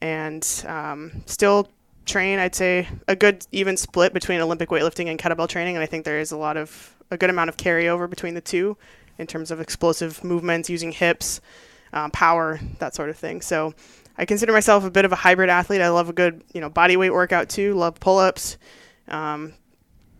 and 0.00 0.64
um, 0.66 1.22
still 1.26 1.68
train. 2.05 2.38
I'd 2.38 2.55
say 2.55 2.88
a 3.09 3.16
good 3.16 3.44
even 3.50 3.76
split 3.76 4.14
between 4.14 4.40
Olympic 4.40 4.68
weightlifting 4.68 5.09
and 5.09 5.18
kettlebell 5.18 5.48
training, 5.48 5.74
and 5.74 5.83
I 5.83 5.87
think 5.87 6.05
there 6.05 6.20
is 6.20 6.31
a 6.31 6.37
lot 6.37 6.57
of 6.57 6.94
a 7.11 7.16
good 7.16 7.31
amount 7.31 7.48
of 7.48 7.57
carryover 7.57 8.09
between 8.09 8.35
the 8.35 8.40
two 8.40 8.76
in 9.18 9.26
terms 9.26 9.50
of 9.50 9.61
explosive 9.61 10.22
movements 10.22 10.70
using 10.70 10.92
hips, 10.92 11.40
um, 11.92 12.11
power, 12.12 12.61
that 12.79 12.94
sort 12.94 13.11
of 13.11 13.16
thing. 13.16 13.40
So 13.40 13.74
I 14.18 14.24
consider 14.24 14.52
myself 14.52 14.85
a 14.85 14.90
bit 14.90 15.05
of 15.05 15.12
a 15.12 15.16
hybrid 15.16 15.50
athlete. 15.50 15.81
I 15.81 15.90
love 15.90 16.09
a 16.09 16.12
good, 16.12 16.42
you 16.52 16.61
know, 16.61 16.70
body 16.70 16.96
weight 16.96 17.11
workout 17.11 17.48
too. 17.48 17.74
Love 17.74 18.00
pull-ups. 18.00 18.57
Um, 19.09 19.55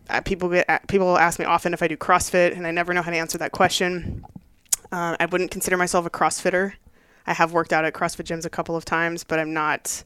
uh, 0.09 0.21
people 0.21 0.49
get 0.49 0.87
people 0.87 1.17
ask 1.17 1.39
me 1.39 1.45
often 1.45 1.73
if 1.73 1.83
I 1.83 1.87
do 1.87 1.97
CrossFit, 1.97 2.55
and 2.55 2.65
I 2.65 2.71
never 2.71 2.93
know 2.93 3.01
how 3.01 3.11
to 3.11 3.17
answer 3.17 3.37
that 3.39 3.51
question. 3.51 4.25
Uh, 4.91 5.17
I 5.19 5.25
wouldn't 5.25 5.51
consider 5.51 5.75
myself 5.75 6.05
a 6.05 6.09
CrossFitter. 6.09 6.73
I 7.25 7.33
have 7.33 7.51
worked 7.51 7.73
out 7.73 7.83
at 7.83 7.93
CrossFit 7.93 8.25
gyms 8.25 8.45
a 8.45 8.49
couple 8.49 8.75
of 8.75 8.85
times, 8.85 9.25
but 9.25 9.37
I'm 9.39 9.53
not 9.53 10.03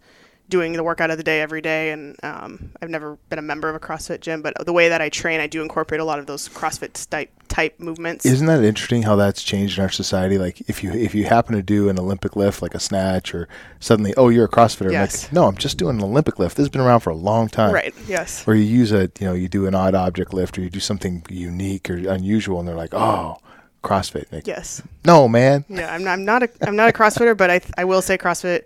doing 0.50 0.74
the 0.74 0.84
workout 0.84 1.12
of 1.12 1.18
the 1.18 1.24
day 1.24 1.42
every 1.42 1.62
day, 1.62 1.92
and 1.92 2.16
um, 2.24 2.72
I've 2.82 2.90
never 2.90 3.18
been 3.30 3.40
a 3.40 3.44
member 3.44 3.70
of 3.70 3.76
a 3.76 3.80
CrossFit 3.80 4.22
gym. 4.22 4.42
But 4.42 4.54
the 4.66 4.74
way 4.74 4.90
that 4.90 5.02
I 5.02 5.10
train, 5.10 5.40
I 5.40 5.48
do 5.48 5.62
incorporate 5.62 6.02
a 6.02 6.04
lot 6.04 6.20
of 6.20 6.26
those 6.26 6.50
CrossFit 6.50 7.10
type 7.10 7.30
type 7.48 7.80
movements. 7.80 8.26
Isn't 8.26 8.48
that 8.48 8.64
interesting 8.64 9.04
how 9.04 9.18
that's 9.18 9.44
changed 9.44 9.78
in 9.78 9.84
our 9.84 9.90
society? 9.90 10.38
Like 10.38 10.62
if 10.70 10.84
you 10.84 10.92
if 10.94 11.14
you 11.14 11.26
happen 11.26 11.56
to 11.56 11.62
do 11.62 11.90
an 11.90 12.00
Olympic 12.00 12.36
lift 12.36 12.62
like 12.62 12.74
a 12.74 12.80
snatch 12.80 13.36
or 13.36 13.48
suddenly 13.80 14.14
oh 14.16 14.30
you're 14.30 14.46
a 14.46 14.50
CrossFitter. 14.50 14.92
Yes. 14.92 15.24
Like, 15.24 15.34
no, 15.34 15.48
I'm 15.48 15.58
just 15.58 15.78
doing 15.78 15.98
an 15.98 16.04
Olympic 16.04 16.40
lift. 16.40 16.56
This 16.56 16.64
has 16.64 16.70
been 16.70 16.82
around 16.82 17.02
for 17.02 17.10
a 17.10 17.16
long 17.16 17.50
time. 17.50 17.74
right? 17.74 17.94
Yes. 18.08 18.48
Or 18.48 18.56
you 18.56 18.64
use 18.64 18.92
a 18.92 19.12
you 19.20 19.28
know 19.28 19.34
you 19.34 19.50
do 19.50 19.68
an 19.68 19.76
odd 19.76 19.96
object 19.96 20.34
lift 20.34 20.58
or 20.58 20.62
you 20.62 20.70
do 20.70 20.80
something 20.80 21.24
unique 21.30 21.90
or 21.90 21.96
unusual 21.96 22.60
and 22.60 22.68
they're 22.68 22.76
like 22.76 22.94
oh 22.94 23.38
CrossFit. 23.84 24.32
Like, 24.32 24.48
Yes. 24.48 24.82
No 25.06 25.28
man. 25.28 25.66
Yeah, 25.68 25.94
I'm 25.94 26.04
not, 26.04 26.14
I'm 26.14 26.26
not 26.26 26.44
a 26.44 26.50
I'm 26.62 26.76
not 26.76 26.90
a 26.90 26.94
CrossFitter, 26.94 27.36
but 27.36 27.50
I 27.50 27.62
I 27.78 27.84
will 27.84 28.02
say 28.02 28.18
CrossFit. 28.18 28.64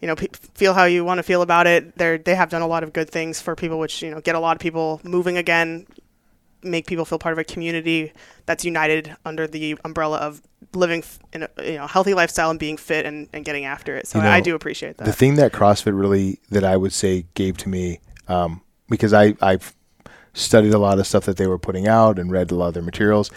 You 0.00 0.08
know, 0.08 0.16
pe 0.16 0.28
feel 0.54 0.74
how 0.74 0.84
you 0.84 1.04
want 1.04 1.18
to 1.18 1.22
feel 1.22 1.42
about 1.42 1.66
it. 1.66 1.96
They 1.96 2.18
they 2.18 2.34
have 2.34 2.50
done 2.50 2.62
a 2.62 2.66
lot 2.66 2.82
of 2.82 2.92
good 2.92 3.10
things 3.10 3.40
for 3.40 3.56
people, 3.56 3.78
which 3.78 4.02
you 4.02 4.10
know 4.10 4.20
get 4.20 4.34
a 4.34 4.40
lot 4.40 4.56
of 4.56 4.60
people 4.60 5.00
moving 5.02 5.36
again, 5.36 5.86
make 6.62 6.86
people 6.86 7.04
feel 7.04 7.18
part 7.18 7.32
of 7.32 7.38
a 7.38 7.44
community 7.44 8.12
that's 8.46 8.64
united 8.64 9.14
under 9.24 9.46
the 9.46 9.76
umbrella 9.84 10.18
of 10.18 10.42
living 10.74 11.00
f- 11.00 11.18
in 11.32 11.42
a 11.42 11.48
you 11.64 11.76
know 11.76 11.86
healthy 11.86 12.14
lifestyle 12.14 12.50
and 12.50 12.58
being 12.58 12.76
fit 12.76 13.06
and, 13.06 13.28
and 13.32 13.44
getting 13.44 13.64
after 13.64 13.96
it. 13.96 14.06
So 14.06 14.18
You 14.18 14.24
know, 14.24 14.30
I 14.30 14.40
do 14.40 14.54
appreciate 14.54 14.98
that. 14.98 15.04
The 15.04 15.12
thing 15.12 15.36
that 15.36 15.52
CrossFit 15.52 15.98
really 15.98 16.40
that 16.50 16.64
I 16.64 16.76
would 16.76 16.92
say 16.92 17.26
gave 17.34 17.56
to 17.58 17.68
me, 17.68 18.00
um, 18.28 18.62
because 18.88 19.12
I 19.12 19.34
I've 19.40 19.74
studied 20.34 20.74
a 20.74 20.78
lot 20.78 20.98
of 20.98 21.06
stuff 21.06 21.24
that 21.24 21.36
they 21.36 21.46
were 21.46 21.58
putting 21.58 21.88
out 21.88 22.18
and 22.18 22.30
read 22.30 22.50
a 22.50 22.54
lot 22.54 22.68
of 22.68 22.74
their 22.74 22.82
materials, 22.82 23.30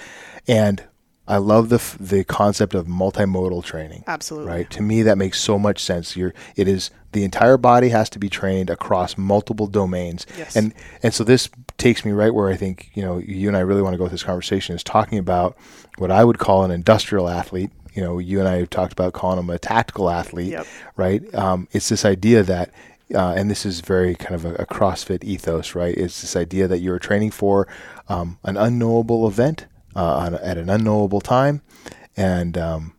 and 0.47 0.83
I 1.31 1.37
love 1.37 1.69
the 1.69 1.75
f- 1.77 1.97
the 1.99 2.23
concept 2.23 2.73
of 2.75 2.87
multimodal 2.87 3.63
training. 3.63 4.03
Absolutely. 4.07 4.49
Right. 4.51 4.69
To 4.71 4.81
me, 4.81 5.01
that 5.03 5.17
makes 5.17 5.39
so 5.39 5.57
much 5.57 5.79
sense. 5.83 6.15
You're 6.15 6.33
it 6.55 6.67
is 6.67 6.91
the 7.13 7.23
entire 7.23 7.57
body 7.57 7.89
has 7.89 8.09
to 8.11 8.19
be 8.19 8.29
trained 8.29 8.69
across 8.69 9.17
multiple 9.17 9.67
domains. 9.67 10.25
Yes. 10.37 10.55
And 10.55 10.73
and 11.03 11.13
so 11.13 11.23
this 11.23 11.49
takes 11.77 12.05
me 12.05 12.11
right 12.11 12.33
where 12.33 12.49
I 12.49 12.55
think 12.57 12.91
you 12.93 13.03
know 13.03 13.17
you 13.17 13.47
and 13.47 13.57
I 13.57 13.61
really 13.61 13.81
want 13.81 13.93
to 13.93 13.97
go 13.97 14.03
with 14.03 14.11
this 14.11 14.23
conversation 14.23 14.75
is 14.75 14.83
talking 14.83 15.17
about 15.17 15.57
what 15.97 16.11
I 16.11 16.23
would 16.23 16.37
call 16.37 16.63
an 16.63 16.71
industrial 16.71 17.27
athlete. 17.29 17.71
You 17.93 18.01
know, 18.03 18.19
you 18.19 18.39
and 18.39 18.47
I 18.47 18.55
have 18.57 18.69
talked 18.69 18.93
about 18.93 19.13
calling 19.13 19.37
them 19.37 19.49
a 19.49 19.59
tactical 19.59 20.09
athlete, 20.09 20.51
Yep. 20.51 20.65
right? 20.95 21.35
Um, 21.35 21.67
it's 21.73 21.89
this 21.89 22.05
idea 22.05 22.41
that, 22.43 22.71
uh, 23.13 23.33
and 23.35 23.51
this 23.51 23.65
is 23.65 23.81
very 23.81 24.15
kind 24.15 24.33
of 24.33 24.45
a, 24.45 24.53
a 24.55 24.65
CrossFit 24.65 25.25
ethos, 25.25 25.75
right? 25.75 25.93
It's 25.97 26.21
this 26.21 26.37
idea 26.37 26.69
that 26.69 26.79
you're 26.79 26.99
training 26.99 27.31
for 27.31 27.67
um, 28.07 28.37
an 28.45 28.55
unknowable 28.55 29.27
event 29.27 29.65
uh, 29.95 30.15
on, 30.17 30.35
at 30.35 30.57
an 30.57 30.69
unknowable 30.69 31.21
time, 31.21 31.61
and 32.17 32.57
um, 32.57 32.93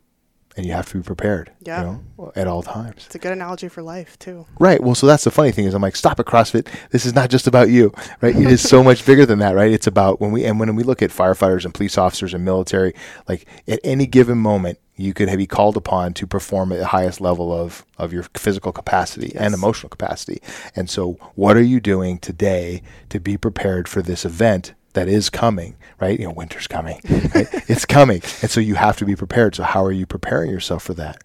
and 0.55 0.65
you 0.65 0.71
have 0.71 0.87
to 0.89 0.97
be 0.97 1.03
prepared, 1.03 1.51
Yeah. 1.61 1.79
you 1.81 2.01
know, 2.17 2.31
at 2.35 2.45
all 2.47 2.61
times. 2.61 3.05
It's 3.07 3.15
a 3.15 3.19
good 3.19 3.31
analogy 3.31 3.67
for 3.69 3.81
life 3.81 4.19
too. 4.19 4.45
Right. 4.59 4.81
Well, 4.81 4.93
so 4.93 5.07
that's 5.07 5.23
the 5.23 5.31
funny 5.31 5.51
thing 5.51 5.65
is 5.65 5.73
I'm 5.73 5.81
like, 5.81 5.95
stop 5.95 6.19
it, 6.19 6.27
CrossFit. 6.27 6.67
This 6.91 7.05
is 7.07 7.15
not 7.15 7.31
just 7.31 7.47
about 7.47 7.69
you, 7.69 7.91
right? 8.21 8.35
It 8.35 8.51
is 8.51 8.61
so 8.61 8.83
much 8.83 9.03
bigger 9.05 9.25
than 9.25 9.39
that, 9.39 9.55
right? 9.55 9.71
It's 9.71 9.87
about 9.87 10.21
when 10.21 10.31
we 10.31 10.45
and 10.45 10.59
when 10.59 10.75
we 10.75 10.83
look 10.83 11.01
at 11.01 11.09
firefighters 11.09 11.65
and 11.65 11.73
police 11.73 11.97
officers 11.97 12.33
and 12.33 12.45
military, 12.45 12.93
like 13.27 13.47
at 13.67 13.79
any 13.83 14.05
given 14.05 14.37
moment, 14.37 14.77
you 14.95 15.11
could 15.15 15.35
be 15.35 15.47
called 15.47 15.75
upon 15.75 16.13
to 16.13 16.27
perform 16.27 16.71
at 16.71 16.77
the 16.77 16.85
highest 16.87 17.19
level 17.19 17.51
of 17.51 17.83
of 17.97 18.13
your 18.13 18.23
physical 18.35 18.71
capacity 18.71 19.33
and 19.35 19.55
emotional 19.55 19.89
capacity. 19.89 20.39
And 20.75 20.87
so, 20.87 21.13
what 21.33 21.57
are 21.57 21.63
you 21.63 21.79
doing 21.79 22.19
today 22.19 22.83
to 23.09 23.19
be 23.19 23.37
prepared 23.37 23.87
for 23.87 24.03
this 24.03 24.23
event? 24.23 24.75
That 24.93 25.07
is 25.07 25.29
coming, 25.29 25.75
right? 25.99 26.19
You 26.19 26.27
know, 26.27 26.33
winter's 26.33 26.67
coming. 26.67 26.99
Right? 27.03 27.47
it's 27.69 27.85
coming, 27.85 28.21
and 28.41 28.51
so 28.51 28.59
you 28.59 28.75
have 28.75 28.97
to 28.97 29.05
be 29.05 29.15
prepared. 29.15 29.55
So, 29.55 29.63
how 29.63 29.83
are 29.83 29.91
you 29.91 30.05
preparing 30.05 30.51
yourself 30.51 30.83
for 30.83 30.93
that? 30.93 31.23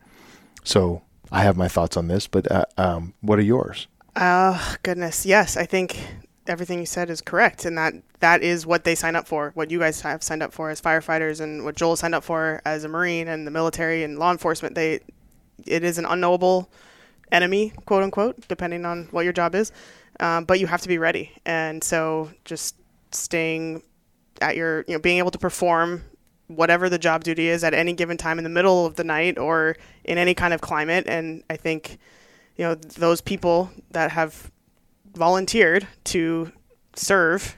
So 0.65 1.03
I 1.31 1.43
have 1.43 1.57
my 1.57 1.69
thoughts 1.69 1.97
on 1.97 2.09
this, 2.09 2.27
but 2.27 2.51
uh, 2.51 2.65
um, 2.77 3.15
what 3.21 3.39
are 3.39 3.43
yours? 3.43 3.87
Oh 4.17 4.77
goodness, 4.83 5.25
yes. 5.25 5.57
I 5.57 5.65
think 5.65 5.99
everything 6.47 6.79
you 6.79 6.87
said 6.87 7.11
is 7.11 7.21
correct, 7.21 7.65
and 7.65 7.79
that 7.79 7.95
that 8.21 8.43
is 8.43 8.67
what 8.67 8.85
they 8.85 8.95
sign 8.95 9.17
up 9.17 9.29
for. 9.29 9.53
What 9.55 9.71
you 9.71 9.79
guys 9.79 10.01
have 10.01 10.23
signed 10.23 10.43
up 10.43 10.53
for 10.53 10.71
as 10.71 10.81
firefighters, 10.81 11.41
and 11.41 11.65
what 11.65 11.77
Joel 11.77 11.97
signed 11.97 12.15
up 12.15 12.25
for 12.25 12.61
as 12.65 12.85
a 12.85 12.89
marine, 12.89 13.29
and 13.29 13.47
the 13.47 13.51
military 13.51 14.03
and 14.03 14.19
law 14.19 14.33
enforcement. 14.33 14.75
They, 14.75 15.01
it 15.67 15.85
is 15.85 15.99
an 15.99 16.05
unknowable 16.05 16.71
enemy, 17.31 17.73
quote 17.87 18.03
unquote, 18.03 18.47
depending 18.49 18.85
on 18.85 19.09
what 19.11 19.25
your 19.25 19.33
job 19.33 19.55
is. 19.55 19.73
Um, 20.21 20.45
but 20.45 20.59
you 20.59 20.67
have 20.67 20.83
to 20.83 20.89
be 20.89 20.99
ready, 20.99 21.33
and 21.47 21.85
so 21.85 22.31
just 22.45 22.75
staying 23.13 23.83
at 24.41 24.57
your, 24.57 24.85
you 24.87 24.95
know, 24.95 24.99
being 24.99 25.19
able 25.19 25.31
to 25.31 25.39
perform 25.39 26.03
whatever 26.47 26.89
the 26.89 26.99
job 26.99 27.25
duty 27.25 27.49
is 27.49 27.63
at 27.63 27.75
any 27.75 27.93
given 27.93 28.17
time 28.17 28.39
in 28.39 28.45
the 28.45 28.51
middle 28.51 28.87
of 28.87 28.97
the 28.97 29.05
night 29.05 29.39
or 29.39 29.77
in 30.05 30.17
any 30.19 30.35
kind 30.35 30.55
of 30.55 30.61
climate. 30.61 31.05
And 31.07 31.43
I 31.51 31.57
think, 31.57 31.99
you 32.57 32.65
know, 32.65 32.75
those 32.75 33.21
people 33.21 33.71
that 33.91 34.11
have 34.13 34.51
volunteered 35.15 35.87
to 36.05 36.53
serve 36.95 37.57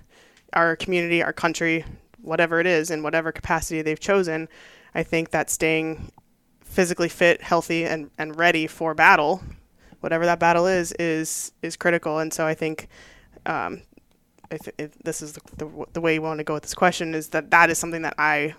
our 0.53 0.75
community, 0.75 1.23
our 1.23 1.33
country, 1.33 1.85
whatever 2.21 2.59
it 2.59 2.67
is, 2.67 2.91
in 2.91 3.03
whatever 3.03 3.31
capacity 3.31 3.83
they've 3.83 4.01
chosen, 4.01 4.49
I 4.95 5.05
think 5.05 5.31
that 5.31 5.51
staying 5.51 6.11
physically 6.65 7.09
fit, 7.09 7.43
healthy, 7.43 7.85
and, 7.85 8.11
and 8.19 8.37
ready 8.37 8.67
for 8.67 8.95
battle 8.95 9.43
whatever 10.01 10.27
that 10.27 10.39
battle 10.39 10.67
is 10.67 10.93
is 10.99 11.53
is 11.63 11.77
critical. 11.77 12.19
And 12.19 12.33
so 12.33 12.47
I 12.47 12.55
think 12.55 12.89
um, 13.47 13.83
if, 14.51 14.69
if 14.79 14.99
this 14.99 15.23
is 15.23 15.33
the, 15.35 15.41
the, 15.57 15.87
the 15.93 16.01
way 16.01 16.15
you 16.15 16.23
want 16.23 16.39
to 16.39 16.45
go 16.45 16.55
with 16.55 16.63
this 16.63 16.75
question 16.75 17.15
is 17.15 17.29
that 17.29 17.51
that 17.51 17.71
is 17.71 17.79
something 17.79 18.03
that 18.03 18.15
I 18.19 18.55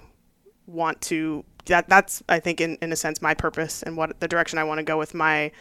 want 0.68 1.02
to 1.02 1.44
that 1.66 1.88
that's 1.90 2.24
I 2.30 2.40
think 2.40 2.62
in, 2.62 2.78
in 2.82 2.92
a 2.92 2.96
sense 2.96 3.22
my 3.22 3.34
purpose 3.34 3.84
and 3.84 3.98
what 3.98 4.20
the 4.20 4.28
direction 4.28 4.58
I 4.58 4.64
want 4.64 4.80
to 4.80 4.84
go 4.84 4.98
with 4.98 5.14
my 5.14 5.52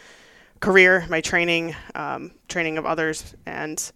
career, 0.61 1.07
my 1.09 1.21
training, 1.21 1.75
um, 1.95 2.33
training 2.49 2.79
of 2.79 2.87
others, 2.87 3.35
and 3.47 3.93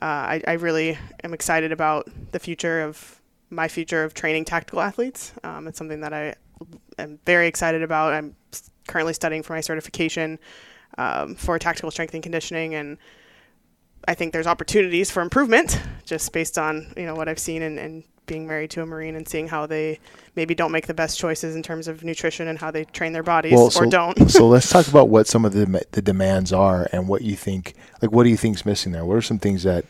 uh, 0.00 0.04
I, 0.04 0.42
I 0.46 0.52
really 0.54 0.98
am 1.22 1.34
excited 1.34 1.72
about 1.72 2.08
the 2.32 2.38
future 2.38 2.82
of 2.82 3.20
my 3.50 3.68
future 3.68 4.04
of 4.04 4.14
training 4.14 4.44
tactical 4.44 4.80
athletes. 4.80 5.32
Um, 5.42 5.66
it's 5.66 5.78
something 5.78 6.00
that 6.00 6.12
I 6.12 6.34
am 6.98 7.18
very 7.24 7.46
excited 7.46 7.82
about. 7.82 8.12
I'm 8.12 8.36
currently 8.86 9.12
studying 9.12 9.42
for 9.42 9.52
my 9.54 9.60
certification 9.60 10.38
um, 10.96 11.34
for 11.34 11.58
tactical 11.58 11.90
strength 11.90 12.14
and 12.14 12.22
conditioning, 12.22 12.74
and 12.74 12.98
I 14.06 14.14
think 14.14 14.32
there's 14.32 14.46
opportunities 14.46 15.10
for 15.10 15.22
improvement 15.22 15.80
just 16.04 16.32
based 16.32 16.58
on 16.58 16.92
you 16.96 17.06
know 17.06 17.14
what 17.14 17.28
I've 17.28 17.38
seen 17.38 17.62
and, 17.62 17.78
and 17.78 18.04
being 18.28 18.46
married 18.46 18.70
to 18.70 18.82
a 18.82 18.86
Marine 18.86 19.16
and 19.16 19.26
seeing 19.26 19.48
how 19.48 19.66
they 19.66 19.98
maybe 20.36 20.54
don't 20.54 20.70
make 20.70 20.86
the 20.86 20.94
best 20.94 21.18
choices 21.18 21.56
in 21.56 21.62
terms 21.62 21.88
of 21.88 22.04
nutrition 22.04 22.46
and 22.46 22.58
how 22.58 22.70
they 22.70 22.84
train 22.84 23.12
their 23.12 23.22
bodies 23.22 23.54
well, 23.54 23.70
so, 23.70 23.80
or 23.80 23.86
don't. 23.86 24.30
so 24.30 24.46
let's 24.46 24.70
talk 24.70 24.86
about 24.86 25.08
what 25.08 25.26
some 25.26 25.44
of 25.44 25.52
the 25.52 25.84
the 25.92 26.02
demands 26.02 26.52
are 26.52 26.88
and 26.92 27.08
what 27.08 27.22
you 27.22 27.34
think 27.34 27.74
like 28.00 28.12
what 28.12 28.22
do 28.22 28.30
you 28.30 28.36
think's 28.36 28.64
missing 28.64 28.92
there? 28.92 29.04
What 29.04 29.16
are 29.16 29.22
some 29.22 29.38
things 29.38 29.64
that 29.64 29.84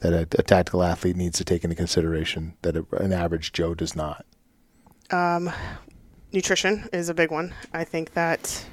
that 0.00 0.12
a, 0.12 0.20
a 0.38 0.42
tactical 0.42 0.82
athlete 0.82 1.16
needs 1.16 1.38
to 1.38 1.44
take 1.44 1.62
into 1.62 1.76
consideration 1.76 2.54
that 2.62 2.76
a, 2.76 2.84
an 2.96 3.12
average 3.12 3.52
Joe 3.52 3.74
does 3.74 3.94
not? 3.94 4.24
Um, 5.10 5.50
nutrition 6.32 6.88
is 6.92 7.08
a 7.08 7.14
big 7.14 7.30
one. 7.30 7.54
I 7.72 7.84
think 7.84 8.14
that 8.14 8.64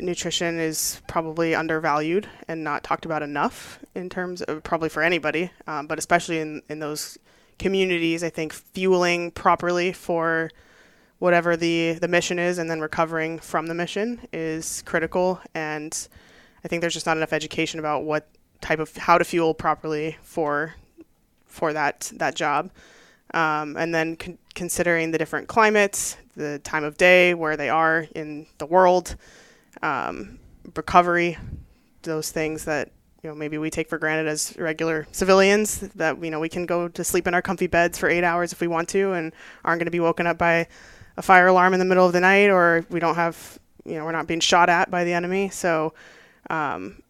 nutrition 0.00 0.58
is 0.58 1.00
probably 1.06 1.54
undervalued 1.54 2.28
and 2.48 2.62
not 2.62 2.82
talked 2.82 3.04
about 3.04 3.22
enough 3.22 3.78
in 3.94 4.08
terms 4.08 4.42
of 4.42 4.62
probably 4.62 4.88
for 4.88 5.02
anybody, 5.02 5.50
um, 5.66 5.86
but 5.86 5.98
especially 5.98 6.38
in, 6.38 6.62
in 6.68 6.78
those 6.78 7.18
communities. 7.58 8.22
I 8.22 8.30
think 8.30 8.52
fueling 8.52 9.30
properly 9.30 9.92
for 9.92 10.50
whatever 11.18 11.56
the, 11.56 11.92
the 11.92 12.08
mission 12.08 12.38
is 12.38 12.58
and 12.58 12.70
then 12.70 12.80
recovering 12.80 13.38
from 13.38 13.66
the 13.66 13.74
mission 13.74 14.20
is 14.32 14.82
critical. 14.82 15.40
And 15.54 16.08
I 16.64 16.68
think 16.68 16.80
there's 16.80 16.94
just 16.94 17.06
not 17.06 17.16
enough 17.16 17.32
education 17.32 17.80
about 17.80 18.04
what 18.04 18.28
type 18.60 18.78
of 18.78 18.96
how 18.96 19.18
to 19.18 19.24
fuel 19.24 19.54
properly 19.54 20.16
for 20.22 20.74
for 21.46 21.72
that 21.72 22.12
that 22.16 22.34
job. 22.34 22.70
Um, 23.34 23.76
and 23.76 23.94
then 23.94 24.16
con- 24.16 24.38
considering 24.54 25.10
the 25.10 25.18
different 25.18 25.48
climates, 25.48 26.16
the 26.36 26.58
time 26.60 26.84
of 26.84 26.96
day, 26.96 27.34
where 27.34 27.56
they 27.56 27.68
are 27.68 28.06
in 28.14 28.46
the 28.58 28.66
world, 28.66 29.16
um, 29.82 30.38
recovery, 30.74 31.38
those 32.02 32.30
things 32.30 32.64
that 32.64 32.90
you 33.22 33.30
know 33.30 33.34
maybe 33.34 33.58
we 33.58 33.70
take 33.70 33.88
for 33.88 33.98
granted 33.98 34.28
as 34.28 34.56
regular 34.56 35.06
civilians 35.12 35.80
that 35.80 36.22
you 36.22 36.30
know 36.30 36.38
we 36.38 36.48
can 36.48 36.66
go 36.66 36.88
to 36.88 37.02
sleep 37.02 37.26
in 37.26 37.34
our 37.34 37.42
comfy 37.42 37.66
beds 37.66 37.98
for 37.98 38.08
eight 38.08 38.22
hours 38.22 38.52
if 38.52 38.60
we 38.60 38.68
want 38.68 38.88
to 38.90 39.12
and 39.12 39.32
aren't 39.64 39.80
going 39.80 39.86
to 39.86 39.90
be 39.90 40.00
woken 40.00 40.26
up 40.26 40.38
by 40.38 40.66
a 41.16 41.22
fire 41.22 41.48
alarm 41.48 41.72
in 41.72 41.80
the 41.80 41.84
middle 41.84 42.06
of 42.06 42.12
the 42.12 42.20
night 42.20 42.50
or 42.50 42.84
we 42.90 43.00
don't 43.00 43.16
have 43.16 43.58
you 43.84 43.94
know 43.94 44.04
we're 44.04 44.12
not 44.12 44.26
being 44.26 44.40
shot 44.40 44.68
at 44.68 44.90
by 44.90 45.04
the 45.04 45.12
enemy. 45.12 45.48
So 45.48 45.94
um, 46.50 47.02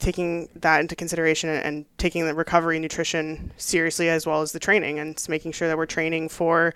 taking 0.00 0.48
that 0.56 0.80
into 0.80 0.96
consideration 0.96 1.48
and 1.48 1.84
taking 1.98 2.26
the 2.26 2.34
recovery 2.34 2.78
nutrition 2.78 3.52
seriously 3.56 4.08
as 4.08 4.26
well 4.26 4.42
as 4.42 4.52
the 4.52 4.58
training 4.58 4.98
and 4.98 5.24
making 5.28 5.52
sure 5.52 5.68
that 5.68 5.76
we're 5.76 5.86
training 5.86 6.28
for 6.28 6.74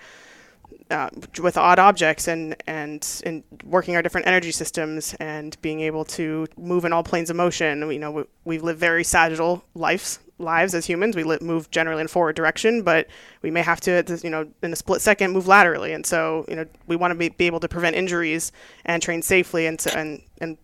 uh, 0.91 1.11
with 1.43 1.57
odd 1.57 1.79
objects 1.79 2.29
and 2.29 2.57
and 2.67 3.23
and 3.25 3.43
working 3.65 3.95
our 3.97 4.03
different 4.03 4.27
energy 4.27 4.53
systems 4.53 5.15
and 5.21 5.61
being 5.61 5.81
able 5.81 6.05
to 6.05 6.47
move 6.57 6.85
in 6.85 6.93
all 6.93 7.03
planes 7.03 7.31
of 7.31 7.37
motion. 7.37 7.91
You 7.91 7.99
know, 7.99 8.11
we, 8.11 8.25
we 8.45 8.59
live 8.59 8.79
very 8.79 9.05
sagittal 9.05 9.65
lives 9.75 10.19
lives 10.39 10.75
as 10.75 10.87
humans. 10.87 11.17
We 11.17 11.25
move 11.41 11.71
generally 11.71 12.01
in 12.01 12.09
forward 12.09 12.37
direction, 12.37 12.83
but 12.83 13.09
we 13.43 13.51
may 13.51 13.63
have 13.63 13.81
to, 13.81 14.21
you 14.23 14.31
know, 14.31 14.49
in 14.63 14.73
a 14.73 14.77
split 14.77 15.01
second, 15.01 15.33
move 15.33 15.49
laterally. 15.49 15.93
And 15.93 16.07
so, 16.07 16.45
you 16.49 16.57
know, 16.57 16.65
we 16.87 16.97
want 16.97 17.11
to 17.11 17.17
be, 17.17 17.29
be 17.29 17.47
able 17.47 17.61
to 17.61 17.69
prevent 17.69 17.97
injuries 17.97 18.53
and 18.85 19.03
train 19.03 19.23
safely 19.23 19.67
and 19.67 19.79
to, 19.81 19.97
and 19.97 20.23
and 20.41 20.57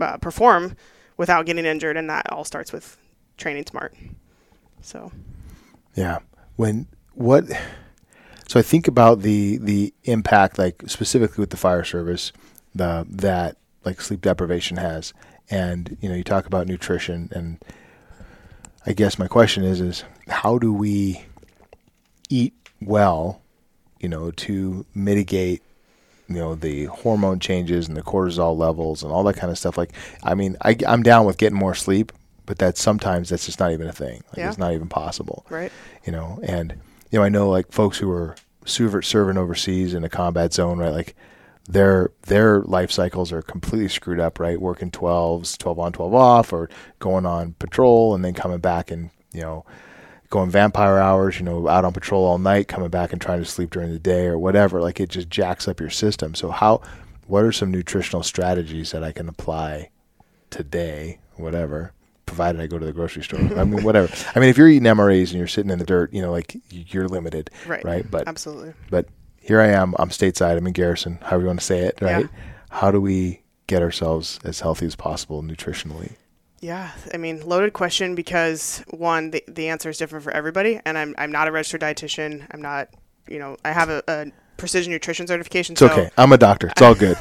uh, 0.00 0.16
perform 0.18 0.76
without 1.16 1.46
getting 1.46 1.66
injured. 1.66 1.96
And 1.96 2.08
that 2.08 2.30
all 2.32 2.44
starts 2.44 2.72
with 2.72 2.96
training 3.36 3.66
smart. 3.66 3.94
So, 4.80 5.12
yeah. 5.94 6.20
When 6.56 6.86
what 7.14 7.44
so 8.56 8.60
I 8.60 8.62
think 8.62 8.88
about 8.88 9.20
the 9.20 9.58
the 9.58 9.92
impact, 10.04 10.56
like 10.58 10.82
specifically 10.86 11.42
with 11.42 11.50
the 11.50 11.58
fire 11.58 11.84
service, 11.84 12.32
the 12.74 13.06
that 13.10 13.58
like 13.84 14.00
sleep 14.00 14.22
deprivation 14.22 14.78
has, 14.78 15.12
and 15.50 15.98
you 16.00 16.08
know 16.08 16.14
you 16.14 16.24
talk 16.24 16.46
about 16.46 16.66
nutrition, 16.66 17.28
and 17.32 17.58
I 18.86 18.94
guess 18.94 19.18
my 19.18 19.28
question 19.28 19.62
is 19.62 19.82
is 19.82 20.04
how 20.28 20.56
do 20.56 20.72
we 20.72 21.26
eat 22.30 22.54
well, 22.80 23.42
you 24.00 24.08
know, 24.08 24.30
to 24.30 24.86
mitigate 24.94 25.62
you 26.26 26.36
know 26.36 26.54
the 26.54 26.86
hormone 26.86 27.38
changes 27.38 27.88
and 27.88 27.94
the 27.94 28.02
cortisol 28.02 28.56
levels 28.56 29.02
and 29.02 29.12
all 29.12 29.22
that 29.24 29.36
kind 29.36 29.50
of 29.50 29.58
stuff. 29.58 29.76
Like, 29.76 29.92
I 30.22 30.34
mean, 30.34 30.56
I, 30.62 30.78
I'm 30.88 31.02
down 31.02 31.26
with 31.26 31.36
getting 31.36 31.58
more 31.58 31.74
sleep, 31.74 32.10
but 32.46 32.56
that 32.60 32.78
sometimes 32.78 33.28
that's 33.28 33.44
just 33.44 33.60
not 33.60 33.72
even 33.72 33.86
a 33.86 33.92
thing. 33.92 34.24
Like, 34.28 34.38
yeah. 34.38 34.48
It's 34.48 34.56
not 34.56 34.72
even 34.72 34.88
possible. 34.88 35.44
Right. 35.50 35.70
You 36.06 36.12
know, 36.12 36.40
and 36.42 36.72
you 37.10 37.18
know, 37.18 37.22
I 37.22 37.28
know 37.28 37.50
like 37.50 37.70
folks 37.70 37.98
who 37.98 38.10
are 38.10 38.34
serving 38.66 39.38
overseas 39.38 39.94
in 39.94 40.04
a 40.04 40.08
combat 40.08 40.52
zone, 40.52 40.78
right? 40.78 40.92
Like 40.92 41.16
their 41.68 42.10
their 42.22 42.60
life 42.62 42.90
cycles 42.90 43.32
are 43.32 43.42
completely 43.42 43.88
screwed 43.88 44.20
up, 44.20 44.38
right? 44.38 44.60
Working 44.60 44.90
12s, 44.90 45.58
12 45.58 45.78
on, 45.78 45.92
12 45.92 46.14
off, 46.14 46.52
or 46.52 46.68
going 46.98 47.26
on 47.26 47.54
patrol 47.58 48.14
and 48.14 48.24
then 48.24 48.34
coming 48.34 48.58
back 48.58 48.90
and, 48.90 49.10
you 49.32 49.42
know, 49.42 49.64
going 50.30 50.50
vampire 50.50 50.98
hours, 50.98 51.38
you 51.38 51.44
know, 51.44 51.68
out 51.68 51.84
on 51.84 51.92
patrol 51.92 52.24
all 52.24 52.38
night, 52.38 52.68
coming 52.68 52.90
back 52.90 53.12
and 53.12 53.20
trying 53.20 53.40
to 53.40 53.44
sleep 53.44 53.70
during 53.70 53.92
the 53.92 53.98
day 53.98 54.26
or 54.26 54.38
whatever. 54.38 54.80
Like 54.80 55.00
it 55.00 55.08
just 55.08 55.30
jacks 55.30 55.68
up 55.68 55.80
your 55.80 55.90
system. 55.90 56.34
So 56.34 56.50
how 56.50 56.82
what 57.26 57.44
are 57.44 57.52
some 57.52 57.70
nutritional 57.70 58.22
strategies 58.22 58.92
that 58.92 59.02
I 59.02 59.12
can 59.12 59.28
apply 59.28 59.90
today, 60.50 61.18
whatever, 61.36 61.92
provided 62.26 62.60
I 62.60 62.66
go 62.66 62.78
to 62.78 62.84
the 62.84 62.92
grocery 62.92 63.22
store. 63.22 63.40
I 63.40 63.64
mean, 63.64 63.82
whatever. 63.82 64.12
I 64.34 64.40
mean, 64.40 64.48
if 64.48 64.58
you're 64.58 64.68
eating 64.68 64.86
MREs 64.86 65.30
and 65.30 65.38
you're 65.38 65.46
sitting 65.46 65.70
in 65.70 65.78
the 65.78 65.86
dirt, 65.86 66.12
you 66.12 66.20
know, 66.20 66.30
like 66.30 66.56
you're 66.70 67.08
limited, 67.08 67.50
right? 67.66 67.84
Right. 67.84 68.10
But 68.10 68.28
absolutely. 68.28 68.74
But 68.90 69.08
here 69.40 69.60
I 69.60 69.68
am. 69.68 69.94
I'm 69.98 70.10
stateside. 70.10 70.56
I'm 70.56 70.66
in 70.66 70.72
Garrison. 70.72 71.18
However 71.22 71.42
you 71.42 71.46
want 71.46 71.60
to 71.60 71.64
say 71.66 71.80
it, 71.80 71.98
right? 72.00 72.22
Yeah. 72.22 72.40
How 72.70 72.90
do 72.90 73.00
we 73.00 73.42
get 73.66 73.82
ourselves 73.82 74.38
as 74.44 74.60
healthy 74.60 74.86
as 74.86 74.96
possible 74.96 75.42
nutritionally? 75.42 76.16
Yeah, 76.60 76.90
I 77.12 77.16
mean, 77.18 77.46
loaded 77.46 77.74
question 77.74 78.14
because 78.14 78.82
one, 78.88 79.30
the, 79.30 79.44
the 79.46 79.68
answer 79.68 79.90
is 79.90 79.98
different 79.98 80.24
for 80.24 80.32
everybody, 80.32 80.80
and 80.84 80.96
I'm 80.96 81.14
I'm 81.18 81.30
not 81.30 81.48
a 81.48 81.52
registered 81.52 81.82
dietitian. 81.82 82.46
I'm 82.50 82.62
not, 82.62 82.88
you 83.28 83.38
know, 83.38 83.56
I 83.64 83.72
have 83.72 83.90
a, 83.90 84.02
a 84.08 84.26
precision 84.56 84.92
nutrition 84.92 85.26
certification. 85.26 85.74
It's 85.74 85.80
so 85.80 85.88
okay. 85.88 86.10
I'm 86.16 86.32
a 86.32 86.38
doctor. 86.38 86.68
It's 86.68 86.82
all 86.82 86.94
good. 87.06 87.16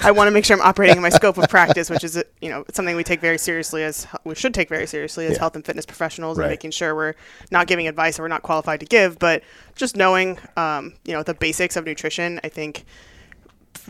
I 0.00 0.10
want 0.10 0.28
to 0.28 0.30
make 0.30 0.44
sure 0.44 0.56
I'm 0.56 0.62
operating 0.62 0.96
in 0.96 1.02
my 1.02 1.08
scope 1.08 1.38
of 1.38 1.48
practice, 1.48 1.90
which 1.90 2.04
is 2.04 2.22
you 2.40 2.48
know 2.48 2.64
something 2.72 2.96
we 2.96 3.04
take 3.04 3.20
very 3.20 3.38
seriously 3.38 3.84
as 3.84 4.06
we 4.24 4.34
should 4.34 4.54
take 4.54 4.68
very 4.68 4.86
seriously 4.86 5.26
as 5.26 5.32
yeah. 5.32 5.38
health 5.38 5.56
and 5.56 5.64
fitness 5.64 5.86
professionals, 5.86 6.38
right. 6.38 6.44
and 6.44 6.52
making 6.52 6.70
sure 6.70 6.94
we're 6.94 7.14
not 7.50 7.66
giving 7.66 7.88
advice 7.88 8.16
that 8.16 8.22
we're 8.22 8.28
not 8.28 8.42
qualified 8.42 8.80
to 8.80 8.86
give, 8.86 9.18
but 9.18 9.42
just 9.74 9.96
knowing 9.96 10.38
um, 10.56 10.94
you 11.04 11.12
know 11.12 11.22
the 11.22 11.34
basics 11.34 11.76
of 11.76 11.84
nutrition. 11.84 12.40
I 12.42 12.48
think 12.48 12.84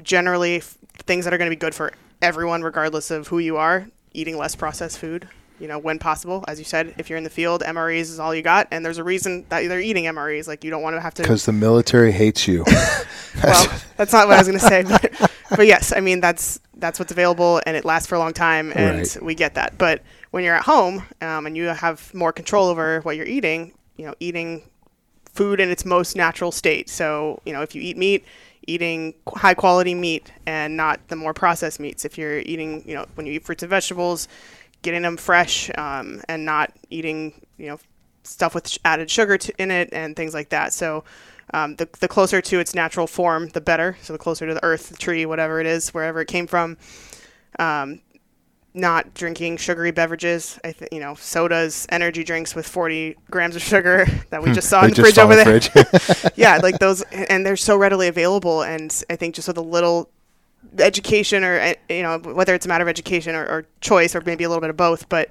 generally 0.03 0.61
things 0.61 1.25
that 1.25 1.35
are 1.35 1.39
going 1.39 1.51
to 1.51 1.57
be 1.57 1.61
good 1.61 1.75
for 1.75 1.93
everyone, 2.23 2.63
regardless 2.63 3.11
of 3.11 3.29
who 3.29 3.39
you 3.39 3.57
are. 3.57 3.89
Eating 4.15 4.39
less 4.39 4.57
processed 4.57 4.99
food, 4.99 5.29
you 5.59 5.69
know, 5.69 5.79
when 5.79 5.99
possible. 5.99 6.45
As 6.49 6.59
you 6.59 6.65
said, 6.65 6.95
if 6.99 7.09
you're 7.09 7.19
in 7.19 7.25
the 7.25 7.31
field, 7.31 7.63
MREs 7.63 8.03
is 8.03 8.19
all 8.19 8.35
you 8.35 8.43
got, 8.43 8.69
and 8.71 8.85
there's 8.85 8.99
a 8.99 9.05
reason 9.05 9.45
that 9.49 9.67
they're 9.69 9.81
eating 9.81 10.05
MREs. 10.05 10.47
Like 10.47 10.65
you 10.65 10.71
don't 10.71 10.83
want 10.83 10.97
to 10.97 11.01
have 11.01 11.15
to. 11.15 11.23
Because 11.23 11.47
the 11.47 11.53
military 11.53 12.13
hates 12.13 12.47
you. 12.47 12.65
well, 13.43 13.81
that's 13.97 14.13
not 14.13 14.29
what 14.29 14.37
I 14.37 14.41
was 14.41 14.49
going 14.49 14.59
to 14.59 14.67
say, 14.67 14.83
but, 14.83 15.33
but 15.51 15.67
yes, 15.67 15.93
I 15.95 16.01
mean 16.01 16.21
that's 16.21 16.61
that's 16.77 16.99
what's 16.99 17.13
available, 17.13 17.61
and 17.67 17.77
it 17.77 17.85
lasts 17.85 18.09
for 18.09 18.15
a 18.15 18.19
long 18.19 18.33
time, 18.33 18.73
and 18.75 18.99
right. 18.99 19.23
we 19.23 19.35
get 19.35 19.55
that. 19.55 19.79
But 19.79 20.03
when 20.31 20.45
you're 20.45 20.55
at 20.55 20.65
home 20.65 21.05
um, 21.21 21.47
and 21.47 21.57
you 21.57 21.65
have 21.65 22.13
more 22.15 22.33
control 22.33 22.69
over 22.69 23.01
what 23.01 23.17
you're 23.17 23.27
eating, 23.27 23.73
you 23.97 24.07
know, 24.07 24.15
eating 24.21 24.63
food 25.33 25.61
in 25.61 25.71
its 25.71 25.85
most 25.85 26.17
natural 26.17 26.53
state. 26.53 26.89
So 26.89 27.41
you 27.45 27.53
know, 27.53 27.63
if 27.63 27.75
you 27.75 27.83
eat 27.83 27.97
meat, 27.97 28.25
eating 28.69 29.15
high 29.27 29.55
quality 29.55 29.95
meat 29.95 30.31
and 30.47 30.77
not 30.77 31.01
the 31.09 31.17
more 31.17 31.33
processed 31.33 31.81
meats. 31.81 32.05
If 32.05 32.19
you're 32.19 32.41
eating, 32.41 32.85
you 32.87 32.95
know, 32.95 33.07
when 33.15 33.27
you 33.27 33.33
eat 33.33 33.45
fruits 33.45 33.63
and 33.63 33.71
vegetables 33.71 34.29
getting 34.83 35.03
them 35.03 35.17
fresh 35.17 35.71
um, 35.77 36.23
and 36.29 36.45
not 36.45 36.73
eating, 36.91 37.45
you 37.57 37.67
know, 37.67 37.79
stuff 38.23 38.55
with 38.55 38.77
added 38.85 39.11
sugar 39.11 39.39
to, 39.39 39.63
in 39.63 39.71
it 39.71 39.89
and 39.93 40.17
things 40.17 40.35
like 40.35 40.51
that. 40.51 40.73
So 40.73 41.05
um, 41.55 41.77
the, 41.77 41.89
the 42.01 42.09
closer 42.09 42.41
to 42.41 42.59
its 42.61 42.75
natural 42.75 43.07
form, 43.07 43.49
the 43.49 43.61
better. 43.61 43.97
So 44.03 44.13
the 44.13 44.19
closer 44.19 44.47
to 44.47 44.55
the 44.55 44.65
earth, 44.65 44.91
the 44.91 44.97
tree, 44.97 45.27
whatever 45.27 45.61
it 45.61 45.67
is, 45.67 45.95
wherever 45.95 46.21
it 46.21 46.29
came 46.29 46.47
from. 46.47 46.77
Um, 47.59 48.01
not 48.75 49.15
drinking 49.15 49.57
sugary 49.57 49.91
beverages. 49.91 50.59
I 50.63 50.73
think 50.73 50.93
you 50.93 51.01
know 51.01 51.15
sodas, 51.15 51.87
energy 51.91 52.23
drinks 52.23 52.55
with 52.55 52.67
40 52.67 53.17
grams 53.31 53.57
of 53.57 53.63
sugar 53.63 54.07
that 54.31 54.43
we 54.43 54.51
hmm. 54.51 54.55
just 54.55 54.69
saw 54.69 54.85
in 54.85 54.91
the 54.91 55.03
fridge 55.03 55.19
over 55.19 55.35
there. 55.35 56.33
yeah, 56.37 56.59
like 56.59 56.79
those, 56.79 57.03
and 57.03 57.45
they're 57.45 57.57
so 57.57 57.77
readily 57.77 58.09
available. 58.09 58.63
And 58.63 59.03
I 59.11 59.17
think 59.17 59.35
just 59.35 59.49
with 59.49 59.59
a 59.59 59.63
little 59.63 60.11
education 60.79 61.45
or 61.45 61.59
uh, 61.61 61.75
you 61.89 62.03
know 62.03 62.19
whether 62.19 62.55
it's 62.55 62.67
a 62.67 62.69
matter 62.69 62.83
of 62.83 62.89
education 62.89 63.35
or, 63.35 63.45
or 63.47 63.67
choice 63.81 64.15
or 64.15 64.21
maybe 64.27 64.45
a 64.45 64.49
little 64.49 64.61
bit 64.61 64.71
of 64.71 64.77
both, 64.77 65.09
but 65.09 65.29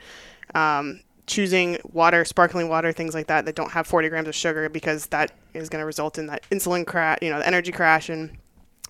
um, 0.55 1.01
choosing 1.25 1.77
water, 1.91 2.23
sparkling 2.25 2.69
water, 2.69 2.91
things 2.91 3.13
like 3.13 3.27
that 3.27 3.45
that 3.45 3.55
don't 3.55 3.71
have 3.71 3.85
40 3.85 4.09
grams 4.09 4.27
of 4.27 4.35
sugar 4.35 4.69
because 4.69 5.07
that 5.07 5.31
is 5.53 5.69
going 5.69 5.81
to 5.81 5.85
result 5.85 6.17
in 6.17 6.27
that 6.27 6.43
insulin 6.49 6.85
crash, 6.85 7.19
you 7.21 7.29
know, 7.29 7.39
the 7.39 7.47
energy 7.47 7.71
crash, 7.71 8.09
and 8.09 8.37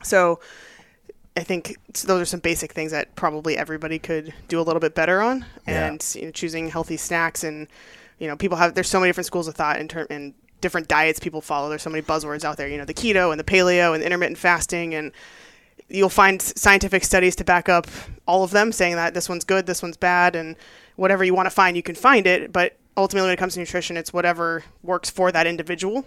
so 0.04 0.40
I 1.36 1.42
think 1.44 1.76
those 2.06 2.22
are 2.22 2.26
some 2.26 2.40
basic 2.40 2.72
things 2.74 2.92
that 2.92 3.16
probably 3.16 3.58
everybody 3.58 4.00
could 4.00 4.34
do 4.48 4.60
a 4.60 4.64
little 4.64 4.80
bit 4.80 4.96
better 4.96 5.22
on, 5.22 5.46
Yeah. 5.68 5.88
and 5.88 6.16
you 6.16 6.26
know, 6.26 6.32
choosing 6.32 6.70
healthy 6.70 6.98
snacks 6.98 7.44
and 7.44 7.68
you 8.20 8.28
know 8.28 8.36
people 8.36 8.58
have 8.58 8.74
there's 8.74 8.90
so 8.90 9.00
many 9.00 9.10
different 9.10 9.28
schools 9.28 9.48
of 9.48 9.54
thought 9.56 9.80
in 9.80 9.88
term 9.88 10.08
and 10.10 10.34
different 10.62 10.88
diets 10.88 11.20
people 11.20 11.40
follow. 11.42 11.70
There's 11.70 11.84
so 11.84 11.92
many 11.92 12.02
buzzwords 12.02 12.44
out 12.44 12.58
there, 12.58 12.68
you 12.68 12.78
know, 12.80 12.86
the 12.86 12.94
keto 12.94 13.30
and 13.32 13.40
the 13.40 13.44
paleo 13.44 13.94
and 13.94 14.02
the 14.02 14.06
intermittent 14.08 14.40
fasting 14.40 14.96
and 14.96 15.12
you'll 15.90 16.10
find 16.10 16.42
scientific 16.42 17.04
studies 17.04 17.36
to 17.38 17.44
back 17.44 17.70
up 17.70 17.88
all 18.28 18.44
of 18.44 18.52
them 18.52 18.72
saying 18.72 18.96
that 18.96 19.14
this 19.14 19.30
one's 19.30 19.44
good, 19.44 19.66
this 19.66 19.82
one's 19.82 19.98
bad, 19.98 20.36
and 20.36 20.56
whatever 20.96 21.24
you 21.24 21.34
want 21.34 21.46
to 21.46 21.52
find, 21.52 21.78
you 21.78 21.84
can 21.84 21.96
find 21.96 22.28
it. 22.28 22.52
But 22.52 22.78
ultimately, 22.96 23.28
when 23.28 23.34
it 23.34 23.40
comes 23.40 23.54
to 23.54 23.60
nutrition, 23.60 23.98
it's 23.98 24.12
whatever 24.12 24.64
works 24.84 25.10
for 25.10 25.32
that 25.32 25.48
individual 25.48 26.06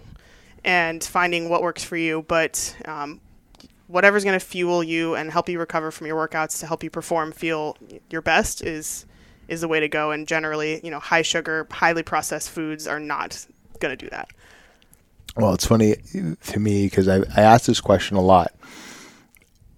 and 0.63 1.03
finding 1.03 1.49
what 1.49 1.61
works 1.61 1.83
for 1.83 1.97
you. 1.97 2.23
But 2.27 2.75
um, 2.85 3.19
whatever's 3.87 4.23
going 4.23 4.39
to 4.39 4.45
fuel 4.45 4.83
you 4.83 5.15
and 5.15 5.31
help 5.31 5.49
you 5.49 5.59
recover 5.59 5.91
from 5.91 6.07
your 6.07 6.27
workouts 6.27 6.59
to 6.59 6.67
help 6.67 6.83
you 6.83 6.89
perform, 6.89 7.31
feel 7.31 7.77
your 8.09 8.21
best 8.21 8.63
is 8.63 9.05
is 9.47 9.61
the 9.61 9.67
way 9.67 9.81
to 9.81 9.89
go. 9.89 10.11
And 10.11 10.27
generally, 10.27 10.79
you 10.81 10.91
know, 10.91 10.99
high 10.99 11.23
sugar, 11.23 11.67
highly 11.71 12.03
processed 12.03 12.49
foods 12.49 12.87
are 12.87 12.99
not 13.01 13.45
going 13.79 13.95
to 13.97 14.05
do 14.05 14.09
that. 14.09 14.29
Well, 15.35 15.53
it's 15.53 15.65
funny 15.65 15.95
to 16.45 16.59
me 16.59 16.85
because 16.85 17.07
I, 17.07 17.17
I 17.35 17.41
ask 17.41 17.65
this 17.65 17.81
question 17.81 18.15
a 18.15 18.21
lot. 18.21 18.53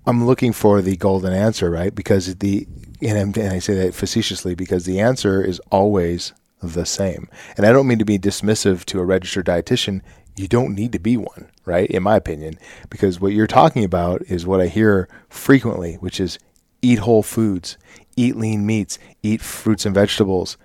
I'm 0.06 0.26
looking 0.26 0.54
for 0.54 0.82
the 0.82 0.98
golden 0.98 1.34
answer, 1.34 1.70
right? 1.70 1.94
Because 1.94 2.36
the 2.36 2.68
and, 3.02 3.38
and 3.38 3.54
I 3.54 3.60
say 3.60 3.76
that 3.76 3.94
facetiously 3.94 4.56
because 4.56 4.86
the 4.86 5.00
answer 5.00 5.44
is 5.44 5.60
always 5.72 6.34
the 6.62 6.86
same. 6.86 7.30
And 7.58 7.66
I 7.66 7.72
don't 7.72 7.88
mean 7.88 8.00
to 8.00 8.06
be 8.06 8.18
dismissive 8.18 8.86
to 8.86 9.00
a 9.00 9.06
registered 9.06 9.46
dietitian. 9.46 10.02
You 10.36 10.48
don't 10.48 10.74
need 10.74 10.94
to 10.94 11.00
be 11.00 11.18
one, 11.18 11.50
right? 11.66 11.90
In 11.90 12.04
my 12.04 12.16
opinion, 12.16 12.58
because 12.90 13.20
what 13.20 13.34
you're 13.34 13.48
talking 13.48 13.84
about 13.84 14.22
is 14.24 14.48
what 14.48 14.62
I 14.62 14.68
hear 14.68 15.08
frequently, 15.30 15.96
which 15.96 16.20
is 16.20 16.40
eat 16.82 17.00
whole 17.00 17.24
foods, 17.24 17.78
eat 18.16 18.36
lean 18.36 18.66
meats, 18.66 18.98
eat 19.22 19.42
fruits 19.42 19.86
and 19.86 19.94
vegetables, 19.94 20.58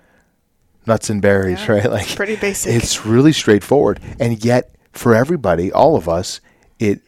nuts 0.86 1.11
and 1.11 1.20
berries, 1.20 1.61
Yeah, 1.61 1.72
right? 1.72 1.91
Like 1.91 2.16
pretty 2.16 2.36
basic. 2.36 2.74
It's 2.74 3.05
really 3.05 3.32
straightforward, 3.32 4.01
and 4.18 4.43
yet 4.45 4.74
for 4.93 5.14
everybody, 5.14 5.70
all 5.70 5.97
of 5.97 6.09
us, 6.09 6.41
it 6.78 7.03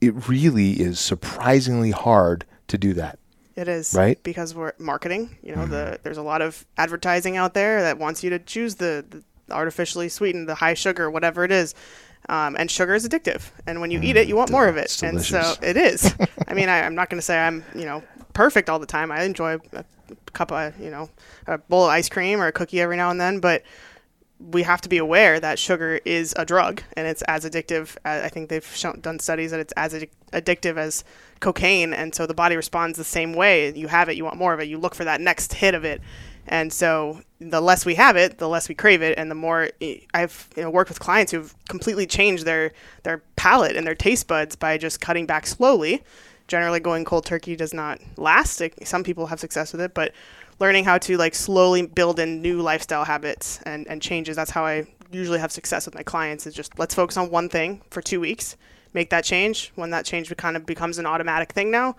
it 0.00 0.28
really 0.28 0.72
is 0.80 0.98
surprisingly 0.98 1.90
hard 1.90 2.44
to 2.68 2.78
do 2.78 2.94
that. 2.94 3.18
It 3.56 3.68
is 3.68 3.92
Right? 3.94 4.16
Mm-hmm. 4.16 4.22
because 4.22 4.54
we're 4.54 4.72
marketing. 4.78 5.36
You 5.42 5.54
know, 5.54 5.66
the 5.66 5.98
there's 6.02 6.16
a 6.16 6.22
lot 6.22 6.40
of 6.40 6.64
advertising 6.78 7.36
out 7.36 7.52
there 7.54 7.82
that 7.82 7.98
wants 7.98 8.24
you 8.24 8.30
to 8.30 8.38
choose 8.38 8.76
the, 8.76 9.04
the 9.08 9.22
artificially 9.54 10.08
sweetened, 10.08 10.48
the 10.48 10.54
high 10.54 10.74
sugar, 10.74 11.10
whatever 11.10 11.44
it 11.44 11.52
is. 11.52 11.74
Um, 12.28 12.54
and 12.58 12.70
sugar 12.70 12.94
is 12.94 13.08
addictive, 13.08 13.50
and 13.66 13.80
when 13.80 13.90
you 13.90 14.00
eat 14.00 14.14
it, 14.16 14.28
you 14.28 14.36
want 14.36 14.50
more 14.50 14.68
of 14.68 14.76
it. 14.76 15.02
And 15.02 15.20
so 15.20 15.54
it 15.62 15.76
is. 15.76 16.14
I 16.48 16.54
mean, 16.54 16.68
I, 16.68 16.82
I'm 16.82 16.94
not 16.94 17.08
going 17.10 17.18
to 17.18 17.22
say 17.22 17.38
I'm 17.38 17.64
you 17.74 17.86
know 17.86 18.02
perfect 18.34 18.70
all 18.70 18.78
the 18.78 18.86
time. 18.86 19.10
I 19.10 19.22
enjoy 19.24 19.58
a 19.72 19.84
cup 20.32 20.52
of 20.52 20.78
you 20.78 20.90
know 20.90 21.10
a 21.46 21.58
bowl 21.58 21.84
of 21.84 21.90
ice 21.90 22.08
cream 22.08 22.40
or 22.40 22.46
a 22.46 22.52
cookie 22.52 22.80
every 22.80 22.96
now 22.96 23.10
and 23.10 23.20
then, 23.20 23.40
but 23.40 23.62
we 24.40 24.62
have 24.62 24.80
to 24.80 24.88
be 24.88 24.96
aware 24.96 25.38
that 25.38 25.58
sugar 25.58 26.00
is 26.04 26.34
a 26.36 26.44
drug 26.44 26.82
and 26.94 27.06
it's 27.06 27.22
as 27.22 27.44
addictive. 27.44 27.96
uh, 28.04 28.22
I 28.24 28.28
think 28.28 28.48
they've 28.48 28.64
shown, 28.64 29.00
done 29.00 29.18
studies 29.18 29.50
that 29.50 29.60
it's 29.60 29.72
as 29.76 29.92
addic- 29.92 30.10
addictive 30.32 30.76
as 30.76 31.04
cocaine, 31.40 31.92
and 31.92 32.14
so 32.14 32.26
the 32.26 32.34
body 32.34 32.56
responds 32.56 32.96
the 32.96 33.04
same 33.04 33.34
way. 33.34 33.72
You 33.74 33.88
have 33.88 34.08
it, 34.08 34.16
you 34.16 34.24
want 34.24 34.36
more 34.36 34.54
of 34.54 34.60
it. 34.60 34.68
You 34.68 34.78
look 34.78 34.94
for 34.94 35.04
that 35.04 35.20
next 35.20 35.54
hit 35.54 35.74
of 35.74 35.84
it, 35.84 36.00
and 36.46 36.72
so 36.72 37.20
the 37.38 37.60
less 37.60 37.84
we 37.84 37.94
have 37.96 38.16
it, 38.16 38.38
the 38.38 38.48
less 38.48 38.68
we 38.68 38.74
crave 38.74 39.02
it, 39.02 39.18
and 39.18 39.30
the 39.30 39.34
more 39.34 39.70
I've 40.14 40.48
you 40.56 40.62
know, 40.62 40.70
worked 40.70 40.90
with 40.90 41.00
clients 41.00 41.32
who've 41.32 41.54
completely 41.68 42.06
changed 42.06 42.44
their 42.44 42.72
their 43.02 43.22
palate 43.36 43.76
and 43.76 43.86
their 43.86 43.94
taste 43.94 44.26
buds 44.26 44.56
by 44.56 44.78
just 44.78 45.00
cutting 45.00 45.26
back 45.26 45.46
slowly. 45.46 46.02
Generally, 46.48 46.80
going 46.80 47.04
cold 47.04 47.24
turkey 47.24 47.54
does 47.54 47.72
not 47.72 48.00
last. 48.16 48.60
Like, 48.60 48.74
some 48.84 49.04
people 49.04 49.26
have 49.26 49.38
success 49.38 49.70
with 49.70 49.80
it, 49.80 49.94
but 49.94 50.12
learning 50.60 50.84
how 50.84 50.98
to 50.98 51.16
like 51.16 51.34
slowly 51.34 51.86
build 51.86 52.20
in 52.20 52.42
new 52.42 52.60
lifestyle 52.60 53.04
habits 53.04 53.60
and, 53.62 53.88
and 53.88 54.00
changes. 54.00 54.36
That's 54.36 54.50
how 54.50 54.64
I 54.64 54.86
usually 55.10 55.40
have 55.40 55.50
success 55.50 55.86
with 55.86 55.94
my 55.94 56.02
clients 56.02 56.46
is 56.46 56.54
just 56.54 56.78
let's 56.78 56.94
focus 56.94 57.16
on 57.16 57.30
one 57.30 57.48
thing 57.48 57.80
for 57.90 58.00
two 58.00 58.20
weeks, 58.20 58.56
make 58.94 59.10
that 59.10 59.24
change. 59.24 59.72
When 59.74 59.90
that 59.90 60.04
change 60.04 60.34
kind 60.36 60.56
of 60.56 60.66
becomes 60.66 60.98
an 60.98 61.06
automatic 61.06 61.52
thing 61.52 61.70
now, 61.70 61.96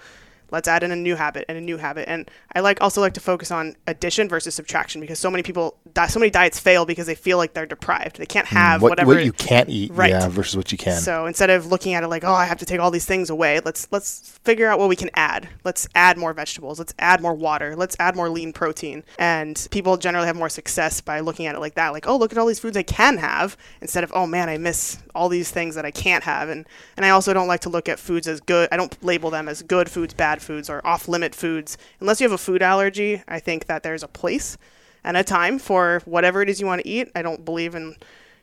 let's 0.52 0.68
add 0.68 0.84
in 0.84 0.92
a 0.92 0.96
new 0.96 1.16
habit 1.16 1.46
and 1.50 1.58
a 1.58 1.62
new 1.62 1.78
habit. 1.78 2.08
And 2.08 2.30
I 2.54 2.60
like 2.60 2.82
also 2.82 3.02
like 3.02 3.14
to 3.16 3.20
focus 3.20 3.52
on 3.52 3.76
addition 3.88 4.30
versus 4.30 4.54
subtraction 4.56 5.02
because 5.02 5.18
so 5.20 5.32
many 5.32 5.44
people, 5.44 5.78
so 6.10 6.20
many 6.20 6.30
diets 6.30 6.60
fail 6.60 6.86
because 6.86 7.08
they 7.08 7.16
feel 7.16 7.38
like 7.38 7.54
they're 7.54 7.66
deprived. 7.66 8.18
They 8.18 8.26
can't 8.26 8.48
have 8.48 8.80
Mm, 8.80 8.84
what, 8.84 8.90
whatever 8.92 9.16
what 9.16 9.26
you 9.26 9.34
can't 9.34 9.70
eat, 9.70 9.92
Right. 9.94 10.12
yeah, 10.12 10.28
versus 10.28 10.56
what 10.56 10.72
you 10.72 10.78
can. 10.78 11.00
so 11.02 11.26
instead 11.26 11.50
of 11.50 11.66
looking 11.68 11.94
at 11.94 12.04
it 12.04 12.08
like, 12.08 12.24
oh, 12.24 12.34
I 12.34 12.46
have 12.46 12.60
to 12.60 12.66
take 12.66 12.80
all 12.80 12.92
these 12.92 13.06
things 13.06 13.30
away, 13.30 13.60
let's 13.64 13.88
let's 13.92 14.38
figure 14.44 14.68
out 14.68 14.80
what 14.80 14.90
we 14.90 14.96
can 14.96 15.10
add. 15.16 15.50
Let's 15.64 15.88
add 15.96 16.18
more 16.18 16.34
vegetables. 16.34 16.80
Let's 16.80 16.94
add 17.00 17.22
more 17.22 17.34
water. 17.34 17.76
Let's 17.76 17.96
add 18.00 18.16
more 18.16 18.30
lean 18.30 18.54
protein. 18.54 19.04
And 19.18 19.68
people 19.72 19.98
generally 19.98 20.28
have 20.28 20.36
more 20.36 20.50
success 20.50 21.02
by 21.02 21.20
looking 21.22 21.46
at 21.46 21.56
it 21.56 21.60
like 21.60 21.76
that. 21.76 21.90
Like, 21.94 22.08
oh, 22.08 22.18
look 22.18 22.32
at 22.32 22.38
all 22.38 22.46
these 22.46 22.60
foods 22.60 22.76
I 22.78 22.84
can 22.84 23.18
have 23.18 23.56
instead 23.82 24.04
of, 24.04 24.12
oh 24.16 24.26
man, 24.28 24.50
I 24.50 24.58
miss 24.58 24.98
all 25.16 25.30
these 25.30 25.52
things 25.52 25.76
that 25.76 25.86
I 25.86 25.92
can't 25.92 26.24
have. 26.24 26.50
And 26.50 26.66
and 26.98 27.06
I 27.06 27.10
also 27.10 27.34
don't 27.34 27.48
like 27.48 27.62
to 27.62 27.70
look 27.70 27.88
at 27.90 28.00
foods 28.00 28.28
as 28.28 28.42
good. 28.42 28.68
I 28.72 28.78
don't 28.78 29.02
label 29.04 29.30
them 29.30 29.48
as 29.48 29.62
good 29.62 29.90
foods, 29.90 30.14
bad 30.14 30.41
foods, 30.42 30.70
or 30.70 30.86
off 30.86 31.08
limit 31.08 31.36
foods. 31.36 31.78
Unless 32.00 32.22
you 32.22 32.26
have 32.26 32.34
a 32.34 32.38
food 32.38 32.62
allergy, 32.62 33.24
I 33.28 33.40
think 33.40 33.66
that 33.66 33.84
there's 33.84 34.04
a 34.04 34.08
place 34.08 34.58
and 35.04 35.18
a 35.18 35.24
time 35.24 35.60
for 35.60 36.02
whatever 36.06 36.42
it 36.42 36.50
is 36.50 36.60
you 36.60 36.68
want 36.68 36.82
to 36.82 36.88
eat. 36.88 37.12
I 37.16 37.22
don't 37.22 37.44
believe 37.44 37.76
in 37.76 37.96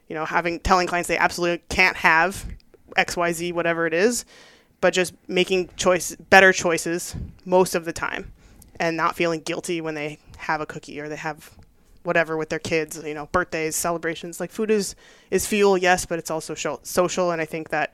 you 0.08 0.14
know, 0.14 0.24
having 0.24 0.58
telling 0.60 0.86
clients 0.86 1.08
they 1.08 1.18
absolutely 1.18 1.62
can't 1.68 1.96
have 1.98 2.46
XYZ, 2.96 3.52
whatever 3.52 3.86
it 3.86 3.94
is, 3.94 4.24
but 4.80 4.94
just 4.94 5.14
making 5.28 5.68
choice 5.76 6.16
better 6.16 6.52
choices 6.52 7.14
most 7.44 7.74
of 7.74 7.84
the 7.84 7.92
time 7.92 8.32
and 8.80 8.96
not 8.96 9.16
feeling 9.16 9.40
guilty 9.40 9.80
when 9.80 9.94
they 9.94 10.18
have 10.38 10.60
a 10.60 10.66
cookie 10.66 10.98
or 10.98 11.08
they 11.08 11.16
have 11.16 11.50
whatever 12.04 12.36
with 12.36 12.48
their 12.48 12.58
kids, 12.58 13.00
you 13.04 13.12
know, 13.12 13.26
birthdays, 13.26 13.76
celebrations. 13.76 14.40
Like 14.40 14.50
food 14.50 14.70
is 14.70 14.94
is 15.30 15.46
fuel, 15.46 15.76
yes, 15.76 16.06
but 16.06 16.18
it's 16.18 16.30
also 16.30 16.54
social 16.82 17.30
and 17.30 17.42
I 17.42 17.44
think 17.44 17.68
that 17.68 17.92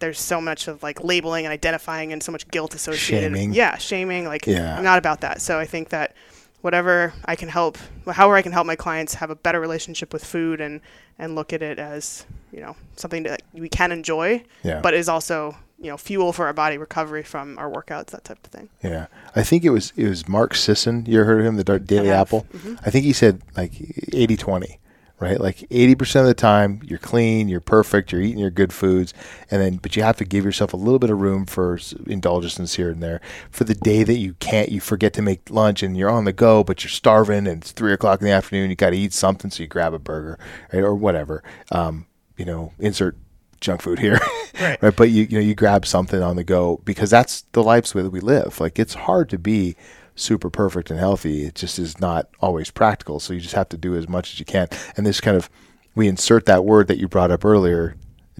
there's 0.00 0.20
so 0.20 0.40
much 0.40 0.66
of 0.68 0.82
like 0.82 1.02
labeling 1.04 1.46
and 1.46 1.52
identifying 1.52 2.12
and 2.12 2.22
so 2.22 2.32
much 2.32 2.48
guilt 2.48 2.74
associated. 2.74 3.32
Shaming. 3.32 3.52
Yeah, 3.54 3.76
shaming 3.78 4.24
like 4.24 4.46
Yeah. 4.46 4.76
I'm 4.76 4.84
not 4.84 4.98
about 4.98 5.20
that. 5.20 5.40
So 5.40 5.58
I 5.58 5.66
think 5.66 5.90
that 5.90 6.14
whatever 6.62 7.12
I 7.24 7.36
can 7.36 7.48
help, 7.48 7.78
however 8.06 8.34
I 8.36 8.42
can 8.42 8.52
help 8.52 8.66
my 8.66 8.76
clients 8.76 9.14
have 9.14 9.30
a 9.30 9.36
better 9.36 9.60
relationship 9.60 10.12
with 10.12 10.24
food 10.24 10.60
and 10.60 10.80
and 11.18 11.34
look 11.34 11.52
at 11.52 11.62
it 11.62 11.78
as 11.78 12.24
you 12.52 12.60
know 12.60 12.76
something 12.96 13.22
that 13.24 13.42
we 13.52 13.68
can 13.68 13.92
enjoy, 13.92 14.42
Yeah. 14.62 14.80
but 14.80 14.94
is 14.94 15.08
also 15.08 15.56
you 15.78 15.90
know 15.90 15.96
fuel 15.96 16.32
for 16.32 16.46
our 16.46 16.52
body, 16.52 16.76
recovery 16.78 17.22
from 17.22 17.58
our 17.58 17.70
workouts, 17.70 18.06
that 18.08 18.24
type 18.24 18.38
of 18.44 18.50
thing. 18.50 18.68
Yeah, 18.82 19.06
I 19.36 19.42
think 19.42 19.64
it 19.64 19.70
was 19.70 19.92
it 19.96 20.06
was 20.08 20.28
Mark 20.28 20.54
Sisson. 20.54 21.04
You 21.06 21.24
heard 21.24 21.40
of 21.40 21.46
him, 21.46 21.56
the 21.56 21.78
Daily. 21.78 22.10
Apple? 22.10 22.46
Mm-hmm. 22.54 22.74
I 22.84 22.90
think 22.90 23.04
he 23.04 23.12
said 23.12 23.40
like 23.56 23.72
80-20, 23.72 24.76
right? 25.20 25.40
Like 25.40 25.64
eighty 25.70 25.94
percent 25.94 26.22
of 26.24 26.28
the 26.28 26.34
time 26.34 26.80
you're 26.84 26.98
clean, 26.98 27.48
you're 27.48 27.60
perfect, 27.60 28.10
you're 28.10 28.22
eating 28.22 28.38
your 28.38 28.50
good 28.50 28.72
foods, 28.72 29.14
and 29.50 29.60
then 29.62 29.76
but 29.76 29.94
you 29.94 30.02
have 30.02 30.16
to 30.16 30.24
give 30.24 30.44
yourself 30.44 30.72
a 30.72 30.76
little 30.76 30.98
bit 30.98 31.10
of 31.10 31.20
room 31.20 31.46
for 31.46 31.78
indulgences 32.06 32.74
here 32.74 32.90
and 32.90 33.02
there. 33.02 33.20
For 33.50 33.64
the 33.64 33.74
day 33.74 34.02
that 34.02 34.16
you 34.18 34.34
can't, 34.40 34.70
you 34.70 34.80
forget 34.80 35.12
to 35.14 35.22
make 35.22 35.48
lunch 35.50 35.82
and 35.82 35.96
you're 35.96 36.10
on 36.10 36.24
the 36.24 36.32
go, 36.32 36.64
but 36.64 36.82
you're 36.82 36.90
starving 36.90 37.46
and 37.46 37.62
it's 37.62 37.72
three 37.72 37.92
o'clock 37.92 38.20
in 38.20 38.26
the 38.26 38.32
afternoon. 38.32 38.70
You 38.70 38.76
got 38.76 38.90
to 38.90 38.96
eat 38.96 39.12
something, 39.12 39.50
so 39.50 39.62
you 39.62 39.68
grab 39.68 39.94
a 39.94 39.98
burger 39.98 40.38
right, 40.72 40.82
or 40.82 40.94
whatever. 40.94 41.42
Um, 41.70 42.06
you 42.36 42.44
know, 42.44 42.72
insert 42.78 43.16
junk 43.60 43.82
food 43.82 43.98
here, 43.98 44.18
Right. 44.60 44.82
right? 44.82 44.96
But 44.96 45.10
you 45.10 45.24
you 45.24 45.38
know 45.38 45.44
you 45.44 45.54
grab 45.54 45.84
something 45.86 46.22
on 46.22 46.36
the 46.36 46.44
go 46.44 46.80
because 46.84 47.10
that's 47.10 47.42
the 47.52 47.62
lives 47.62 47.92
that 47.92 48.10
we 48.10 48.20
live. 48.20 48.58
Like 48.60 48.78
it's 48.78 48.94
hard 48.94 49.28
to 49.30 49.38
be 49.38 49.76
super 50.20 50.50
perfect 50.50 50.90
and 50.90 50.98
healthy. 51.00 51.44
It 51.44 51.54
just 51.54 51.78
is 51.78 52.00
not 52.00 52.28
always 52.40 52.70
practical. 52.70 53.20
So 53.20 53.32
you 53.32 53.40
just 53.40 53.54
have 53.54 53.68
to 53.70 53.76
do 53.76 53.96
as 53.96 54.08
much 54.08 54.32
as 54.32 54.38
you 54.38 54.44
can. 54.44 54.68
And 54.96 55.06
this 55.06 55.20
kind 55.20 55.36
of 55.36 55.50
we 55.94 56.06
insert 56.08 56.46
that 56.46 56.64
word 56.64 56.86
that 56.88 56.98
you 56.98 57.08
brought 57.08 57.30
up 57.30 57.44
earlier, 57.44 57.96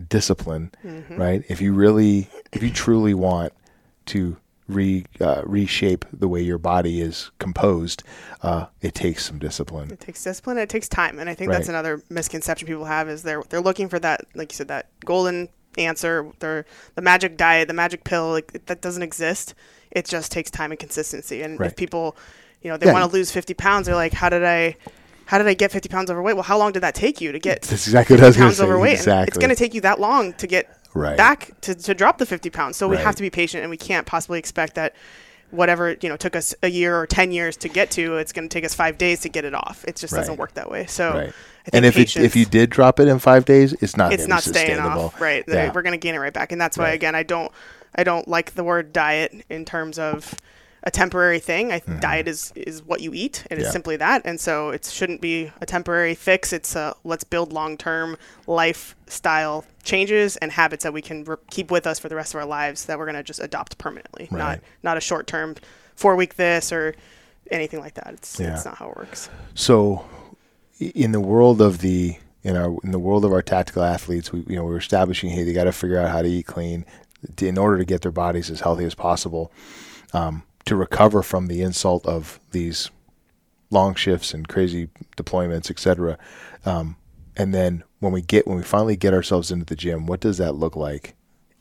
discipline, 0.09 0.70
right? 1.11 1.43
If 1.49 1.61
you 1.61 1.72
really, 1.72 2.28
if 2.53 2.62
you 2.62 2.70
truly 2.70 3.14
want 3.14 3.53
to 4.07 4.37
re 4.68 5.05
uh, 5.20 5.43
reshape 5.45 6.05
the 6.12 6.28
way 6.28 6.41
your 6.41 6.59
body 6.59 7.01
is 7.01 7.31
composed, 7.39 8.03
uh, 8.43 8.66
it 8.81 8.95
takes 8.95 9.26
some 9.26 9.39
discipline. 9.39 9.91
It 9.91 10.01
takes 10.01 10.22
discipline. 10.22 10.59
and 10.59 10.62
It 10.64 10.68
takes 10.68 10.89
time, 10.89 11.18
and 11.18 11.28
I 11.28 11.35
think 11.35 11.51
that's 11.51 11.68
another 11.68 12.03
misconception 12.09 12.66
people 12.68 12.85
have 12.85 13.09
is 13.09 13.22
they're 13.22 13.43
they're 13.49 13.61
looking 13.61 13.89
for 13.89 13.99
that, 13.99 14.22
like 14.35 14.53
you 14.53 14.57
said, 14.57 14.68
that 14.68 14.87
golden 15.05 15.49
answer, 15.79 16.27
the 16.41 16.64
magic 17.01 17.37
diet, 17.37 17.68
the 17.68 17.75
magic 17.75 18.05
pill. 18.05 18.31
Like 18.31 18.66
that 18.66 18.81
doesn't 18.81 19.03
exist. 19.03 19.55
It 19.91 20.07
just 20.07 20.31
takes 20.33 20.51
time 20.51 20.71
and 20.71 20.79
consistency. 20.79 21.43
And 21.43 21.59
Right. 21.59 21.71
if 21.71 21.77
people, 21.77 22.16
you 22.62 22.71
know, 22.71 22.77
they 22.77 22.87
Yeah, 22.87 22.93
want 22.93 23.11
to 23.11 23.16
lose 23.16 23.31
50 23.31 23.55
pounds, 23.55 23.87
they're 23.87 23.95
like, 23.95 24.12
how 24.12 24.29
did 24.29 24.45
I? 24.45 24.77
How 25.27 25.39
did 25.39 25.47
I 25.47 25.55
get 25.55 25.71
50 25.71 25.89
pounds 25.89 26.11
overweight? 26.11 26.35
Well, 26.35 26.43
how 26.43 26.59
long 26.59 26.73
did 26.73 26.83
that 26.83 26.95
take 26.97 27.21
you 27.21 27.31
to 27.31 27.39
get 27.39 27.62
That's 27.62 27.87
exactly 27.87 28.16
what 28.16 28.25
I 28.25 28.27
was 28.27 28.35
50 28.37 28.45
pounds 28.47 28.57
say. 28.57 28.64
overweight? 28.64 28.93
Exactly. 28.95 29.29
It's 29.29 29.39
going 29.39 29.51
to 29.51 29.55
take 29.55 29.75
you 29.75 29.81
that 29.83 30.01
long 30.01 30.33
to 30.35 30.47
get 30.49 30.77
Right. 30.93 31.16
back 31.16 31.53
to, 31.61 31.73
to 31.73 31.95
drop 31.95 32.18
the 32.18 32.27
50 32.27 32.51
pounds. 32.51 32.77
So 32.77 32.89
we 32.89 32.97
Right. 32.97 33.05
have 33.05 33.14
to 33.14 33.23
be 33.23 33.31
patient 33.31 33.62
and 33.62 33.71
we 33.71 33.77
can't 33.77 34.07
possibly 34.09 34.41
expect 34.41 34.75
that 34.75 34.93
whatever, 35.53 35.97
you 36.01 36.09
know, 36.09 36.16
took 36.16 36.35
us 36.35 36.53
a 36.64 36.68
year 36.68 36.99
or 36.99 37.07
10 37.07 37.31
years 37.31 37.57
to 37.59 37.68
get 37.68 37.93
to, 37.93 38.16
it's 38.16 38.33
going 38.33 38.49
to 38.49 38.53
take 38.53 38.64
us 38.64 38.75
five 38.75 38.99
days 38.99 39.21
to 39.21 39.29
get 39.29 39.45
it 39.45 39.55
off. 39.55 39.85
It 39.87 39.95
just 39.95 40.14
doesn't 40.14 40.37
work 40.37 40.55
that 40.55 40.68
way. 40.68 40.87
So 40.87 41.14
Right. 41.14 41.33
And 41.73 41.85
if 41.85 41.97
it, 41.97 42.17
if 42.17 42.35
you 42.37 42.45
did 42.47 42.71
drop 42.71 43.01
it 43.01 43.09
in 43.09 43.19
five 43.19 43.45
days, 43.45 43.73
it's 43.75 43.97
not 43.97 44.13
it's 44.13 44.27
not 44.27 44.43
staying 44.43 44.79
off. 44.79 45.21
right. 45.21 45.45
Yeah. 45.47 45.73
we're 45.73 45.83
going 45.83 45.93
to 45.93 45.99
gain 45.99 46.15
it 46.15 46.19
right 46.19 46.33
back. 46.33 46.53
And 46.53 46.61
that's 46.61 46.77
why 46.79 46.85
Right. 46.85 46.95
again 46.95 47.15
i 47.15 47.23
don't 47.23 47.53
i 47.95 48.05
don't 48.05 48.27
like 48.29 48.55
the 48.55 48.65
word 48.65 48.93
diet 48.93 49.45
in 49.51 49.65
terms 49.65 49.99
of 49.99 50.35
a 50.83 50.91
temporary 50.91 51.39
thing. 51.41 51.71
I 51.73 51.81
diet 52.01 52.27
is 52.27 52.53
is 52.57 52.83
what 52.83 53.03
you 53.03 53.13
eat. 53.13 53.45
And 53.51 53.59
it 53.59 53.63
is 53.63 53.67
Mm-hmm. 53.69 53.73
Simply 53.73 53.97
that. 53.99 54.23
And 54.25 54.41
so 54.41 54.71
it 54.71 54.87
shouldn't 54.87 55.21
be 55.21 55.53
a 55.61 55.67
temporary 55.67 56.15
fix. 56.15 56.55
It's 56.55 56.75
a 56.75 56.95
let's 57.05 57.23
build 57.25 57.53
long-term 57.53 58.17
lifestyle 58.47 59.65
changes 59.83 60.37
and 60.39 60.53
habits 60.53 60.85
that 60.85 60.93
we 60.93 61.03
can 61.03 61.25
re- 61.25 61.37
keep 61.51 61.71
with 61.71 61.87
us 61.87 61.99
for 61.99 62.09
the 62.09 62.15
rest 62.17 62.33
of 62.35 62.41
our 62.41 62.47
lives 62.47 62.87
that 62.87 62.99
we're 62.99 63.05
going 63.07 63.17
to 63.17 63.23
just 63.23 63.41
adopt 63.41 63.77
permanently. 63.79 64.29
Right. 64.31 64.39
not 64.39 64.61
not 64.83 64.97
a 64.97 65.01
short-term 65.01 65.57
four 65.97 66.17
week 66.17 66.37
this 66.37 66.73
or 66.73 66.95
anything 67.51 67.81
like 67.81 67.95
that. 67.95 68.15
It's, 68.15 68.39
Yeah. 68.41 68.55
it's 68.55 68.65
not 68.65 68.77
how 68.77 68.89
it 68.91 68.97
works. 68.97 69.29
So, 69.55 70.05
in 70.81 71.12
the 71.12 71.20
world 71.20 71.61
of 71.61 71.78
the 71.78 72.16
in 72.43 72.57
our 72.57 72.74
in 72.83 72.91
the 72.91 72.99
world 72.99 73.24
of 73.24 73.33
our 73.33 73.43
tactical 73.43 73.83
athletes, 73.83 74.33
we 74.33 74.41
you 74.49 74.57
know 74.57 74.64
we're 74.64 74.78
establishing 74.78 75.31
hey 75.31 75.45
they 75.45 75.53
got 75.53 75.64
to 75.64 75.72
figure 75.72 75.99
out 75.99 76.11
how 76.11 76.22
to 76.22 76.28
eat 76.28 76.47
clean 76.47 76.85
to, 77.37 77.47
in 77.47 77.59
order 77.59 77.78
to 77.78 77.85
get 77.85 78.01
their 78.01 78.12
bodies 78.12 78.51
as 78.51 78.61
healthy 78.61 78.85
as 78.85 78.95
possible, 78.95 79.53
um, 80.12 80.43
to 80.64 80.74
recover 80.74 81.22
from 81.22 81.47
the 81.47 81.62
insult 81.62 82.07
of 82.07 82.41
these 82.53 82.91
long 83.70 83.95
shifts 83.95 84.35
and 84.35 84.49
crazy 84.49 84.89
deployments, 85.16 85.70
etc. 85.70 86.18
Um, 86.64 86.97
and 87.37 87.55
then 87.55 87.85
when 88.01 88.12
we 88.12 88.22
get 88.22 88.47
when 88.47 88.57
we 88.57 88.62
finally 88.62 88.97
get 88.97 89.14
ourselves 89.14 89.51
into 89.51 89.66
the 89.66 89.76
gym, 89.76 90.07
what 90.07 90.20
does 90.20 90.39
that 90.39 90.55
look 90.55 90.76
like? 90.76 91.14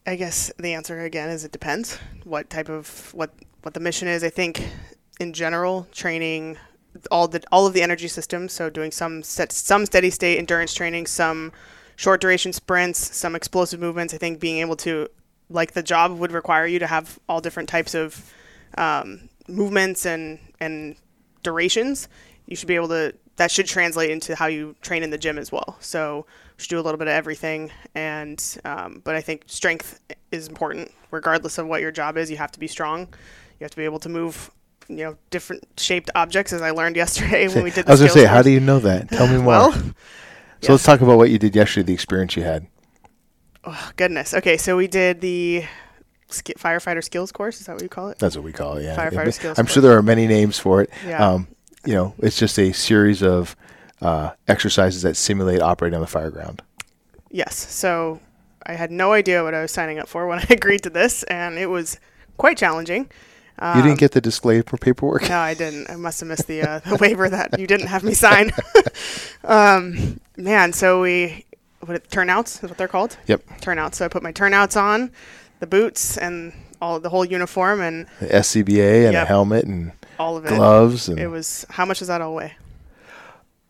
I 0.07 0.15
guess 0.15 0.51
the 0.57 0.73
answer 0.73 1.01
again 1.03 1.29
is 1.29 1.43
it 1.43 1.51
depends 1.51 1.99
what 2.23 2.49
type 2.49 2.69
of 2.69 3.13
what 3.13 3.31
what 3.61 3.73
the 3.73 3.79
mission 3.79 4.07
is. 4.07 4.23
I 4.23 4.29
think 4.29 4.67
in 5.19 5.33
general, 5.33 5.87
training 5.91 6.57
all 7.11 7.27
the 7.27 7.43
all 7.51 7.65
of 7.67 7.73
the 7.73 7.81
energy 7.81 8.07
systems. 8.07 8.53
So 8.53 8.69
doing 8.69 8.91
some 8.91 9.23
set 9.23 9.51
some 9.51 9.85
steady 9.85 10.09
state 10.09 10.37
endurance 10.37 10.73
training, 10.73 11.07
some 11.07 11.51
short 11.95 12.21
duration 12.21 12.53
sprints, 12.53 13.15
some 13.15 13.35
explosive 13.35 13.79
movements. 13.79 14.13
I 14.13 14.17
think 14.17 14.39
being 14.39 14.59
able 14.59 14.75
to 14.77 15.07
like 15.49 15.73
the 15.73 15.83
job 15.83 16.17
would 16.17 16.31
require 16.31 16.65
you 16.65 16.79
to 16.79 16.87
have 16.87 17.19
all 17.27 17.41
different 17.41 17.69
types 17.69 17.93
of 17.93 18.33
um, 18.77 19.29
movements 19.47 20.05
and 20.05 20.39
and 20.59 20.95
durations. 21.43 22.07
You 22.45 22.55
should 22.55 22.67
be 22.67 22.75
able 22.75 22.89
to. 22.89 23.13
That 23.35 23.51
should 23.51 23.67
translate 23.67 24.09
into 24.09 24.35
how 24.35 24.47
you 24.47 24.75
train 24.81 25.01
in 25.01 25.11
the 25.11 25.17
gym 25.17 25.37
as 25.37 25.49
well. 25.49 25.77
So 25.79 26.25
should 26.57 26.69
do 26.69 26.79
a 26.79 26.81
little 26.81 26.97
bit 26.97 27.07
of 27.07 27.13
everything. 27.13 27.71
And 27.95 28.43
um, 28.65 29.01
but 29.03 29.15
I 29.15 29.21
think 29.21 29.43
strength 29.47 29.99
is 30.31 30.47
important, 30.47 30.91
regardless 31.11 31.57
of 31.57 31.67
what 31.67 31.81
your 31.81 31.91
job 31.91 32.17
is. 32.17 32.29
You 32.29 32.37
have 32.37 32.51
to 32.51 32.59
be 32.59 32.67
strong. 32.67 33.01
You 33.59 33.63
have 33.63 33.71
to 33.71 33.77
be 33.77 33.85
able 33.85 33.99
to 33.99 34.09
move. 34.09 34.51
You 34.89 35.05
know, 35.05 35.17
different 35.29 35.63
shaped 35.77 36.09
objects, 36.15 36.51
as 36.51 36.61
I 36.61 36.71
learned 36.71 36.95
yesterday 36.95 37.47
when 37.47 37.63
we 37.63 37.71
did. 37.71 37.85
The 37.85 37.91
I 37.91 37.93
was 37.93 37.99
going 38.01 38.11
to 38.11 38.19
say, 38.19 38.25
how 38.25 38.41
do 38.41 38.49
you 38.49 38.59
know 38.59 38.79
that? 38.79 39.09
Tell 39.09 39.27
me 39.27 39.37
more. 39.37 39.45
Well, 39.45 39.71
so 39.71 39.79
yeah. 40.61 40.71
let's 40.71 40.83
talk 40.83 41.01
about 41.01 41.17
what 41.17 41.29
you 41.29 41.37
did 41.37 41.55
yesterday, 41.55 41.85
the 41.85 41.93
experience 41.93 42.35
you 42.35 42.43
had. 42.43 42.67
oh, 43.63 43.91
goodness. 43.95 44.33
Okay, 44.33 44.57
so 44.57 44.75
we 44.75 44.87
did 44.87 45.21
the 45.21 45.63
sk- 46.29 46.57
firefighter 46.57 47.03
skills 47.03 47.31
course. 47.31 47.59
Is 47.59 47.67
that 47.67 47.73
what 47.73 47.83
you 47.83 47.89
call 47.89 48.09
it? 48.09 48.19
That's 48.19 48.35
what 48.35 48.43
we 48.43 48.51
call 48.51 48.77
it. 48.77 48.83
Yeah, 48.83 48.95
Firefighter 48.95 49.33
Skills. 49.33 49.59
I'm 49.59 49.65
skills 49.65 49.73
sure 49.73 49.81
there 49.83 49.97
are 49.97 50.01
many 50.03 50.27
names 50.27 50.57
for 50.59 50.81
it. 50.81 50.89
Yeah. 51.05 51.25
Um, 51.25 51.47
you 51.85 51.93
know, 51.93 52.13
it's 52.19 52.37
just 52.37 52.57
a 52.59 52.71
series 52.73 53.21
of 53.23 53.55
uh, 54.01 54.31
exercises 54.47 55.03
that 55.03 55.15
simulate 55.15 55.61
operating 55.61 55.95
on 55.95 56.01
the 56.01 56.07
fire 56.07 56.31
ground. 56.31 56.61
Yes. 57.31 57.55
So 57.55 58.19
I 58.65 58.73
had 58.73 58.91
no 58.91 59.13
idea 59.13 59.43
what 59.43 59.53
I 59.53 59.61
was 59.61 59.71
signing 59.71 59.99
up 59.99 60.07
for 60.07 60.27
when 60.27 60.39
I 60.39 60.47
agreed 60.49 60.83
to 60.83 60.89
this, 60.89 61.23
and 61.23 61.57
it 61.57 61.67
was 61.67 61.99
quite 62.37 62.57
challenging. 62.57 63.09
You 63.61 63.81
didn't 63.83 63.99
get 63.99 64.11
the 64.13 64.21
display 64.21 64.61
for 64.61 64.77
paperwork. 64.77 65.23
Um, 65.23 65.29
No, 65.29 65.37
I 65.39 65.53
didn't. 65.53 65.89
I 65.89 65.95
must 65.95 66.19
have 66.21 66.29
missed 66.29 66.47
the, 66.47 66.61
uh, 66.61 66.79
the 66.79 66.95
waiver 67.01 67.29
that 67.29 67.59
you 67.59 67.67
didn't 67.67 67.87
have 67.87 68.03
me 68.03 68.13
sign. 68.13 68.51
um, 69.43 70.19
man, 70.37 70.73
so 70.73 71.01
we 71.01 71.45
what 71.81 71.95
it, 71.95 72.09
turnouts 72.09 72.63
is 72.63 72.69
what 72.69 72.77
they're 72.77 72.87
called. 72.87 73.17
Yep. 73.27 73.43
Turnouts. 73.61 73.97
So 73.97 74.05
I 74.05 74.07
put 74.07 74.23
my 74.23 74.31
turnouts 74.31 74.75
on, 74.75 75.11
the 75.59 75.67
boots, 75.67 76.17
and 76.17 76.53
all 76.81 76.99
the 76.99 77.09
whole 77.09 77.25
uniform 77.25 77.81
and 77.81 78.07
The 78.19 78.27
SCBA 78.27 79.07
and 79.07 79.15
a 79.15 79.25
helmet 79.25 79.65
and 79.65 79.91
all 80.17 80.37
of 80.37 80.45
it. 80.45 80.49
gloves 80.49 81.09
and 81.09 81.19
It 81.19 81.27
was 81.27 81.65
how 81.69 81.85
much 81.85 81.99
does 81.99 82.07
that 82.07 82.21
all 82.21 82.35
weigh? 82.35 82.53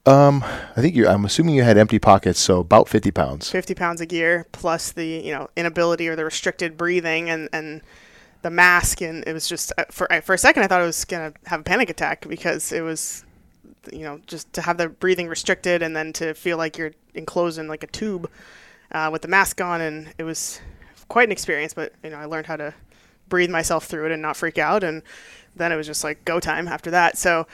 um, 0.06 0.44
I 0.76 0.82
think 0.82 0.96
you. 0.96 1.08
I'm 1.08 1.26
assuming 1.26 1.56
you 1.56 1.64
had 1.64 1.78
empty 1.78 2.00
pockets, 2.00 2.40
so 2.40 2.60
about 2.60 2.88
50 2.88 3.12
pounds. 3.12 3.50
50 3.50 3.76
pounds 3.76 4.02
of 4.02 4.08
gear 4.08 4.48
plus 4.52 4.92
the 4.92 5.06
you 5.06 5.32
know 5.32 5.50
inability 5.56 6.08
or 6.08 6.16
the 6.16 6.26
restricted 6.26 6.78
breathing 6.78 7.30
and 7.30 7.50
and 7.54 7.82
the 8.42 8.50
mask 8.50 9.02
and 9.02 9.24
it 9.28 9.34
was 9.34 9.48
just 9.48 9.74
uh, 9.78 9.86
for 9.92 10.08
for 10.22 10.34
a 10.34 10.38
second 10.38 10.64
I 10.64 10.68
thought 10.68 10.82
I 10.82 10.86
was 10.86 11.06
gonna 11.06 11.34
have 11.46 11.62
a 11.62 11.64
panic 11.64 11.90
attack 11.90 12.28
because 12.28 12.72
it 12.72 12.82
was 12.82 13.26
you 13.92 14.04
know 14.04 14.20
just 14.28 14.52
to 14.54 14.62
have 14.62 14.78
the 14.78 14.90
breathing 14.90 15.28
restricted 15.28 15.82
and 15.82 15.96
then 15.96 16.14
to 16.14 16.34
feel 16.34 16.58
like 16.58 16.78
you're 16.78 16.92
enclosed 17.14 17.60
in 17.60 17.68
like 17.68 17.84
a 17.84 17.88
tube 17.88 18.30
uh, 18.92 19.10
with 19.12 19.22
the 19.22 19.28
mask 19.28 19.62
on. 19.62 19.82
And 19.82 20.14
it 20.18 20.24
was 20.24 20.62
quite 21.08 21.28
an 21.28 21.32
experience 21.32 21.74
but 21.74 21.94
you 22.04 22.10
know 22.10 22.18
I 22.18 22.26
learned 22.26 22.48
how 22.48 22.56
to 22.58 22.74
breathe 23.28 23.50
myself 23.50 23.86
through 23.86 24.06
it 24.06 24.12
and 24.12 24.22
not 24.22 24.38
freak 24.38 24.58
out. 24.58 24.84
And 24.84 25.04
then 25.56 25.72
it 25.72 25.76
was 25.76 25.88
just 25.88 26.04
like 26.04 26.24
go 26.26 26.40
time 26.40 26.68
after 26.68 26.92
that. 26.92 27.18
So 27.18 27.48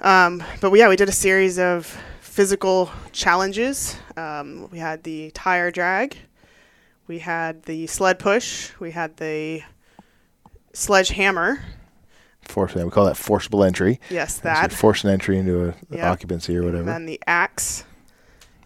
um, 0.00 0.42
but 0.60 0.72
yeah, 0.72 0.88
we 0.88 0.96
did 0.96 1.08
a 1.08 1.12
series 1.12 1.58
of 1.58 1.86
physical 2.20 2.90
challenges. 3.12 3.96
Um, 4.16 4.68
we 4.70 4.78
had 4.78 5.04
the 5.04 5.30
tire 5.30 5.70
drag, 5.70 6.16
we 7.06 7.20
had 7.20 7.62
the 7.62 7.86
sled 7.86 8.18
push, 8.18 8.72
we 8.80 8.90
had 8.90 9.16
the 9.18 9.62
sledgehammer. 10.74 11.60
Force, 12.42 12.74
we 12.74 12.90
call 12.90 13.06
that 13.06 13.16
forcible 13.16 13.64
entry. 13.64 14.00
Yes, 14.10 14.34
So 14.36 14.42
that. 14.42 14.70
force 14.72 15.02
an 15.02 15.10
entry 15.10 15.38
into 15.38 15.68
a 15.68 15.74
Yep. 15.90 16.04
occupancy 16.04 16.56
or 16.56 16.62
whatever. 16.62 16.80
And 16.80 16.88
then 16.88 17.06
the 17.06 17.20
axe, 17.26 17.84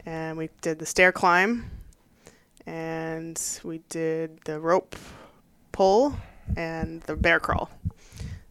and 0.05 0.37
we 0.37 0.51
did 0.63 0.81
the 0.81 0.87
stair 0.87 1.13
climb, 1.13 1.71
and 2.67 3.41
we 3.63 3.79
did 3.89 4.41
the 4.45 4.59
rope 4.59 4.97
pull 5.71 6.17
and 6.57 7.03
the 7.03 7.15
bear 7.15 7.39
crawl. 7.39 7.71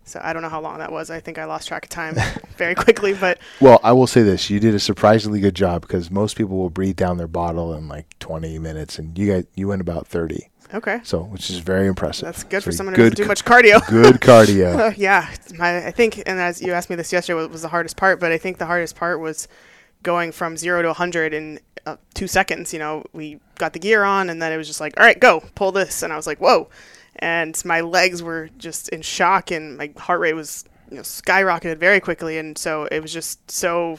So 0.05 0.22
I 0.24 0.32
don't 0.32 0.41
know 0.41 0.47
how 0.49 0.62
long 0.62 0.78
that 0.78 0.91
was. 0.91 1.10
I 1.10 1.20
think 1.20 1.38
I 1.38 1.43
lost 1.43 1.68
track 1.68 1.84
of 1.84 1.89
time 1.89 2.16
very 2.58 2.76
quickly, 2.76 3.14
but 3.14 3.39
Well, 3.60 3.82
I 3.84 3.91
will 3.91 4.08
say 4.08 4.24
this: 4.24 4.49
you 4.49 4.62
did 4.62 4.74
a 4.74 4.80
surprisingly 4.80 5.41
good 5.41 5.55
job 5.55 5.82
because 5.82 6.10
most 6.10 6.38
people 6.38 6.58
will 6.58 6.70
breathe 6.70 6.95
down 6.95 7.18
their 7.18 7.28
bottle 7.28 7.74
in 7.74 7.89
like 7.89 8.18
20 8.20 8.58
minutes, 8.60 8.97
and 8.97 9.18
you 9.20 9.34
got 9.34 9.43
you 9.55 9.68
went 9.68 9.82
about 9.82 10.08
30. 10.08 10.47
Okay. 10.74 10.99
So, 11.03 11.24
which 11.24 11.49
is 11.49 11.59
very 11.59 11.88
impressive. 11.88 12.26
That's 12.26 12.43
good 12.43 12.63
for 12.63 12.72
So 12.72 12.78
someone 12.78 12.95
who 12.95 13.03
doesn't 13.03 13.18
do 13.18 13.26
much 13.26 13.45
cardio. 13.45 13.86
Good 13.89 14.15
cardio. 14.15 14.78
Uh, 14.78 14.93
yeah, 14.97 15.34
my, 15.57 15.88
I 15.88 15.91
think, 15.91 16.18
and 16.26 16.39
as 16.39 16.61
you 16.61 16.74
asked 16.74 16.89
me 16.89 16.95
this 16.95 17.11
yesterday, 17.11 17.41
what 17.41 17.51
was 17.51 17.61
the 17.61 17.70
hardest 17.70 17.97
part? 17.97 18.20
But 18.20 18.32
I 18.32 18.38
think 18.38 18.57
the 18.57 18.65
hardest 18.65 18.95
part 18.95 19.20
was 19.20 19.47
going 20.03 20.32
from 20.32 20.57
zero 20.57 20.82
to 20.82 20.89
100 20.89 21.34
in 21.34 21.59
uh, 21.86 21.97
two 22.13 22.28
seconds. 22.28 22.74
You 22.74 22.80
know, 22.80 23.03
we 23.13 23.39
got 23.55 23.74
the 23.74 23.80
gear 23.80 24.03
on, 24.03 24.30
and 24.30 24.41
then 24.41 24.51
it 24.51 24.57
was 24.57 24.68
just 24.68 24.82
like, 24.82 24.99
all 24.99 25.05
right, 25.05 25.20
go, 25.20 25.43
pull 25.55 25.72
this. 25.72 26.03
And 26.03 26.11
I 26.11 26.15
was 26.15 26.28
like, 26.28 26.39
whoa. 26.39 26.70
And 27.18 27.59
my 27.65 27.82
legs 27.82 28.22
were 28.22 28.49
just 28.57 28.89
in 28.89 29.01
shock, 29.01 29.51
and 29.51 29.78
my 29.78 29.91
heart 29.97 30.20
rate 30.20 30.34
was, 30.34 30.65
you 30.89 30.97
know, 30.97 31.03
skyrocketed 31.03 31.78
very 31.78 31.99
quickly. 31.99 32.38
And 32.38 32.57
so 32.57 32.86
it 32.91 33.01
was 33.01 33.11
just 33.11 33.49
so 33.49 33.97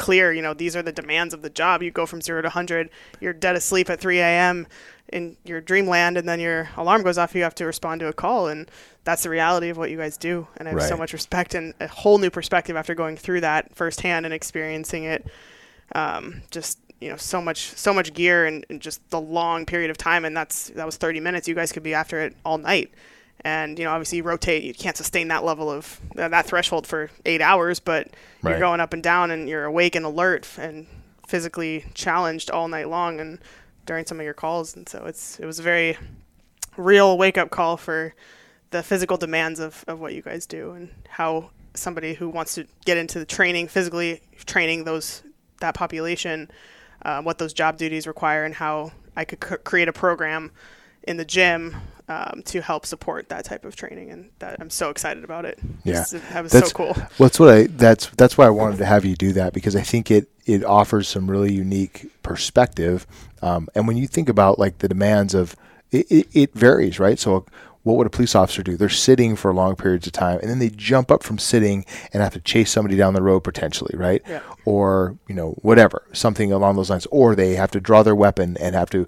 clear, 0.00 0.32
you 0.32 0.40
know, 0.40 0.54
these 0.54 0.74
are 0.74 0.82
the 0.82 0.92
demands 0.92 1.34
of 1.34 1.42
the 1.42 1.50
job. 1.50 1.82
You 1.82 1.90
go 1.90 2.06
from 2.06 2.22
zero 2.22 2.40
to 2.40 2.46
100, 2.46 2.88
you're 3.20 3.34
dead 3.34 3.54
asleep 3.54 3.90
at 3.90 4.00
3 4.00 4.18
a.m. 4.18 4.66
in 5.12 5.36
your 5.44 5.60
dreamland, 5.60 6.16
and 6.16 6.28
then 6.28 6.40
your 6.40 6.70
alarm 6.76 7.02
goes 7.02 7.18
off, 7.18 7.34
you 7.34 7.42
have 7.42 7.54
to 7.56 7.66
respond 7.66 8.00
to 8.00 8.06
a 8.08 8.12
call. 8.12 8.48
And 8.48 8.70
that's 9.04 9.22
the 9.22 9.30
reality 9.30 9.68
of 9.68 9.76
what 9.76 9.90
you 9.90 9.96
guys 9.96 10.16
do. 10.16 10.46
And 10.56 10.66
I 10.68 10.70
have 10.70 10.80
so 10.88 10.96
much 10.96 11.12
respect 11.12 11.54
and 11.54 11.74
a 11.80 11.86
whole 11.88 12.18
new 12.18 12.30
perspective 12.30 12.76
after 12.76 12.94
going 12.94 13.16
through 13.16 13.40
that 13.42 13.74
firsthand 13.74 14.24
and 14.26 14.32
experiencing 14.34 15.04
it. 15.04 15.26
Um, 15.94 16.42
just, 16.50 16.78
you 17.00 17.08
know, 17.10 17.16
so 17.16 17.40
much, 17.40 17.68
so 17.76 17.92
much 17.92 18.12
gear 18.14 18.46
and, 18.46 18.64
and 18.70 18.80
just 18.80 19.00
the 19.10 19.20
long 19.20 19.66
period 19.66 19.90
of 19.90 19.96
time. 19.98 20.24
And 20.24 20.36
that's, 20.36 20.68
that 20.70 20.86
was 20.86 20.96
30 20.96 21.20
minutes. 21.20 21.48
You 21.48 21.54
guys 21.54 21.72
could 21.72 21.82
be 21.82 21.94
after 21.94 22.20
it 22.20 22.36
all 22.44 22.58
night. 22.58 22.92
And, 23.42 23.78
you 23.78 23.86
know, 23.86 23.92
obviously 23.92 24.18
you 24.18 24.22
rotate, 24.22 24.62
you 24.64 24.74
can't 24.74 24.96
sustain 24.98 25.28
that 25.28 25.42
level 25.44 25.70
of 25.70 25.98
uh, 26.18 26.28
that 26.28 26.44
threshold 26.46 26.86
for 26.86 27.10
eight 27.24 27.40
hours, 27.40 27.80
but 27.80 28.08
Right. 28.42 28.50
you're 28.52 28.60
going 28.60 28.80
up 28.80 28.92
and 28.92 29.02
down 29.02 29.30
and 29.30 29.48
you're 29.48 29.64
awake 29.64 29.94
and 29.96 30.04
alert 30.04 30.46
and 30.58 30.86
physically 31.26 31.86
challenged 31.94 32.50
all 32.50 32.68
night 32.68 32.88
long 32.88 33.18
and 33.18 33.38
during 33.90 34.06
some 34.06 34.20
of 34.20 34.24
your 34.24 34.34
calls. 34.34 34.76
And 34.76 34.88
so 34.88 35.04
it's, 35.06 35.40
it 35.40 35.46
was 35.46 35.58
a 35.58 35.64
very 35.64 35.98
real 36.76 37.18
wake 37.18 37.36
up 37.36 37.50
call 37.50 37.76
for 37.76 38.14
the 38.70 38.84
physical 38.84 39.16
demands 39.16 39.58
of, 39.58 39.84
of 39.88 39.98
what 39.98 40.14
you 40.14 40.22
guys 40.22 40.46
do 40.46 40.70
and 40.70 40.90
how 41.08 41.50
somebody 41.74 42.14
who 42.14 42.28
wants 42.28 42.54
to 42.54 42.68
get 42.84 42.96
into 42.96 43.18
the 43.18 43.24
training, 43.24 43.66
physically 43.66 44.20
training 44.46 44.84
those, 44.84 45.24
that 45.58 45.74
population, 45.74 46.48
uh, 47.02 47.20
what 47.20 47.38
those 47.38 47.52
job 47.52 47.78
duties 47.78 48.06
require 48.06 48.44
and 48.44 48.54
how 48.54 48.92
I 49.16 49.24
could 49.24 49.42
c- 49.42 49.56
create 49.64 49.88
a 49.88 49.92
program 49.92 50.52
in 51.02 51.16
the 51.16 51.24
gym 51.24 51.74
um, 52.10 52.42
to 52.46 52.60
help 52.60 52.84
support 52.84 53.28
that 53.28 53.44
type 53.44 53.64
of 53.64 53.76
training, 53.76 54.10
and 54.10 54.30
that 54.40 54.56
I'm 54.60 54.68
so 54.68 54.90
excited 54.90 55.22
about 55.22 55.44
it. 55.44 55.60
Yeah, 55.84 56.04
that 56.32 56.42
was 56.42 56.50
that's 56.50 56.70
so 56.70 56.74
cool. 56.74 56.92
Well, 56.96 57.28
that's 57.28 57.38
what 57.38 57.54
I 57.54 57.62
that's 57.68 58.06
that's 58.10 58.36
why 58.36 58.46
I 58.46 58.50
wanted 58.50 58.78
to 58.78 58.84
have 58.84 59.04
you 59.04 59.14
do 59.14 59.32
that 59.34 59.52
because 59.52 59.76
I 59.76 59.82
think 59.82 60.10
it 60.10 60.28
it 60.44 60.64
offers 60.64 61.06
some 61.06 61.30
really 61.30 61.52
unique 61.52 62.10
perspective. 62.24 63.06
Um, 63.42 63.68
and 63.76 63.86
when 63.86 63.96
you 63.96 64.08
think 64.08 64.28
about 64.28 64.58
like 64.58 64.78
the 64.78 64.88
demands 64.88 65.34
of 65.34 65.54
it, 65.92 66.10
it, 66.10 66.26
it 66.32 66.52
varies, 66.52 66.98
right? 66.98 67.16
So 67.16 67.46
what 67.84 67.96
would 67.96 68.08
a 68.08 68.10
police 68.10 68.34
officer 68.34 68.64
do? 68.64 68.76
They're 68.76 68.88
sitting 68.88 69.36
for 69.36 69.54
long 69.54 69.76
periods 69.76 70.08
of 70.08 70.12
time, 70.12 70.40
and 70.40 70.50
then 70.50 70.58
they 70.58 70.70
jump 70.70 71.12
up 71.12 71.22
from 71.22 71.38
sitting 71.38 71.86
and 72.12 72.24
have 72.24 72.32
to 72.32 72.40
chase 72.40 72.72
somebody 72.72 72.96
down 72.96 73.14
the 73.14 73.22
road 73.22 73.40
potentially, 73.40 73.94
right? 73.96 74.20
Yeah. 74.28 74.40
Or 74.64 75.16
you 75.28 75.36
know 75.36 75.52
whatever, 75.62 76.02
something 76.12 76.50
along 76.50 76.74
those 76.74 76.90
lines. 76.90 77.06
Or 77.12 77.36
they 77.36 77.54
have 77.54 77.70
to 77.70 77.80
draw 77.80 78.02
their 78.02 78.16
weapon 78.16 78.56
and 78.58 78.74
have 78.74 78.90
to 78.90 79.06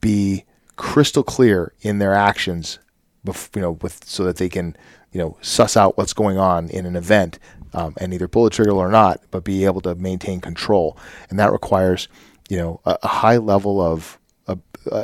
be 0.00 0.44
crystal 0.78 1.22
clear 1.22 1.72
in 1.82 1.98
their 1.98 2.14
actions, 2.14 2.78
bef- 3.26 3.54
you 3.54 3.60
know, 3.60 3.72
with 3.82 4.04
so 4.04 4.24
that 4.24 4.36
they 4.36 4.48
can 4.48 4.74
you 5.12 5.20
know 5.20 5.36
suss 5.42 5.76
out 5.76 5.98
what's 5.98 6.14
going 6.14 6.38
on 6.38 6.70
in 6.70 6.86
an 6.86 6.96
event 6.96 7.38
um, 7.74 7.94
and 8.00 8.14
either 8.14 8.28
pull 8.28 8.44
the 8.44 8.50
trigger 8.50 8.72
or 8.72 8.90
not, 8.90 9.20
but 9.30 9.44
be 9.44 9.64
able 9.66 9.80
to 9.82 9.94
maintain 9.94 10.40
control, 10.40 10.96
and 11.28 11.38
that 11.38 11.52
requires 11.52 12.08
you 12.48 12.56
know 12.56 12.80
a, 12.86 12.96
a 13.02 13.08
high 13.08 13.36
level 13.36 13.80
of 13.82 14.18
a, 14.46 14.56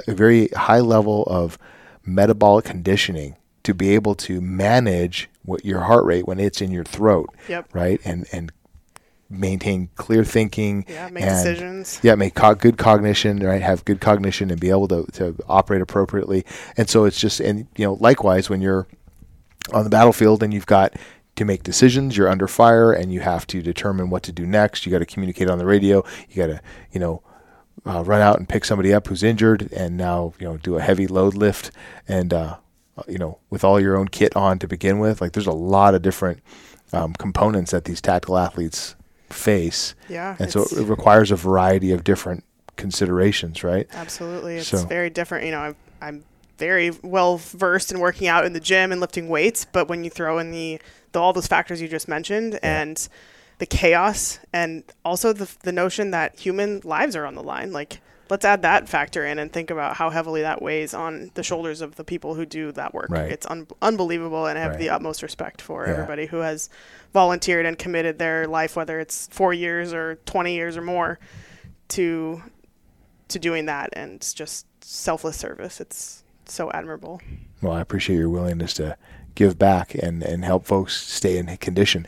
a 0.08 0.14
very 0.14 0.48
high 0.48 0.80
level 0.80 1.24
of 1.24 1.58
metabolic 2.06 2.64
conditioning 2.64 3.36
to 3.64 3.74
be 3.74 3.94
able 3.94 4.14
to 4.14 4.40
manage 4.40 5.28
what 5.42 5.64
your 5.64 5.80
heart 5.80 6.04
rate 6.04 6.26
when 6.26 6.38
it's 6.38 6.60
in 6.60 6.70
your 6.70 6.84
throat, 6.84 7.28
Yep. 7.48 7.68
right, 7.74 8.00
and 8.04 8.26
and 8.32 8.52
maintain 9.38 9.88
clear 9.96 10.24
thinking, 10.24 10.84
Yeah, 10.88 11.08
make 11.10 11.24
and- 11.24 11.30
decisions. 11.44 12.00
yeah, 12.02 12.14
make 12.14 12.34
co- 12.34 12.54
good 12.54 12.78
cognition, 12.78 13.38
right? 13.40 13.60
Have 13.62 13.84
good 13.84 14.00
cognition 14.00 14.50
and 14.50 14.60
be 14.60 14.70
able 14.70 14.88
to, 14.88 15.04
to 15.12 15.36
operate 15.48 15.82
appropriately. 15.82 16.44
And 16.76 16.88
so 16.88 17.04
it's 17.04 17.20
just, 17.20 17.40
and 17.40 17.66
you 17.76 17.84
know, 17.84 17.94
likewise, 18.00 18.48
when 18.50 18.60
you're 18.60 18.86
on 19.72 19.84
the 19.84 19.90
battlefield 19.90 20.42
and 20.42 20.52
you've 20.52 20.66
got 20.66 20.94
to 21.36 21.44
make 21.44 21.62
decisions, 21.62 22.16
you're 22.16 22.28
under 22.28 22.46
fire 22.46 22.92
and 22.92 23.12
you 23.12 23.20
have 23.20 23.46
to 23.48 23.60
determine 23.62 24.08
what 24.10 24.22
to 24.24 24.32
do 24.32 24.46
next. 24.46 24.86
You 24.86 24.92
got 24.92 24.98
to 25.00 25.06
communicate 25.06 25.50
on 25.50 25.58
the 25.58 25.66
radio. 25.66 26.04
You 26.30 26.36
got 26.36 26.46
to, 26.46 26.60
you 26.92 27.00
know, 27.00 27.22
uh, 27.86 28.02
run 28.04 28.20
out 28.20 28.38
and 28.38 28.48
pick 28.48 28.64
somebody 28.64 28.94
up 28.94 29.08
who's 29.08 29.22
injured 29.22 29.70
and 29.72 29.96
now, 29.96 30.32
you 30.38 30.46
know, 30.46 30.56
do 30.58 30.76
a 30.76 30.80
heavy 30.80 31.06
load 31.06 31.34
lift 31.34 31.70
and, 32.08 32.32
uh, 32.32 32.56
you 33.08 33.18
know, 33.18 33.38
with 33.50 33.64
all 33.64 33.80
your 33.80 33.96
own 33.96 34.06
kit 34.08 34.34
on 34.36 34.58
to 34.60 34.68
begin 34.68 35.00
with. 35.00 35.20
Like 35.20 35.32
there's 35.32 35.48
a 35.48 35.52
lot 35.52 35.94
of 35.94 36.02
different 36.02 36.40
um, 36.92 37.12
components 37.14 37.72
that 37.72 37.84
these 37.86 38.00
tactical 38.00 38.38
athletes 38.38 38.94
face. 39.30 39.94
Yeah, 40.08 40.36
And 40.38 40.50
so 40.50 40.62
it 40.64 40.86
requires 40.86 41.30
a 41.30 41.36
variety 41.36 41.92
of 41.92 42.04
different 42.04 42.44
considerations, 42.76 43.64
right? 43.64 43.86
Absolutely, 43.92 44.56
it's 44.56 44.68
So- 44.68 44.84
very 44.86 45.10
different. 45.10 45.44
You 45.46 45.52
know, 45.52 45.60
I'm, 45.60 45.76
I'm 46.00 46.24
very 46.58 46.90
well 47.02 47.38
versed 47.38 47.90
in 47.92 47.98
working 48.00 48.28
out 48.28 48.44
in 48.44 48.52
the 48.52 48.60
gym 48.60 48.92
and 48.92 49.00
lifting 49.00 49.28
weights, 49.28 49.64
but 49.64 49.88
when 49.88 50.04
you 50.04 50.10
throw 50.10 50.38
in 50.38 50.50
the, 50.50 50.80
the 51.12 51.20
all 51.20 51.32
those 51.32 51.46
factors 51.46 51.80
you 51.80 51.88
just 51.88 52.08
mentioned 52.08 52.58
and 52.62 53.08
the 53.58 53.66
chaos 53.66 54.38
and 54.52 54.82
also 55.04 55.32
the 55.32 55.48
the 55.62 55.72
notion 55.72 56.10
that 56.10 56.38
human 56.38 56.80
lives 56.84 57.14
are 57.16 57.24
on 57.26 57.34
the 57.34 57.42
line, 57.42 57.72
like 57.72 58.00
let's 58.34 58.44
add 58.44 58.62
that 58.62 58.88
factor 58.88 59.24
in 59.24 59.38
and 59.38 59.52
think 59.52 59.70
about 59.70 59.94
how 59.94 60.10
heavily 60.10 60.42
that 60.42 60.60
weighs 60.60 60.92
on 60.92 61.30
the 61.34 61.42
shoulders 61.44 61.80
of 61.80 61.94
the 61.94 62.02
people 62.02 62.34
who 62.34 62.44
do 62.44 62.72
that 62.72 62.92
work. 62.92 63.06
Right. 63.08 63.30
It's 63.30 63.46
un- 63.46 63.68
unbelievable, 63.80 64.46
and 64.46 64.58
I 64.58 64.62
have 64.62 64.72
Right. 64.72 64.80
the 64.80 64.90
utmost 64.90 65.22
respect 65.22 65.62
for 65.62 65.84
Yeah. 65.86 65.92
everybody 65.92 66.26
who 66.26 66.38
has 66.38 66.68
volunteered 67.12 67.64
and 67.64 67.78
committed 67.78 68.18
their 68.18 68.48
life, 68.48 68.74
whether 68.74 68.98
it's 68.98 69.28
four 69.30 69.54
years 69.54 69.94
or 69.94 70.16
twenty 70.26 70.54
years 70.56 70.76
or 70.76 70.82
more, 70.82 71.20
to 71.90 72.42
to 73.28 73.38
doing 73.38 73.66
that 73.66 73.90
and 73.94 74.16
it's 74.16 74.34
just 74.34 74.66
selfless 74.82 75.36
service. 75.36 75.80
It's 75.80 76.24
so 76.44 76.70
admirable. 76.72 77.20
Well, 77.62 77.72
I 77.72 77.80
appreciate 77.80 78.16
your 78.16 78.28
willingness 78.28 78.74
to 78.74 78.96
give 79.36 79.58
back 79.58 79.94
and, 79.94 80.22
and 80.24 80.44
help 80.44 80.66
folks 80.66 81.00
stay 81.00 81.38
in 81.38 81.46
condition. 81.58 82.04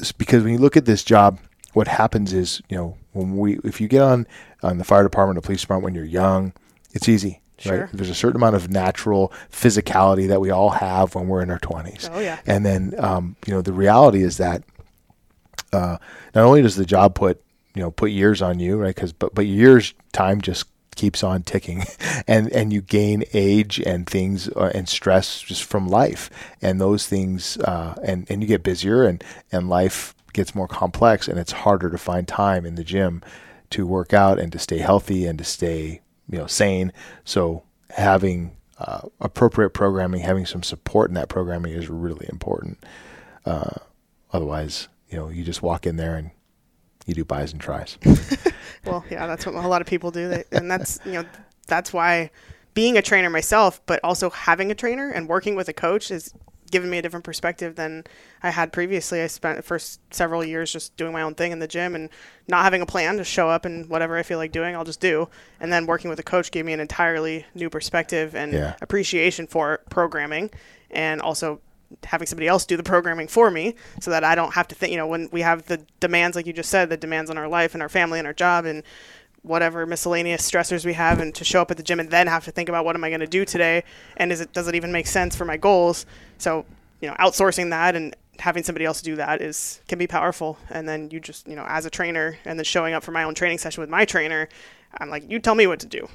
It's 0.00 0.12
because 0.12 0.42
when 0.42 0.52
you 0.52 0.58
look 0.58 0.76
at 0.76 0.84
this 0.84 1.02
job, 1.04 1.38
what 1.74 1.86
happens 1.88 2.32
is, 2.32 2.60
you 2.68 2.76
know, 2.76 2.96
when 3.18 3.36
we 3.36 3.58
if 3.64 3.80
you 3.80 3.88
get 3.88 4.02
on 4.02 4.26
on 4.62 4.78
the 4.78 4.84
fire 4.84 5.02
department 5.02 5.38
or 5.38 5.42
police 5.42 5.60
department 5.60 5.84
when 5.84 5.94
you're 5.94 6.04
young, 6.04 6.52
it's 6.92 7.08
easy. 7.08 7.40
Sure. 7.58 7.80
Right? 7.80 7.90
There's 7.92 8.10
a 8.10 8.14
certain 8.14 8.36
amount 8.36 8.54
of 8.54 8.70
natural 8.70 9.32
physicality 9.50 10.28
that 10.28 10.40
we 10.40 10.50
all 10.50 10.70
have 10.70 11.16
when 11.16 11.26
we're 11.26 11.42
in 11.42 11.50
our 11.50 11.58
20s. 11.58 12.08
Oh, 12.12 12.20
yeah. 12.20 12.38
And 12.46 12.64
then, 12.64 12.94
um, 12.98 13.34
you 13.46 13.52
know, 13.52 13.62
the 13.62 13.72
reality 13.72 14.22
is 14.22 14.36
that 14.36 14.62
uh, 15.72 15.98
not 16.36 16.44
only 16.44 16.62
does 16.62 16.76
the 16.76 16.86
job 16.86 17.14
put 17.14 17.42
you 17.74 17.82
know 17.82 17.90
put 17.90 18.10
years 18.10 18.42
on 18.42 18.58
you, 18.58 18.76
right? 18.76 18.94
Because 18.94 19.12
but 19.12 19.34
but 19.34 19.46
years 19.46 19.94
time 20.12 20.40
just 20.40 20.66
keeps 20.96 21.22
on 21.22 21.42
ticking, 21.42 21.84
and 22.26 22.50
and 22.52 22.72
you 22.72 22.80
gain 22.80 23.24
age 23.34 23.78
and 23.80 24.06
things 24.06 24.48
uh, 24.48 24.72
and 24.74 24.88
stress 24.88 25.40
just 25.40 25.64
from 25.64 25.88
life, 25.88 26.30
and 26.62 26.80
those 26.80 27.06
things 27.06 27.56
uh, 27.58 27.94
and 28.02 28.26
and 28.30 28.42
you 28.42 28.48
get 28.48 28.62
busier 28.62 29.04
and 29.04 29.22
and 29.52 29.68
life 29.68 30.14
gets 30.38 30.54
more 30.54 30.68
complex, 30.68 31.26
and 31.26 31.36
it's 31.36 31.50
harder 31.50 31.90
to 31.90 31.98
find 31.98 32.28
time 32.28 32.64
in 32.64 32.76
the 32.76 32.84
gym 32.84 33.22
to 33.70 33.84
work 33.86 34.14
out 34.14 34.38
and 34.38 34.52
to 34.52 34.58
stay 34.58 34.78
healthy 34.78 35.26
and 35.26 35.36
to 35.38 35.44
stay 35.44 36.00
you 36.30 36.38
know 36.38 36.46
sane. 36.46 36.92
So 37.24 37.64
having 37.90 38.56
uh, 38.78 39.08
appropriate 39.20 39.70
programming, 39.70 40.20
having 40.20 40.46
some 40.46 40.62
support 40.62 41.10
in 41.10 41.14
that 41.14 41.28
programming 41.28 41.72
is 41.72 41.90
really 41.90 42.26
important. 42.30 42.78
Uh, 43.44 43.80
otherwise, 44.32 44.86
you 45.10 45.18
know, 45.18 45.28
you 45.28 45.42
just 45.42 45.60
walk 45.60 45.86
in 45.86 45.96
there 45.96 46.14
and 46.14 46.30
you 47.04 47.14
do 47.14 47.24
bis 47.24 47.52
and 47.52 47.60
tris. 47.60 47.98
Well, 48.84 49.04
yeah, 49.10 49.26
that's 49.26 49.44
what 49.44 49.56
a 49.56 49.66
lot 49.66 49.80
of 49.80 49.88
people 49.88 50.12
do, 50.12 50.42
and 50.52 50.70
that's 50.70 51.00
you 51.04 51.12
know 51.12 51.24
that's 51.66 51.92
why 51.92 52.30
being 52.74 52.96
a 52.96 53.02
trainer 53.02 53.28
myself, 53.28 53.84
but 53.86 53.98
also 54.04 54.30
having 54.30 54.70
a 54.70 54.74
trainer 54.74 55.10
and 55.10 55.28
working 55.28 55.56
with 55.56 55.68
a 55.68 55.72
coach 55.72 56.12
is 56.12 56.32
given 56.70 56.90
me 56.90 56.98
a 56.98 57.02
different 57.02 57.24
perspective 57.24 57.76
than 57.76 58.04
I 58.42 58.50
had 58.50 58.72
previously. 58.72 59.20
I 59.22 59.26
spent 59.26 59.56
the 59.56 59.62
first 59.62 60.00
several 60.12 60.44
years 60.44 60.72
just 60.72 60.96
doing 60.96 61.12
my 61.12 61.22
own 61.22 61.34
thing 61.34 61.52
in 61.52 61.58
the 61.58 61.68
gym 61.68 61.94
and 61.94 62.08
not 62.46 62.64
having 62.64 62.82
a 62.82 62.86
plan 62.86 63.16
to 63.16 63.24
show 63.24 63.48
up 63.48 63.64
and 63.64 63.88
whatever 63.88 64.16
I 64.16 64.22
feel 64.22 64.38
like 64.38 64.52
doing, 64.52 64.74
I'll 64.76 64.84
just 64.84 65.00
do. 65.00 65.28
And 65.60 65.72
then 65.72 65.86
working 65.86 66.10
with 66.10 66.18
a 66.18 66.22
coach 66.24 66.50
gave 66.50 66.64
me 66.64 66.72
an 66.72 66.80
entirely 66.80 67.46
new 67.54 67.70
perspective 67.70 68.34
and 68.34 68.52
Yeah. 68.52 68.74
appreciation 68.80 69.46
for 69.46 69.80
programming 69.90 70.50
and 70.90 71.20
also 71.20 71.60
having 72.04 72.26
somebody 72.26 72.46
else 72.46 72.66
do 72.66 72.76
the 72.76 72.82
programming 72.82 73.26
for 73.26 73.50
me 73.50 73.74
so 74.00 74.10
that 74.10 74.22
I 74.22 74.34
don't 74.34 74.52
have 74.52 74.68
to 74.68 74.74
think, 74.74 74.92
you 74.92 74.98
know, 74.98 75.06
when 75.06 75.28
we 75.32 75.40
have 75.40 75.66
the 75.68 75.80
demands, 76.00 76.36
like 76.36 76.46
you 76.46 76.52
just 76.52 76.68
said, 76.68 76.90
the 76.90 76.98
demands 76.98 77.30
on 77.30 77.38
our 77.38 77.48
life 77.48 77.72
and 77.72 77.82
our 77.82 77.88
family 77.88 78.18
and 78.18 78.26
our 78.26 78.34
job 78.34 78.66
and 78.66 78.82
whatever 79.48 79.86
miscellaneous 79.86 80.48
stressors 80.48 80.84
we 80.84 80.92
have 80.92 81.18
and 81.18 81.34
to 81.34 81.44
show 81.44 81.60
up 81.60 81.70
at 81.70 81.76
the 81.76 81.82
gym 81.82 81.98
and 81.98 82.10
then 82.10 82.26
have 82.26 82.44
to 82.44 82.50
think 82.50 82.68
about 82.68 82.84
what 82.84 82.94
am 82.94 83.02
I 83.02 83.08
going 83.08 83.20
to 83.20 83.26
do 83.26 83.44
today 83.44 83.82
and 84.16 84.30
is 84.30 84.40
it 84.40 84.52
does 84.52 84.68
it 84.68 84.74
even 84.74 84.92
make 84.92 85.06
sense 85.06 85.34
for 85.34 85.44
my 85.44 85.56
goals 85.56 86.06
so 86.36 86.64
you 87.00 87.08
know 87.08 87.14
outsourcing 87.14 87.70
that 87.70 87.96
and 87.96 88.14
having 88.38 88.62
somebody 88.62 88.84
else 88.84 89.02
do 89.02 89.16
that 89.16 89.40
is 89.40 89.80
can 89.88 89.98
be 89.98 90.06
powerful 90.06 90.58
and 90.70 90.88
then 90.88 91.10
you 91.10 91.18
just 91.18 91.48
you 91.48 91.56
know 91.56 91.64
as 91.68 91.86
a 91.86 91.90
trainer 91.90 92.38
and 92.44 92.58
then 92.58 92.64
showing 92.64 92.94
up 92.94 93.02
for 93.02 93.10
my 93.10 93.24
own 93.24 93.34
training 93.34 93.58
session 93.58 93.80
with 93.80 93.90
my 93.90 94.04
trainer 94.04 94.48
I'm 94.98 95.10
like 95.10 95.28
you 95.28 95.38
tell 95.40 95.54
me 95.54 95.66
what 95.66 95.80
to 95.80 95.86
do 95.86 96.08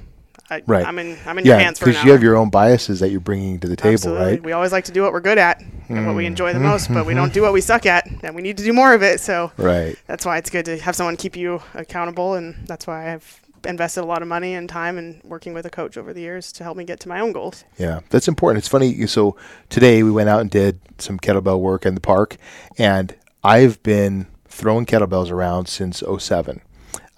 I, 0.50 0.62
Right. 0.66 0.86
I'm 0.86 0.98
in 0.98 1.18
I'm 1.26 1.38
in 1.38 1.44
your 1.44 1.56
yeah, 1.56 1.62
hands 1.62 1.78
for 1.78 1.86
an 1.86 1.92
because 1.92 2.04
you 2.04 2.12
have 2.12 2.22
your 2.22 2.36
own 2.36 2.50
biases 2.50 3.00
that 3.00 3.10
you're 3.10 3.20
bringing 3.20 3.60
to 3.60 3.68
the 3.68 3.76
table, 3.76 3.94
Absolutely. 3.94 4.24
right? 4.24 4.42
We 4.42 4.52
always 4.52 4.72
like 4.72 4.84
to 4.84 4.92
do 4.92 5.02
what 5.02 5.12
we're 5.12 5.20
good 5.20 5.38
at 5.38 5.62
and 5.88 6.06
what 6.06 6.16
we 6.16 6.26
enjoy 6.26 6.52
the 6.52 6.60
most, 6.60 6.92
but 6.92 7.06
we 7.06 7.14
don't 7.14 7.32
do 7.32 7.42
what 7.46 7.52
we 7.52 7.60
suck 7.60 7.86
at, 7.86 8.06
and 8.22 8.34
we 8.34 8.42
need 8.42 8.56
to 8.58 8.64
do 8.64 8.72
more 8.72 8.94
of 8.94 9.02
it. 9.02 9.20
So 9.20 9.52
Right. 9.56 9.96
that's 10.06 10.24
why 10.26 10.38
it's 10.38 10.50
good 10.50 10.64
to 10.66 10.78
have 10.78 10.94
someone 10.96 11.16
keep 11.16 11.36
you 11.36 11.62
accountable, 11.74 12.34
and 12.34 12.66
that's 12.66 12.86
why 12.86 13.12
I've 13.12 13.40
invested 13.66 14.02
a 14.02 14.04
lot 14.06 14.20
of 14.20 14.28
money 14.28 14.54
and 14.54 14.68
time 14.68 14.98
in 14.98 15.20
working 15.24 15.54
with 15.54 15.64
a 15.64 15.70
coach 15.70 15.96
over 15.96 16.12
the 16.12 16.20
years 16.20 16.52
to 16.52 16.64
help 16.64 16.76
me 16.76 16.84
get 16.84 17.00
to 17.00 17.08
my 17.08 17.20
own 17.20 17.32
goals. 17.32 17.64
Yeah, 17.78 18.00
that's 18.10 18.28
important. 18.28 18.58
It's 18.58 18.68
funny. 18.68 19.06
So 19.06 19.36
today 19.70 20.02
we 20.02 20.10
went 20.10 20.28
out 20.28 20.40
and 20.40 20.50
did 20.50 20.80
some 20.98 21.18
kettlebell 21.18 21.60
work 21.60 21.86
in 21.86 21.94
the 21.94 22.00
park, 22.00 22.36
and 22.78 23.14
I've 23.42 23.82
been 23.82 24.26
throwing 24.48 24.84
kettlebells 24.86 25.30
around 25.30 25.66
since 25.68 26.02
07, 26.18 26.60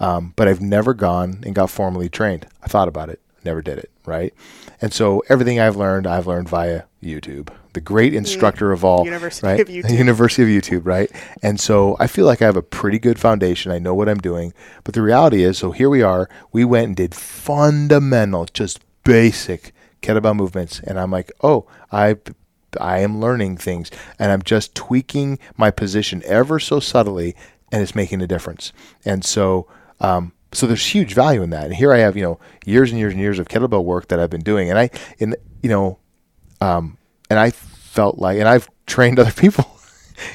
um, 0.00 0.32
but 0.36 0.48
I've 0.48 0.60
never 0.60 0.94
gone 0.94 1.40
and 1.44 1.54
got 1.54 1.68
formally 1.70 2.08
trained. 2.08 2.46
I 2.62 2.68
thought 2.68 2.88
about 2.88 3.10
it, 3.10 3.20
never 3.44 3.60
did 3.60 3.78
it, 3.78 3.90
right? 4.06 4.32
And 4.80 4.92
so 4.92 5.22
everything 5.28 5.58
I've 5.60 5.76
learned, 5.76 6.06
I've 6.06 6.26
learned 6.26 6.48
via 6.48 6.82
YouTube, 7.02 7.48
the 7.77 7.81
great 7.83 8.14
instructor 8.14 8.72
of 8.72 8.87
all, 8.87 9.05
University 9.05 9.47
right? 9.47 9.61
of 9.61 9.68
YouTube. 9.68 9.99
University 9.99 10.43
of 10.43 10.49
YouTube, 10.49 10.87
right? 10.87 11.12
And 11.43 11.61
so 11.61 11.95
I 12.01 12.07
feel 12.07 12.24
like 12.24 12.41
I 12.41 12.47
have 12.47 12.57
a 12.57 12.62
pretty 12.62 12.99
good 12.99 13.18
foundation. 13.18 13.70
I 13.70 13.79
know 13.79 13.95
what 13.95 14.09
I'm 14.09 14.16
doing. 14.16 14.55
But 14.83 14.95
the 14.95 15.03
reality 15.03 15.45
is, 15.45 15.59
so 15.59 15.72
here 15.72 15.91
we 15.91 16.01
are. 16.01 16.27
We 16.53 16.64
went 16.64 16.87
and 16.87 16.97
did 16.97 17.14
fundamental, 17.14 18.47
just 18.47 18.81
basic 19.05 19.74
kettlebell 20.01 20.35
movements, 20.35 20.81
and 20.81 20.99
I'm 20.99 21.11
like, 21.11 21.31
oh, 21.43 21.66
I. 21.93 22.16
I 22.79 22.99
am 22.99 23.22
learning 23.22 23.57
things 23.57 23.91
and 24.18 24.31
I'm 24.31 24.43
just 24.43 24.74
tweaking 24.74 25.39
my 25.57 25.70
position 25.70 26.20
ever 26.27 26.59
so 26.59 26.79
subtly 26.79 27.35
and 27.72 27.81
it's 27.81 27.95
making 27.95 28.20
a 28.20 28.27
difference. 28.27 28.70
And 29.03 29.24
so, 29.24 29.66
um, 29.99 30.33
so 30.53 30.66
there's 30.66 30.85
huge 30.85 31.14
value 31.14 31.43
in 31.43 31.49
that. 31.51 31.64
And 31.64 31.74
here 31.74 31.95
I 31.95 31.99
have, 31.99 32.18
you 32.18 32.22
know, 32.22 32.39
years 32.66 32.91
and 32.91 32.99
years 32.99 33.14
and 33.14 33.20
years 33.22 33.39
of 33.39 33.49
kettlebell 33.49 33.83
work 33.83 34.09
that 34.09 34.20
I've 34.20 34.29
been 34.29 34.43
doing. 34.43 34.68
And 34.68 34.79
I, 34.79 34.91
in, 35.18 35.37
you 35.62 35.70
know, 35.70 35.99
um, 36.61 36.99
and 37.29 37.39
I 37.39 37.51
felt 37.97 38.18
like, 38.18 38.38
and 38.38 38.49
I've 38.49 38.68
trained 38.86 39.18
other 39.18 39.32
people 39.32 39.66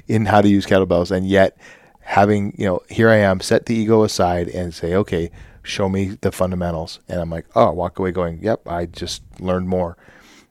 in 0.08 0.26
how 0.26 0.42
to 0.42 0.50
use 0.50 0.66
kettlebells, 0.66 1.12
and 1.12 1.26
yet 1.28 1.58
having, 2.02 2.54
you 2.58 2.66
know, 2.66 2.82
here 2.90 3.10
I 3.10 3.18
am, 3.18 3.40
set 3.40 3.68
the 3.68 3.76
ego 3.76 4.04
aside 4.04 4.50
and 4.50 4.74
say, 4.74 4.96
okay, 4.96 5.32
show 5.64 5.88
me 5.88 6.18
the 6.22 6.32
fundamentals, 6.32 7.00
and 7.08 7.22
I'm 7.22 7.30
like, 7.30 7.46
oh, 7.56 7.72
walk 7.72 8.00
away 8.00 8.12
going, 8.12 8.40
yep, 8.42 8.68
I 8.68 8.88
just 8.88 9.22
learned 9.40 9.70
more, 9.70 9.96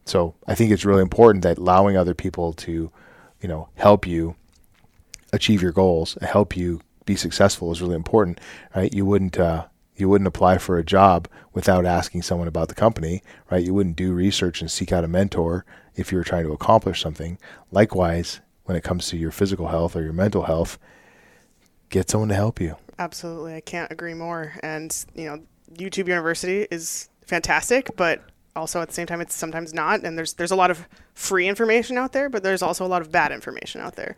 so 0.05 0.35
I 0.47 0.55
think 0.55 0.71
it's 0.71 0.85
really 0.85 1.03
important 1.03 1.43
that 1.45 1.59
allowing 1.59 1.97
other 1.97 2.15
people 2.15 2.53
to, 2.55 2.91
you 3.41 3.49
know, 3.49 3.69
help 3.75 4.07
you 4.07 4.37
achieve 5.33 5.63
your 5.63 5.73
goals, 5.73 6.17
help 6.23 6.57
you 6.57 6.81
be 7.05 7.17
successful 7.17 7.73
is 7.73 7.83
really 7.83 7.95
important, 7.95 8.41
right? 8.75 8.93
You 8.93 9.05
wouldn't 9.05 9.39
uh, 9.39 9.67
you 9.97 10.09
wouldn't 10.09 10.29
apply 10.29 10.59
for 10.59 10.79
a 10.79 10.85
job 10.85 11.29
without 11.53 11.85
asking 11.87 12.23
someone 12.23 12.49
about 12.49 12.69
the 12.69 12.75
company, 12.75 13.23
right? 13.51 13.65
You 13.65 13.75
wouldn't 13.75 13.97
do 13.97 14.13
research 14.13 14.61
and 14.61 14.71
seek 14.71 14.93
out 14.93 15.05
a 15.05 15.09
mentor 15.09 15.65
if 15.97 16.13
you're 16.13 16.25
trying 16.25 16.45
to 16.47 16.53
accomplish 16.53 17.01
something. 17.01 17.39
Likewise, 17.71 18.41
when 18.65 18.77
it 18.77 18.85
comes 18.85 19.09
to 19.09 19.17
your 19.17 19.31
physical 19.31 19.69
health 19.69 19.97
or 19.97 20.03
your 20.03 20.13
mental 20.13 20.45
health, 20.45 20.79
get 21.89 22.09
someone 22.09 22.29
to 22.29 22.35
help 22.35 22.61
you. 22.61 22.77
Absolutely. 22.99 23.55
I 23.55 23.61
can't 23.61 23.91
agree 23.91 24.15
more. 24.15 24.53
And, 24.63 24.95
you 25.15 25.25
know, 25.25 25.43
YouTube 25.75 26.09
University 26.09 26.67
is 26.71 27.09
fantastic, 27.25 27.91
but 27.97 28.23
also 28.57 28.81
at 28.81 28.89
the 28.89 28.95
same 28.95 29.07
time 29.07 29.21
it's 29.21 29.35
sometimes 29.35 29.73
not 29.73 30.05
and 30.05 30.19
there's 30.19 30.35
there's 30.35 30.51
a 30.51 30.57
lot 30.57 30.71
of 30.71 30.87
free 31.15 31.49
information 31.49 31.97
out 31.97 32.13
there, 32.13 32.29
but 32.29 32.43
there's 32.43 32.63
also 32.63 32.85
a 32.85 32.89
lot 32.89 33.03
of 33.03 33.11
bad 33.11 33.33
information 33.33 33.81
out 33.81 33.97
there. 33.97 34.17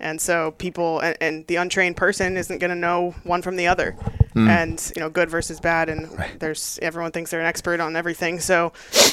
And 0.00 0.20
so 0.20 0.52
people 0.52 1.00
and, 1.00 1.16
and 1.20 1.46
the 1.46 1.56
untrained 1.56 1.96
person 1.96 2.36
isn't 2.36 2.58
going 2.58 2.70
to 2.70 2.76
know 2.76 3.14
one 3.24 3.42
from 3.42 3.56
the 3.56 3.66
other. 3.66 3.96
Mm. 4.34 4.48
And 4.48 4.92
you 4.96 5.00
know, 5.00 5.08
good 5.08 5.30
versus 5.30 5.60
bad 5.60 5.88
and 5.88 6.10
right. 6.18 6.38
there's 6.40 6.78
everyone 6.82 7.12
thinks 7.12 7.30
they're 7.30 7.40
an 7.40 7.46
expert 7.46 7.80
on 7.80 7.94
everything. 7.94 8.40
So 8.40 8.72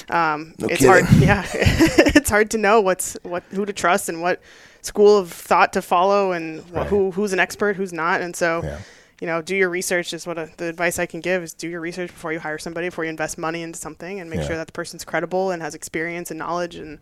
um, 0.10 0.56
no 0.58 0.68
it's 0.68 0.82
kidding. 0.82 1.06
hard 1.06 1.06
yeah. 1.22 1.46
it's 1.54 2.30
hard 2.30 2.52
to 2.52 2.58
know 2.58 2.82
what's 2.82 3.18
what 3.24 3.44
who 3.52 3.66
to 3.66 3.74
trust 3.74 4.10
and 4.10 4.22
what 4.22 4.42
school 4.82 5.18
of 5.18 5.32
thought 5.32 5.74
to 5.74 5.82
follow 5.82 6.32
and 6.32 6.70
right. 6.72 6.88
who 6.88 7.12
who's 7.12 7.34
an 7.34 7.40
expert, 7.40 7.76
who's 7.76 7.94
not. 7.94 8.22
And 8.22 8.36
so 8.36 8.62
yeah 8.64 8.80
you 9.22 9.28
know, 9.28 9.40
do 9.42 9.56
your 9.56 9.70
research 9.70 10.14
is 10.14 10.26
what 10.26 10.40
a, 10.40 10.50
the 10.58 10.66
advice 10.66 10.98
I 10.98 11.06
can 11.06 11.22
give 11.22 11.44
is 11.44 11.54
do 11.54 11.70
your 11.70 11.80
research 11.80 12.10
before 12.10 12.34
you 12.34 12.40
hire 12.40 12.58
somebody, 12.58 12.88
before 12.88 13.04
you 13.04 13.12
invest 13.12 13.38
money 13.38 13.62
into 13.62 13.78
something, 13.78 14.20
and 14.20 14.30
make 14.30 14.40
yeah. 14.40 14.48
sure 14.48 14.58
that 14.58 14.66
the 14.66 14.74
person's 14.74 15.06
credible 15.06 15.52
and 15.52 15.62
has 15.62 15.76
experience 15.76 16.32
and 16.32 16.40
knowledge 16.40 16.76
and 16.76 16.98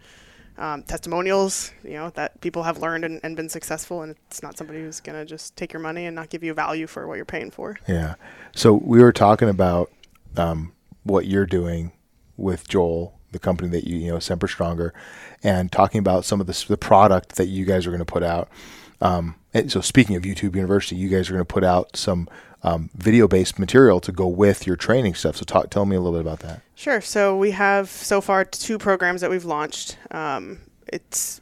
um, 0.59 0.83
testimonials, 0.83 1.71
you 1.83 1.93
know, 1.93 2.09
that 2.11 2.39
people 2.41 2.63
have 2.63 2.79
learned 2.79 3.05
and, 3.05 3.19
and 3.23 3.35
been 3.35 3.49
successful, 3.49 4.01
and 4.01 4.15
it's 4.27 4.43
not 4.43 4.57
somebody 4.57 4.81
who's 4.81 4.99
going 4.99 5.17
to 5.17 5.25
just 5.25 5.55
take 5.55 5.71
your 5.71 5.81
money 5.81 6.05
and 6.05 6.15
not 6.15 6.29
give 6.29 6.43
you 6.43 6.53
value 6.53 6.85
for 6.85 7.07
what 7.07 7.15
you're 7.15 7.25
paying 7.25 7.49
for. 7.49 7.79
Yeah. 7.87 8.15
So 8.53 8.73
we 8.73 9.01
were 9.01 9.13
talking 9.13 9.47
about 9.47 9.89
um, 10.35 10.73
what 11.03 11.25
you're 11.25 11.45
doing 11.45 11.93
with 12.35 12.67
Joel, 12.67 13.17
the 13.31 13.39
company 13.39 13.69
that 13.69 13.87
you, 13.87 13.97
you 13.97 14.11
know, 14.11 14.19
Semper 14.19 14.49
Stronger, 14.49 14.93
and 15.43 15.71
talking 15.71 15.99
about 15.99 16.25
some 16.25 16.41
of 16.41 16.47
the, 16.47 16.65
the 16.67 16.77
product 16.77 17.37
that 17.37 17.47
you 17.47 17.63
guys 17.65 17.87
are 17.87 17.91
going 17.91 17.99
to 17.99 18.05
put 18.05 18.23
out. 18.23 18.49
Um, 19.01 19.35
and 19.53 19.71
so 19.71 19.79
speaking 19.79 20.17
of 20.17 20.23
YouTube 20.23 20.55
University, 20.55 20.97
you 20.97 21.07
guys 21.07 21.29
are 21.29 21.33
going 21.33 21.45
to 21.45 21.53
put 21.53 21.63
out 21.63 21.95
some 21.95 22.27
um, 22.63 22.89
video-based 22.93 23.57
material 23.57 23.99
to 24.01 24.11
go 24.11 24.27
with 24.27 24.67
your 24.67 24.75
training 24.75 25.15
stuff. 25.15 25.37
So 25.37 25.43
talk, 25.43 25.69
tell 25.69 25.85
me 25.85 25.95
a 25.95 26.01
little 26.01 26.17
bit 26.17 26.21
about 26.21 26.39
that. 26.39 26.61
Sure. 26.75 27.01
So 27.01 27.37
we 27.37 27.51
have 27.51 27.89
so 27.89 28.21
far 28.21 28.45
two 28.45 28.77
programs 28.77 29.21
that 29.21 29.29
we've 29.29 29.45
launched. 29.45 29.97
Um, 30.11 30.59
it's 30.87 31.41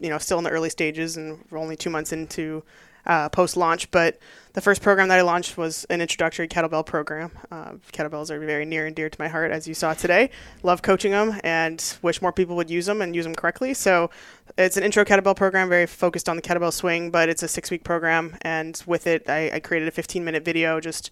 you 0.00 0.08
know 0.08 0.18
still 0.18 0.38
in 0.38 0.44
the 0.44 0.50
early 0.50 0.70
stages, 0.70 1.16
and 1.16 1.44
we're 1.50 1.58
only 1.58 1.76
two 1.76 1.90
months 1.90 2.12
into 2.12 2.62
uh, 3.08 3.28
post 3.30 3.56
launch. 3.56 3.90
But 3.90 4.18
the 4.52 4.60
first 4.60 4.82
program 4.82 5.08
that 5.08 5.18
I 5.18 5.22
launched 5.22 5.56
was 5.56 5.84
an 5.84 6.00
introductory 6.00 6.48
kettlebell 6.48 6.84
program. 6.84 7.30
Uh, 7.50 7.72
kettlebells 7.92 8.30
are 8.30 8.38
very 8.38 8.64
near 8.64 8.86
and 8.86 8.94
dear 8.94 9.08
to 9.08 9.20
my 9.20 9.28
heart, 9.28 9.50
as 9.50 9.66
you 9.66 9.74
saw 9.74 9.94
today. 9.94 10.30
Love 10.62 10.82
coaching 10.82 11.12
them 11.12 11.40
and 11.44 11.96
wish 12.02 12.20
more 12.20 12.32
people 12.32 12.56
would 12.56 12.70
use 12.70 12.86
them 12.86 13.00
and 13.00 13.14
use 13.14 13.24
them 13.24 13.34
correctly. 13.34 13.74
So 13.74 14.10
it's 14.56 14.76
an 14.76 14.82
intro 14.82 15.04
kettlebell 15.04 15.36
program, 15.36 15.68
very 15.68 15.86
focused 15.86 16.28
on 16.28 16.36
the 16.36 16.42
kettlebell 16.42 16.72
swing, 16.72 17.10
but 17.10 17.28
it's 17.28 17.42
a 17.42 17.48
six 17.48 17.70
week 17.70 17.84
program. 17.84 18.36
And 18.42 18.82
with 18.86 19.06
it, 19.06 19.28
I, 19.28 19.50
I 19.52 19.60
created 19.60 19.88
a 19.88 19.92
15 19.92 20.24
minute 20.24 20.44
video 20.44 20.80
just 20.80 21.10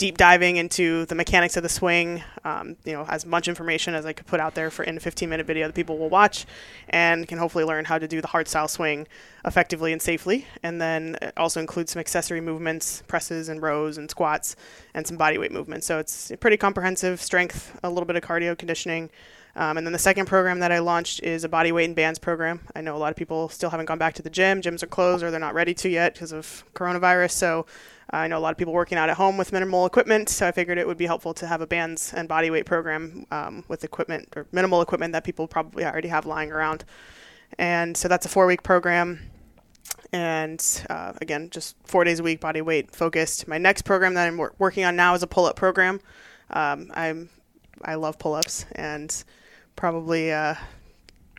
deep 0.00 0.16
diving 0.16 0.56
into 0.56 1.04
the 1.04 1.14
mechanics 1.14 1.58
of 1.58 1.62
the 1.62 1.68
swing, 1.68 2.22
um, 2.42 2.74
you 2.86 2.94
know, 2.94 3.04
as 3.10 3.26
much 3.26 3.48
information 3.48 3.94
as 3.94 4.06
I 4.06 4.14
could 4.14 4.26
put 4.26 4.40
out 4.40 4.54
there 4.54 4.70
for 4.70 4.82
in 4.82 4.96
a 4.96 5.00
15 5.00 5.28
minute 5.28 5.44
video 5.44 5.66
that 5.66 5.74
people 5.74 5.98
will 5.98 6.08
watch 6.08 6.46
and 6.88 7.28
can 7.28 7.36
hopefully 7.36 7.64
learn 7.64 7.84
how 7.84 7.98
to 7.98 8.08
do 8.08 8.22
the 8.22 8.26
hard 8.26 8.48
style 8.48 8.66
swing 8.66 9.06
effectively 9.44 9.92
and 9.92 10.00
safely. 10.00 10.46
And 10.62 10.80
then 10.80 11.18
also 11.36 11.60
include 11.60 11.90
some 11.90 12.00
accessory 12.00 12.40
movements, 12.40 13.02
presses 13.08 13.50
and 13.50 13.60
rows 13.60 13.98
and 13.98 14.10
squats 14.10 14.56
and 14.94 15.06
some 15.06 15.18
body 15.18 15.36
weight 15.36 15.52
movements. 15.52 15.86
So 15.86 15.98
it's 15.98 16.32
pretty 16.40 16.56
comprehensive 16.56 17.20
strength, 17.20 17.78
a 17.82 17.90
little 17.90 18.06
bit 18.06 18.16
of 18.16 18.22
cardio 18.22 18.56
conditioning. 18.56 19.10
Um, 19.56 19.76
and 19.76 19.86
then 19.86 19.92
the 19.92 19.98
second 19.98 20.26
program 20.26 20.60
that 20.60 20.70
I 20.70 20.78
launched 20.78 21.22
is 21.22 21.44
a 21.44 21.48
body 21.48 21.72
weight 21.72 21.86
and 21.86 21.96
bands 21.96 22.18
program. 22.18 22.60
I 22.74 22.80
know 22.80 22.96
a 22.96 22.98
lot 22.98 23.10
of 23.10 23.16
people 23.16 23.48
still 23.48 23.70
haven't 23.70 23.86
gone 23.86 23.98
back 23.98 24.14
to 24.14 24.22
the 24.22 24.30
gym. 24.30 24.62
Gyms 24.62 24.82
are 24.82 24.86
closed 24.86 25.24
or 25.24 25.30
they're 25.30 25.40
not 25.40 25.54
ready 25.54 25.74
to 25.74 25.88
yet 25.88 26.14
because 26.14 26.32
of 26.32 26.64
coronavirus. 26.74 27.32
So 27.32 27.66
I 28.10 28.28
know 28.28 28.38
a 28.38 28.40
lot 28.40 28.52
of 28.52 28.58
people 28.58 28.72
working 28.72 28.98
out 28.98 29.08
at 29.08 29.16
home 29.16 29.36
with 29.36 29.52
minimal 29.52 29.86
equipment, 29.86 30.28
so 30.28 30.46
I 30.46 30.52
figured 30.52 30.78
it 30.78 30.86
would 30.86 30.96
be 30.96 31.06
helpful 31.06 31.34
to 31.34 31.46
have 31.46 31.60
a 31.60 31.66
bands 31.66 32.12
and 32.12 32.28
body 32.28 32.50
weight 32.50 32.66
program 32.66 33.26
um, 33.30 33.64
with 33.68 33.84
equipment 33.84 34.28
or 34.36 34.46
minimal 34.52 34.82
equipment 34.82 35.12
that 35.12 35.24
people 35.24 35.46
probably 35.46 35.84
already 35.84 36.08
have 36.08 36.26
lying 36.26 36.50
around. 36.50 36.84
And 37.58 37.96
so 37.96 38.08
that's 38.08 38.26
a 38.26 38.28
four 38.28 38.46
week 38.46 38.62
program. 38.62 39.30
And 40.12 40.84
uh, 40.90 41.12
again, 41.20 41.50
just 41.50 41.76
four 41.84 42.02
days 42.04 42.18
a 42.18 42.22
week, 42.22 42.40
body 42.40 42.60
weight 42.60 42.90
focused. 42.94 43.46
My 43.46 43.58
next 43.58 43.82
program 43.82 44.14
that 44.14 44.26
I'm 44.26 44.36
wor- 44.36 44.54
working 44.58 44.84
on 44.84 44.96
now 44.96 45.14
is 45.14 45.22
a 45.22 45.28
pull 45.28 45.46
up 45.46 45.56
program. 45.56 46.00
Um, 46.50 46.90
I'm 46.94 47.30
I 47.82 47.94
love 47.94 48.18
pull 48.18 48.34
ups 48.34 48.66
and 48.72 49.24
probably 49.76 50.32
uh, 50.32 50.54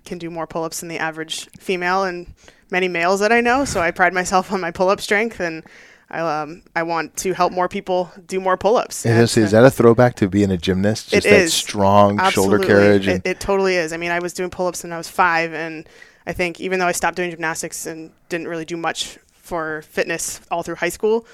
can 0.05 0.17
do 0.17 0.29
more 0.29 0.47
pull 0.47 0.63
ups 0.63 0.79
than 0.79 0.89
the 0.89 0.99
average 0.99 1.49
female 1.57 2.03
and 2.03 2.33
many 2.69 2.87
males 2.87 3.19
that 3.19 3.31
I 3.31 3.41
know. 3.41 3.65
So 3.65 3.81
I 3.81 3.91
pride 3.91 4.13
myself 4.13 4.51
on 4.51 4.61
my 4.61 4.71
pull 4.71 4.89
up 4.89 5.01
strength 5.01 5.39
and 5.39 5.63
I 6.11 6.19
um 6.19 6.61
I 6.75 6.83
want 6.83 7.15
to 7.17 7.33
help 7.33 7.53
more 7.53 7.69
people 7.69 8.11
do 8.25 8.39
more 8.39 8.57
pull-ups. 8.57 9.05
Is, 9.05 9.37
is 9.37 9.51
that 9.51 9.63
a 9.63 9.71
throwback 9.71 10.15
to 10.15 10.27
being 10.27 10.51
a 10.51 10.57
gymnast? 10.57 11.09
Just 11.09 11.25
it 11.25 11.29
that 11.29 11.41
is. 11.41 11.53
strong 11.53 12.19
Absolutely. 12.19 12.67
shoulder 12.67 12.67
carriage. 12.67 13.07
It, 13.07 13.21
it, 13.25 13.39
totally 13.39 13.75
is. 13.75 13.93
I 13.93 13.97
mean, 13.97 14.11
I 14.11 14.19
was 14.19 14.33
doing 14.33 14.49
pull-ups 14.49 14.83
when 14.83 14.91
I 14.91 14.97
was 14.97 15.07
five, 15.07 15.53
and 15.53 15.87
I 16.27 16.33
think 16.33 16.59
even 16.59 16.79
though 16.79 16.85
I 16.85 16.91
stopped 16.91 17.15
doing 17.15 17.31
gymnastics 17.31 17.85
and 17.85 18.11
didn't 18.27 18.49
really 18.49 18.65
do 18.65 18.75
much 18.75 19.17
for 19.31 19.83
fitness 19.83 20.41
all 20.51 20.63
through 20.63 20.75
high 20.75 20.89
school, 20.89 21.25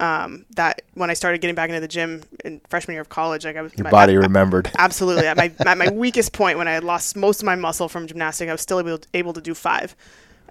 um, 0.00 0.44
that 0.50 0.82
when 0.94 1.10
I 1.10 1.14
started 1.14 1.40
getting 1.40 1.54
back 1.54 1.70
into 1.70 1.80
the 1.80 1.88
gym 1.88 2.22
in 2.44 2.60
freshman 2.68 2.94
year 2.94 3.02
of 3.02 3.08
college, 3.08 3.44
like 3.44 3.56
I 3.56 3.62
was 3.62 3.74
your 3.76 3.84
my, 3.84 3.90
body 3.90 4.16
remembered. 4.16 4.70
Absolutely, 4.78 5.26
at 5.26 5.36
my 5.36 5.52
at 5.66 5.78
my 5.78 5.90
weakest 5.92 6.32
point 6.32 6.58
when 6.58 6.68
I 6.68 6.72
had 6.72 6.84
lost 6.84 7.16
most 7.16 7.40
of 7.40 7.46
my 7.46 7.54
muscle 7.54 7.88
from 7.88 8.06
gymnastics, 8.06 8.48
I 8.48 8.52
was 8.52 8.60
still 8.60 8.80
able 8.80 8.98
to, 8.98 9.08
able 9.14 9.32
to 9.32 9.40
do 9.40 9.54
five. 9.54 9.94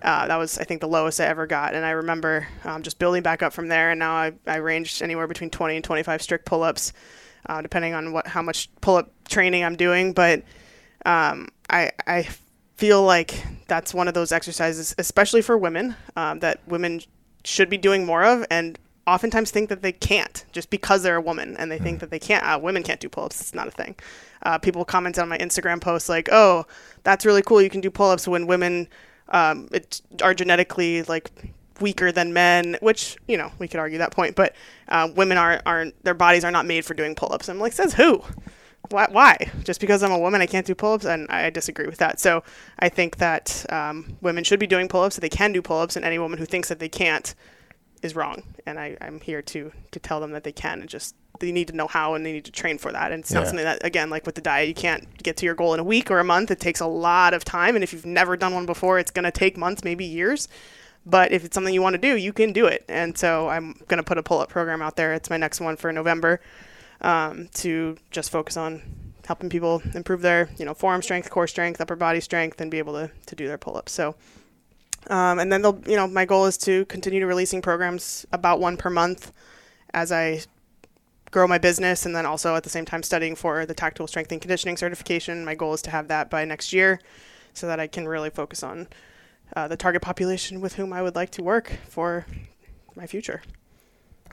Uh, 0.01 0.27
that 0.27 0.35
was, 0.35 0.57
I 0.57 0.65
think, 0.65 0.81
the 0.81 0.87
lowest 0.87 1.21
I 1.21 1.25
ever 1.25 1.47
got. 1.47 1.73
And 1.75 1.85
I 1.85 1.91
remember 1.91 2.45
um, 2.65 2.83
just 2.83 2.99
building 2.99 3.23
back 3.23 3.41
up 3.41 3.53
from 3.53 3.69
there. 3.69 3.91
And 3.91 3.99
now 3.99 4.13
I, 4.13 4.33
I 4.45 4.57
ranged 4.57 5.01
anywhere 5.01 5.27
between 5.27 5.49
20 5.49 5.77
and 5.77 5.83
25 5.83 6.21
strict 6.21 6.45
pull 6.45 6.61
ups, 6.61 6.91
uh, 7.45 7.61
depending 7.61 7.93
on 7.93 8.11
what 8.11 8.27
how 8.27 8.41
much 8.41 8.69
pull 8.81 8.97
up 8.97 9.11
training 9.29 9.63
I'm 9.63 9.77
doing. 9.77 10.11
But 10.11 10.43
um, 11.05 11.47
I, 11.69 11.91
I 12.05 12.27
feel 12.75 13.01
like 13.01 13.45
that's 13.67 13.93
one 13.93 14.09
of 14.09 14.13
those 14.13 14.33
exercises, 14.33 14.93
especially 14.97 15.41
for 15.41 15.57
women, 15.57 15.95
um, 16.17 16.39
that 16.39 16.59
women 16.67 17.01
should 17.45 17.69
be 17.69 17.77
doing 17.77 18.05
more 18.05 18.25
of. 18.25 18.45
And 18.49 18.77
oftentimes 19.05 19.51
think 19.51 19.69
that 19.69 19.81
they 19.81 19.91
can't 19.91 20.45
just 20.51 20.69
because 20.69 21.03
they're 21.03 21.15
a 21.15 21.21
woman 21.21 21.55
and 21.57 21.71
they 21.71 21.79
think 21.79 21.97
mm. 21.97 21.99
that 22.01 22.09
they 22.09 22.19
can't 22.19 22.43
uh, 22.45 22.59
women 22.61 22.83
can't 22.83 22.99
do 22.99 23.09
pull-ups 23.09 23.41
it's 23.41 23.53
not 23.53 23.67
a 23.67 23.71
thing 23.71 23.95
uh, 24.43 24.57
people 24.57 24.85
comment 24.85 25.19
on 25.19 25.27
my 25.27 25.37
instagram 25.37 25.81
posts 25.81 26.09
like 26.09 26.29
oh 26.31 26.65
that's 27.03 27.25
really 27.25 27.41
cool 27.41 27.61
you 27.61 27.69
can 27.69 27.81
do 27.81 27.91
pull-ups 27.91 28.27
when 28.27 28.47
women 28.47 28.87
um, 29.29 29.67
it, 29.71 30.01
are 30.21 30.33
genetically 30.33 31.03
like 31.03 31.31
weaker 31.79 32.11
than 32.11 32.33
men, 32.33 32.77
which 32.81 33.17
you 33.27 33.37
know 33.37 33.51
we 33.59 33.67
could 33.67 33.79
argue 33.79 33.97
that 33.99 34.11
point. 34.11 34.35
But 34.35 34.55
uh, 34.87 35.09
women 35.15 35.37
are 35.37 35.61
aren't 35.65 36.01
their 36.03 36.13
bodies 36.13 36.43
are 36.43 36.51
not 36.51 36.65
made 36.65 36.85
for 36.85 36.93
doing 36.93 37.15
pull-ups. 37.15 37.49
I'm 37.49 37.59
like, 37.59 37.73
says 37.73 37.93
who? 37.93 38.23
Why? 38.89 39.07
Why? 39.09 39.37
Just 39.63 39.79
because 39.79 40.03
I'm 40.03 40.11
a 40.11 40.19
woman, 40.19 40.41
I 40.41 40.45
can't 40.45 40.65
do 40.65 40.75
pull-ups, 40.75 41.05
and 41.05 41.29
I 41.29 41.49
disagree 41.49 41.85
with 41.85 41.97
that. 41.97 42.19
So 42.19 42.43
I 42.79 42.89
think 42.89 43.17
that 43.17 43.65
um, 43.69 44.17
women 44.21 44.43
should 44.43 44.59
be 44.59 44.67
doing 44.67 44.87
pull-ups. 44.87 45.15
So 45.15 45.21
they 45.21 45.29
can 45.29 45.53
do 45.53 45.61
pull-ups, 45.61 45.95
and 45.95 46.03
any 46.03 46.19
woman 46.19 46.39
who 46.39 46.45
thinks 46.45 46.69
that 46.69 46.79
they 46.79 46.89
can't 46.89 47.33
is 48.03 48.15
wrong. 48.15 48.43
And 48.65 48.79
I, 48.79 48.97
I'm 49.01 49.19
here 49.19 49.41
to 49.41 49.71
to 49.91 49.99
tell 49.99 50.19
them 50.19 50.31
that 50.31 50.43
they 50.43 50.51
can, 50.51 50.81
and 50.81 50.89
just 50.89 51.15
they 51.39 51.51
need 51.51 51.67
to 51.67 51.75
know 51.75 51.87
how 51.87 52.13
and 52.13 52.25
they 52.25 52.31
need 52.31 52.45
to 52.45 52.51
train 52.51 52.77
for 52.77 52.91
that. 52.91 53.11
And 53.11 53.21
it's 53.21 53.31
not 53.31 53.47
something 53.47 53.65
that, 53.65 53.83
again, 53.83 54.09
like 54.09 54.25
with 54.25 54.35
the 54.35 54.41
diet, 54.41 54.67
you 54.67 54.75
can't 54.75 55.21
get 55.23 55.35
to 55.37 55.45
your 55.45 55.55
goal 55.55 55.73
in 55.73 55.79
a 55.79 55.83
week 55.83 56.11
or 56.11 56.19
a 56.19 56.23
month. 56.23 56.51
It 56.51 56.59
takes 56.59 56.79
a 56.79 56.85
lot 56.85 57.33
of 57.33 57.43
time. 57.43 57.75
And 57.75 57.83
if 57.83 57.91
you've 57.91 58.05
never 58.05 58.37
done 58.37 58.53
one 58.53 58.65
before, 58.65 58.99
it's 58.99 59.11
going 59.11 59.25
to 59.25 59.31
take 59.31 59.57
months, 59.57 59.83
maybe 59.83 60.05
years. 60.05 60.47
But 61.05 61.31
if 61.31 61.43
it's 61.43 61.55
something 61.55 61.73
you 61.73 61.81
want 61.81 61.95
to 61.95 62.01
do, 62.01 62.15
you 62.15 62.31
can 62.31 62.53
do 62.53 62.67
it. 62.67 62.85
And 62.87 63.17
so 63.17 63.49
I'm 63.49 63.73
going 63.87 63.97
to 63.97 64.03
put 64.03 64.17
a 64.17 64.23
pull 64.23 64.39
up 64.39 64.49
program 64.49 64.81
out 64.81 64.95
there. 64.95 65.13
It's 65.13 65.29
my 65.29 65.37
next 65.37 65.59
one 65.59 65.75
for 65.75 65.91
November 65.91 66.39
um, 67.01 67.49
to 67.55 67.97
just 68.11 68.29
focus 68.29 68.55
on 68.55 68.81
helping 69.25 69.49
people 69.49 69.81
improve 69.95 70.21
their, 70.21 70.49
you 70.57 70.65
know, 70.65 70.73
forearm 70.73 71.01
strength, 71.01 71.29
core 71.29 71.47
strength, 71.47 71.81
upper 71.81 71.95
body 71.95 72.19
strength, 72.19 72.61
and 72.61 72.69
be 72.69 72.77
able 72.77 72.93
to, 72.93 73.09
to 73.25 73.35
do 73.35 73.47
their 73.47 73.57
pull 73.57 73.75
ups. 73.75 73.91
So, 73.91 74.15
um, 75.07 75.39
and 75.39 75.51
then 75.51 75.61
they'll, 75.61 75.81
you 75.87 75.95
know, 75.95 76.07
my 76.07 76.25
goal 76.25 76.45
is 76.45 76.57
to 76.59 76.85
continue 76.85 77.19
to 77.19 77.27
releasing 77.27 77.61
programs 77.61 78.25
about 78.31 78.59
one 78.59 78.77
per 78.77 78.89
month 78.89 79.31
as 79.93 80.11
I 80.11 80.41
grow 81.31 81.47
my 81.47 81.57
business 81.57 82.05
and 82.05 82.15
then 82.15 82.25
also 82.25 82.55
at 82.55 82.63
the 82.63 82.69
same 82.69 82.85
time 82.85 83.03
studying 83.03 83.35
for 83.35 83.65
the 83.65 83.73
tactical 83.73 84.07
strength 84.07 84.31
and 84.31 84.39
conditioning 84.39 84.77
certification. 84.77 85.43
My 85.43 85.55
goal 85.55 85.73
is 85.73 85.81
to 85.83 85.89
have 85.89 86.07
that 86.07 86.29
by 86.29 86.45
next 86.45 86.71
year 86.71 86.99
so 87.53 87.67
that 87.67 87.79
I 87.79 87.87
can 87.87 88.07
really 88.07 88.29
focus 88.29 88.63
on 88.63 88.87
uh, 89.55 89.67
the 89.67 89.77
target 89.77 90.01
population 90.01 90.61
with 90.61 90.75
whom 90.75 90.93
I 90.93 91.01
would 91.01 91.15
like 91.15 91.31
to 91.31 91.43
work 91.43 91.79
for 91.87 92.25
my 92.95 93.07
future. 93.07 93.41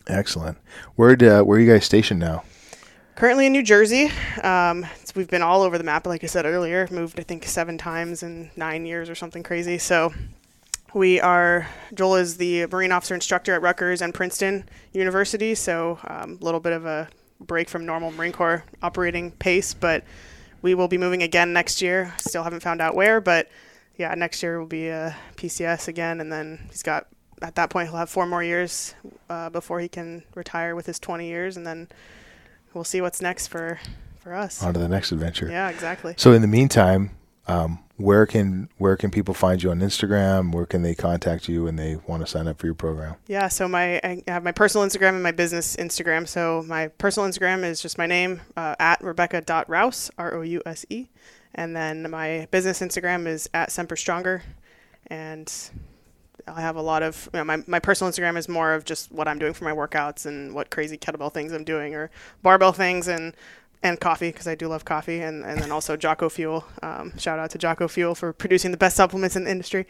Excellent. 0.07 0.59
Where 0.97 1.13
uh, 1.13 1.43
where 1.45 1.59
are 1.59 1.61
you 1.61 1.71
guys 1.71 1.85
stationed 1.85 2.21
now? 2.21 2.43
Currently 3.17 3.47
in 3.47 3.53
New 3.53 3.63
Jersey. 3.63 4.11
Um, 4.43 4.87
we've 5.15 5.29
been 5.29 5.43
all 5.43 5.63
over 5.63 5.77
the 5.77 5.85
map, 5.85 6.07
like 6.07 6.25
I 6.25 6.27
said 6.27 6.47
earlier. 6.47 6.89
Moved, 6.91 7.21
I 7.21 7.23
think, 7.23 7.45
seven 7.45 7.77
times 7.77 8.23
in 8.23 8.51
nine 8.57 8.87
years 8.87 9.11
or 9.11 9.15
something 9.15 9.43
crazy. 9.43 9.77
So 9.77 10.15
we 10.95 11.21
are, 11.21 11.69
Joel 11.95 12.17
is 12.17 12.37
the 12.37 12.67
Marine 12.67 12.93
Officer 12.93 13.15
Instructor 13.15 13.55
at 13.55 13.63
Rutgers 13.63 14.03
and 14.03 14.15
Princeton 14.15 14.69
University. 14.93 15.55
So 15.55 15.99
a 16.05 16.23
um, 16.23 16.39
little 16.41 16.61
bit 16.61 16.73
of 16.73 16.87
a 16.87 17.09
break 17.41 17.69
from 17.69 17.87
normal 17.87 18.11
Marine 18.13 18.33
Corps 18.33 18.65
operating 18.83 19.31
pace, 19.33 19.75
but 19.75 20.05
we 20.63 20.75
will 20.75 20.89
be 20.89 20.99
moving 20.99 21.23
again 21.23 21.53
next 21.53 21.81
year. 21.81 22.15
Still 22.19 22.43
haven't 22.43 22.61
found 22.61 22.81
out 22.81 22.95
where, 22.95 23.21
but 23.21 23.49
yeah, 23.97 24.15
next 24.15 24.43
year 24.43 24.59
will 24.59 24.67
be 24.67 24.89
a 24.89 25.17
PCS 25.37 25.89
again, 25.89 26.21
and 26.21 26.33
then 26.33 26.67
he's 26.71 26.83
got 26.83 27.07
at 27.43 27.55
that 27.55 27.71
point 27.71 27.89
he'll 27.89 27.99
have 27.99 28.11
four 28.11 28.27
more 28.27 28.43
years 28.43 28.95
uh, 29.31 29.49
before 29.49 29.81
he 29.81 29.89
can 29.89 30.23
retire 30.35 30.75
with 30.75 30.87
his 30.87 30.99
20 30.99 31.27
years, 31.27 31.57
and 31.57 31.67
then 31.67 31.89
we'll 32.75 32.85
see 32.85 33.01
what's 33.01 33.23
next 33.23 33.47
for 33.49 33.79
for 34.21 34.35
us. 34.35 34.63
On 34.63 34.75
to 34.75 34.81
the 34.81 34.89
next 34.89 35.13
adventure. 35.13 35.49
Yeah, 35.49 35.71
exactly. 35.71 36.15
So 36.19 36.33
in 36.33 36.43
the 36.43 36.49
meantime, 36.49 37.11
um, 37.47 37.81
where 37.97 38.27
can 38.27 38.69
where 38.79 38.97
can 38.97 39.11
people 39.11 39.35
find 39.35 39.63
you 39.63 39.71
on 39.71 39.81
Instagram? 39.81 40.53
Where 40.53 40.67
can 40.67 40.83
they 40.83 40.95
contact 40.95 41.49
you 41.49 41.65
when 41.65 41.77
they 41.77 41.97
want 42.07 42.23
to 42.23 42.27
sign 42.27 42.49
up 42.49 42.59
for 42.59 42.67
your 42.67 42.75
program? 42.75 43.17
Yeah, 43.27 43.49
so 43.49 43.69
my 43.69 44.01
I 44.03 44.23
have 44.27 44.43
my 44.43 44.53
personal 44.53 44.87
Instagram 44.87 45.11
and 45.11 45.23
my 45.23 45.33
business 45.33 45.77
Instagram. 45.77 46.27
So 46.27 46.65
my 46.67 46.89
personal 46.89 47.29
Instagram 47.29 47.65
is 47.65 47.83
just 47.83 47.99
my 47.99 48.07
name 48.07 48.41
uh, 48.57 48.75
at 48.79 49.03
Rebecca.rouse, 49.03 50.11
R 50.17 50.35
O 50.35 50.43
U 50.43 50.63
S 50.65 50.87
E. 50.89 51.09
And 51.55 51.75
then 51.75 52.09
my 52.11 52.47
business 52.51 52.81
Instagram 52.81 53.27
is 53.27 53.51
at 53.53 53.73
Semper 53.73 53.97
Stronger. 53.97 54.43
And 55.09 55.53
I 56.47 56.61
have 56.61 56.77
a 56.77 56.83
lot 56.83 57.03
of 57.03 57.29
you 57.35 57.39
know, 57.39 57.45
my 57.45 57.63
my 57.67 57.81
personal 57.81 58.13
Instagram 58.13 58.37
is 58.37 58.49
more 58.49 58.73
of 58.73 58.85
just 58.85 59.13
what 59.13 59.29
I'm 59.29 59.39
doing 59.39 59.53
for 59.53 59.65
my 59.65 59.73
workouts 59.73 60.27
and 60.27 60.55
what 60.55 60.71
crazy 60.71 60.97
kettlebell 60.97 61.33
things 61.33 61.53
I'm 61.53 61.65
doing 61.65 61.95
or 61.95 62.11
barbell 62.43 62.73
things 62.73 63.09
and 63.09 63.35
and 63.83 63.99
coffee 63.99 64.31
because 64.31 64.47
I 64.47 64.55
do 64.55 64.69
love 64.69 64.85
coffee 64.85 65.21
and, 65.21 65.45
and 65.45 65.61
then 65.61 65.73
also 65.73 65.97
Jocko 65.97 66.29
Fuel. 66.29 66.65
Um, 66.83 67.17
shout 67.19 67.39
out 67.39 67.51
to 67.51 67.59
Jocko 67.59 67.89
Fuel 67.89 68.15
for 68.15 68.33
producing 68.33 68.71
the 68.71 68.77
best 68.77 68.97
supplements 68.97 69.37
in 69.37 69.45
the 69.45 69.51
industry. 69.51 69.87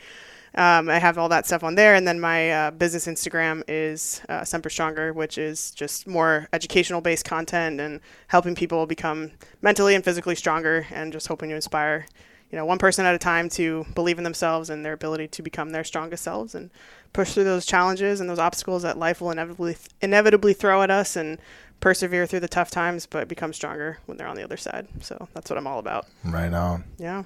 Um, 0.54 0.88
I 0.88 0.98
have 0.98 1.16
all 1.16 1.28
that 1.28 1.46
stuff 1.46 1.62
on 1.62 1.76
there, 1.76 1.94
and 1.94 2.08
then 2.08 2.18
my 2.18 2.50
uh, 2.50 2.70
business 2.72 3.06
Instagram 3.06 3.62
is 3.68 4.20
uh, 4.28 4.42
Semper 4.44 4.68
Stronger, 4.68 5.12
which 5.12 5.38
is 5.38 5.70
just 5.70 6.08
more 6.08 6.48
educational 6.52 7.00
based 7.00 7.24
content 7.24 7.80
and 7.80 8.00
helping 8.26 8.56
people 8.56 8.84
become 8.86 9.30
mentally 9.62 9.94
and 9.94 10.04
physically 10.04 10.34
stronger, 10.34 10.86
and 10.90 11.12
just 11.12 11.28
hoping 11.28 11.50
to 11.50 11.54
inspire, 11.54 12.06
you 12.50 12.58
know, 12.58 12.64
one 12.64 12.78
person 12.78 13.06
at 13.06 13.14
a 13.14 13.18
time 13.18 13.48
to 13.50 13.86
believe 13.94 14.18
in 14.18 14.24
themselves 14.24 14.70
and 14.70 14.84
their 14.84 14.92
ability 14.92 15.28
to 15.28 15.42
become 15.42 15.70
their 15.70 15.84
strongest 15.84 16.24
selves 16.24 16.56
and 16.56 16.70
push 17.12 17.32
through 17.32 17.44
those 17.44 17.64
challenges 17.64 18.20
and 18.20 18.28
those 18.28 18.40
obstacles 18.40 18.82
that 18.82 18.98
life 18.98 19.20
will 19.20 19.30
inevitably 19.30 19.76
inevitably 20.00 20.52
throw 20.52 20.82
at 20.82 20.90
us 20.90 21.14
and 21.14 21.38
persevere 21.80 22.26
through 22.26 22.40
the 22.40 22.48
tough 22.48 22.70
times, 22.70 23.06
but 23.06 23.28
become 23.28 23.52
stronger 23.52 23.98
when 24.06 24.16
they're 24.16 24.28
on 24.28 24.36
the 24.36 24.44
other 24.44 24.56
side. 24.56 24.86
So 25.00 25.28
that's 25.34 25.50
what 25.50 25.58
I'm 25.58 25.66
all 25.66 25.78
about. 25.78 26.06
Right 26.24 26.52
on. 26.52 26.84
Yeah. 26.98 27.24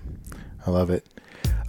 I 0.66 0.70
love 0.70 0.90
it. 0.90 1.06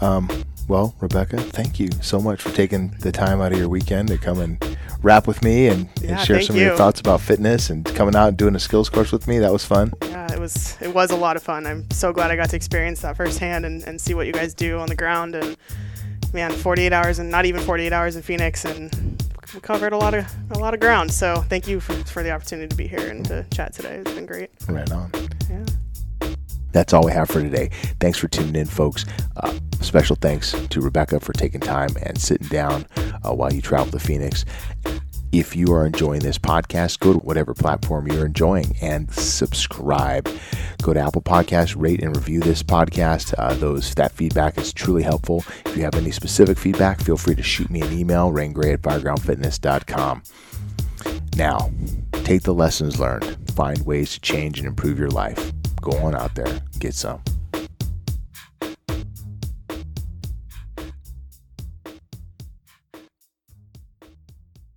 Um, 0.02 0.30
well, 0.68 0.96
Rebecca, 1.00 1.38
thank 1.38 1.80
you 1.80 1.90
so 2.02 2.20
much 2.20 2.42
for 2.42 2.52
taking 2.52 2.90
the 3.00 3.12
time 3.12 3.42
out 3.42 3.52
of 3.52 3.58
your 3.58 3.70
weekend 3.70 4.08
to 4.10 4.18
come 4.18 4.40
and 4.40 4.78
rap 5.02 5.28
with 5.28 5.44
me 5.44 5.68
and, 5.68 5.88
Yeah, 6.02 6.18
and 6.18 6.20
share 6.20 6.42
some 6.42 6.56
of 6.56 6.62
your 6.62 6.76
thoughts 6.76 7.00
about 7.00 7.22
fitness 7.22 7.70
and 7.70 7.86
coming 7.86 8.16
out 8.16 8.30
and 8.30 8.38
doing 8.38 8.56
a 8.56 8.60
skills 8.60 8.90
course 8.90 9.12
with 9.12 9.28
me. 9.28 9.40
That 9.40 9.54
was 9.54 9.64
fun. 9.64 9.94
Yeah, 10.02 10.32
it 10.34 10.40
was 10.40 10.78
it 10.82 10.94
was 10.94 11.12
a 11.12 11.16
lot 11.16 11.36
of 11.38 11.44
fun. 11.44 11.66
I'm 11.68 11.90
so 11.92 12.12
glad 12.12 12.32
I 12.32 12.36
got 12.36 12.50
to 12.50 12.56
experience 12.56 13.02
that 13.02 13.16
firsthand 13.16 13.66
and, 13.66 13.84
and 13.84 14.02
see 14.02 14.14
what 14.14 14.28
you 14.28 14.34
guys 14.34 14.54
do 14.54 14.80
on 14.80 14.88
the 14.88 14.96
ground 14.96 15.36
and 15.36 15.56
man, 16.34 16.52
48 16.52 16.92
hours 16.92 17.20
and 17.20 17.30
not 17.32 17.46
even 17.46 17.62
48 17.62 17.94
hours 17.94 18.16
in 18.16 18.22
Phoenix 18.22 18.66
and 18.66 19.24
we 19.54 19.60
covered 19.60 19.94
a 19.94 19.98
lot 19.98 20.14
of 20.14 20.26
a 20.52 20.60
lot 20.60 20.74
of 20.74 20.80
ground. 20.80 21.12
So 21.12 21.36
thank 21.50 21.68
you 21.68 21.80
for, 21.80 21.94
for 22.06 22.24
the 22.24 22.32
opportunity 22.32 22.68
to 22.68 22.76
be 22.76 22.88
here 22.88 23.08
and 23.08 23.26
to 23.26 23.46
chat 23.54 23.74
today. 23.74 23.96
It's 23.96 24.12
been 24.14 24.26
great. 24.26 24.50
Right 24.68 24.92
on. 24.92 25.12
Yeah. 25.50 25.66
That's 26.72 26.92
all 26.94 27.06
we 27.06 27.14
have 27.14 27.30
for 27.30 27.42
today. 27.42 27.70
Thanks 28.02 28.18
for 28.18 28.28
tuning 28.28 28.56
in, 28.56 28.66
folks. 28.66 29.06
Uh, 29.38 29.58
special 29.80 30.18
thanks 30.18 30.52
to 30.52 30.82
Rebecca 30.82 31.22
for 31.22 31.32
taking 31.32 31.62
time 31.62 31.92
and 32.04 32.20
sitting 32.20 32.50
down 32.50 32.86
uh, 33.24 33.34
while 33.34 33.54
you 33.54 33.62
travel 33.62 33.92
to 33.92 34.00
Phoenix. 34.00 34.44
If 35.32 35.56
you 35.56 35.74
are 35.74 35.86
enjoying 35.86 36.22
this 36.22 36.38
podcast, 36.38 37.00
go 37.00 37.14
to 37.14 37.20
whatever 37.20 37.54
platform 37.54 38.08
you're 38.08 38.26
enjoying 38.26 38.76
and 38.82 39.12
subscribe. 39.14 40.30
Go 40.82 40.94
to 40.94 41.00
Apple 41.00 41.22
Podcasts, 41.22 41.76
rate 41.78 42.02
and 42.02 42.16
review 42.16 42.40
this 42.40 42.64
podcast. 42.64 43.34
Uh, 43.38 43.54
those 43.56 43.94
that 43.96 44.14
feedback 44.14 44.58
is 44.58 44.72
truly 44.72 45.04
helpful. 45.04 45.44
If 45.66 45.76
you 45.76 45.84
have 45.84 45.96
any 45.96 46.12
specific 46.12 46.58
feedback, 46.58 47.02
feel 47.02 47.18
free 47.18 47.36
to 47.36 47.44
shoot 47.44 47.70
me 47.70 47.82
an 47.82 47.92
email, 47.92 48.32
raynegray 48.32 48.74
at 48.74 48.82
firegroundfitness.com. 48.82 50.24
Now, 51.36 51.70
take 52.24 52.44
the 52.44 52.54
lessons 52.54 53.00
learned, 53.00 53.38
find 53.52 53.86
ways 53.86 54.14
to 54.14 54.22
change 54.22 54.60
and 54.60 54.68
improve 54.68 54.98
your 54.98 55.12
life. 55.12 55.52
Go 55.82 55.92
on 55.98 56.16
out 56.16 56.36
there, 56.36 56.62
get 56.80 56.94
some. 56.94 57.22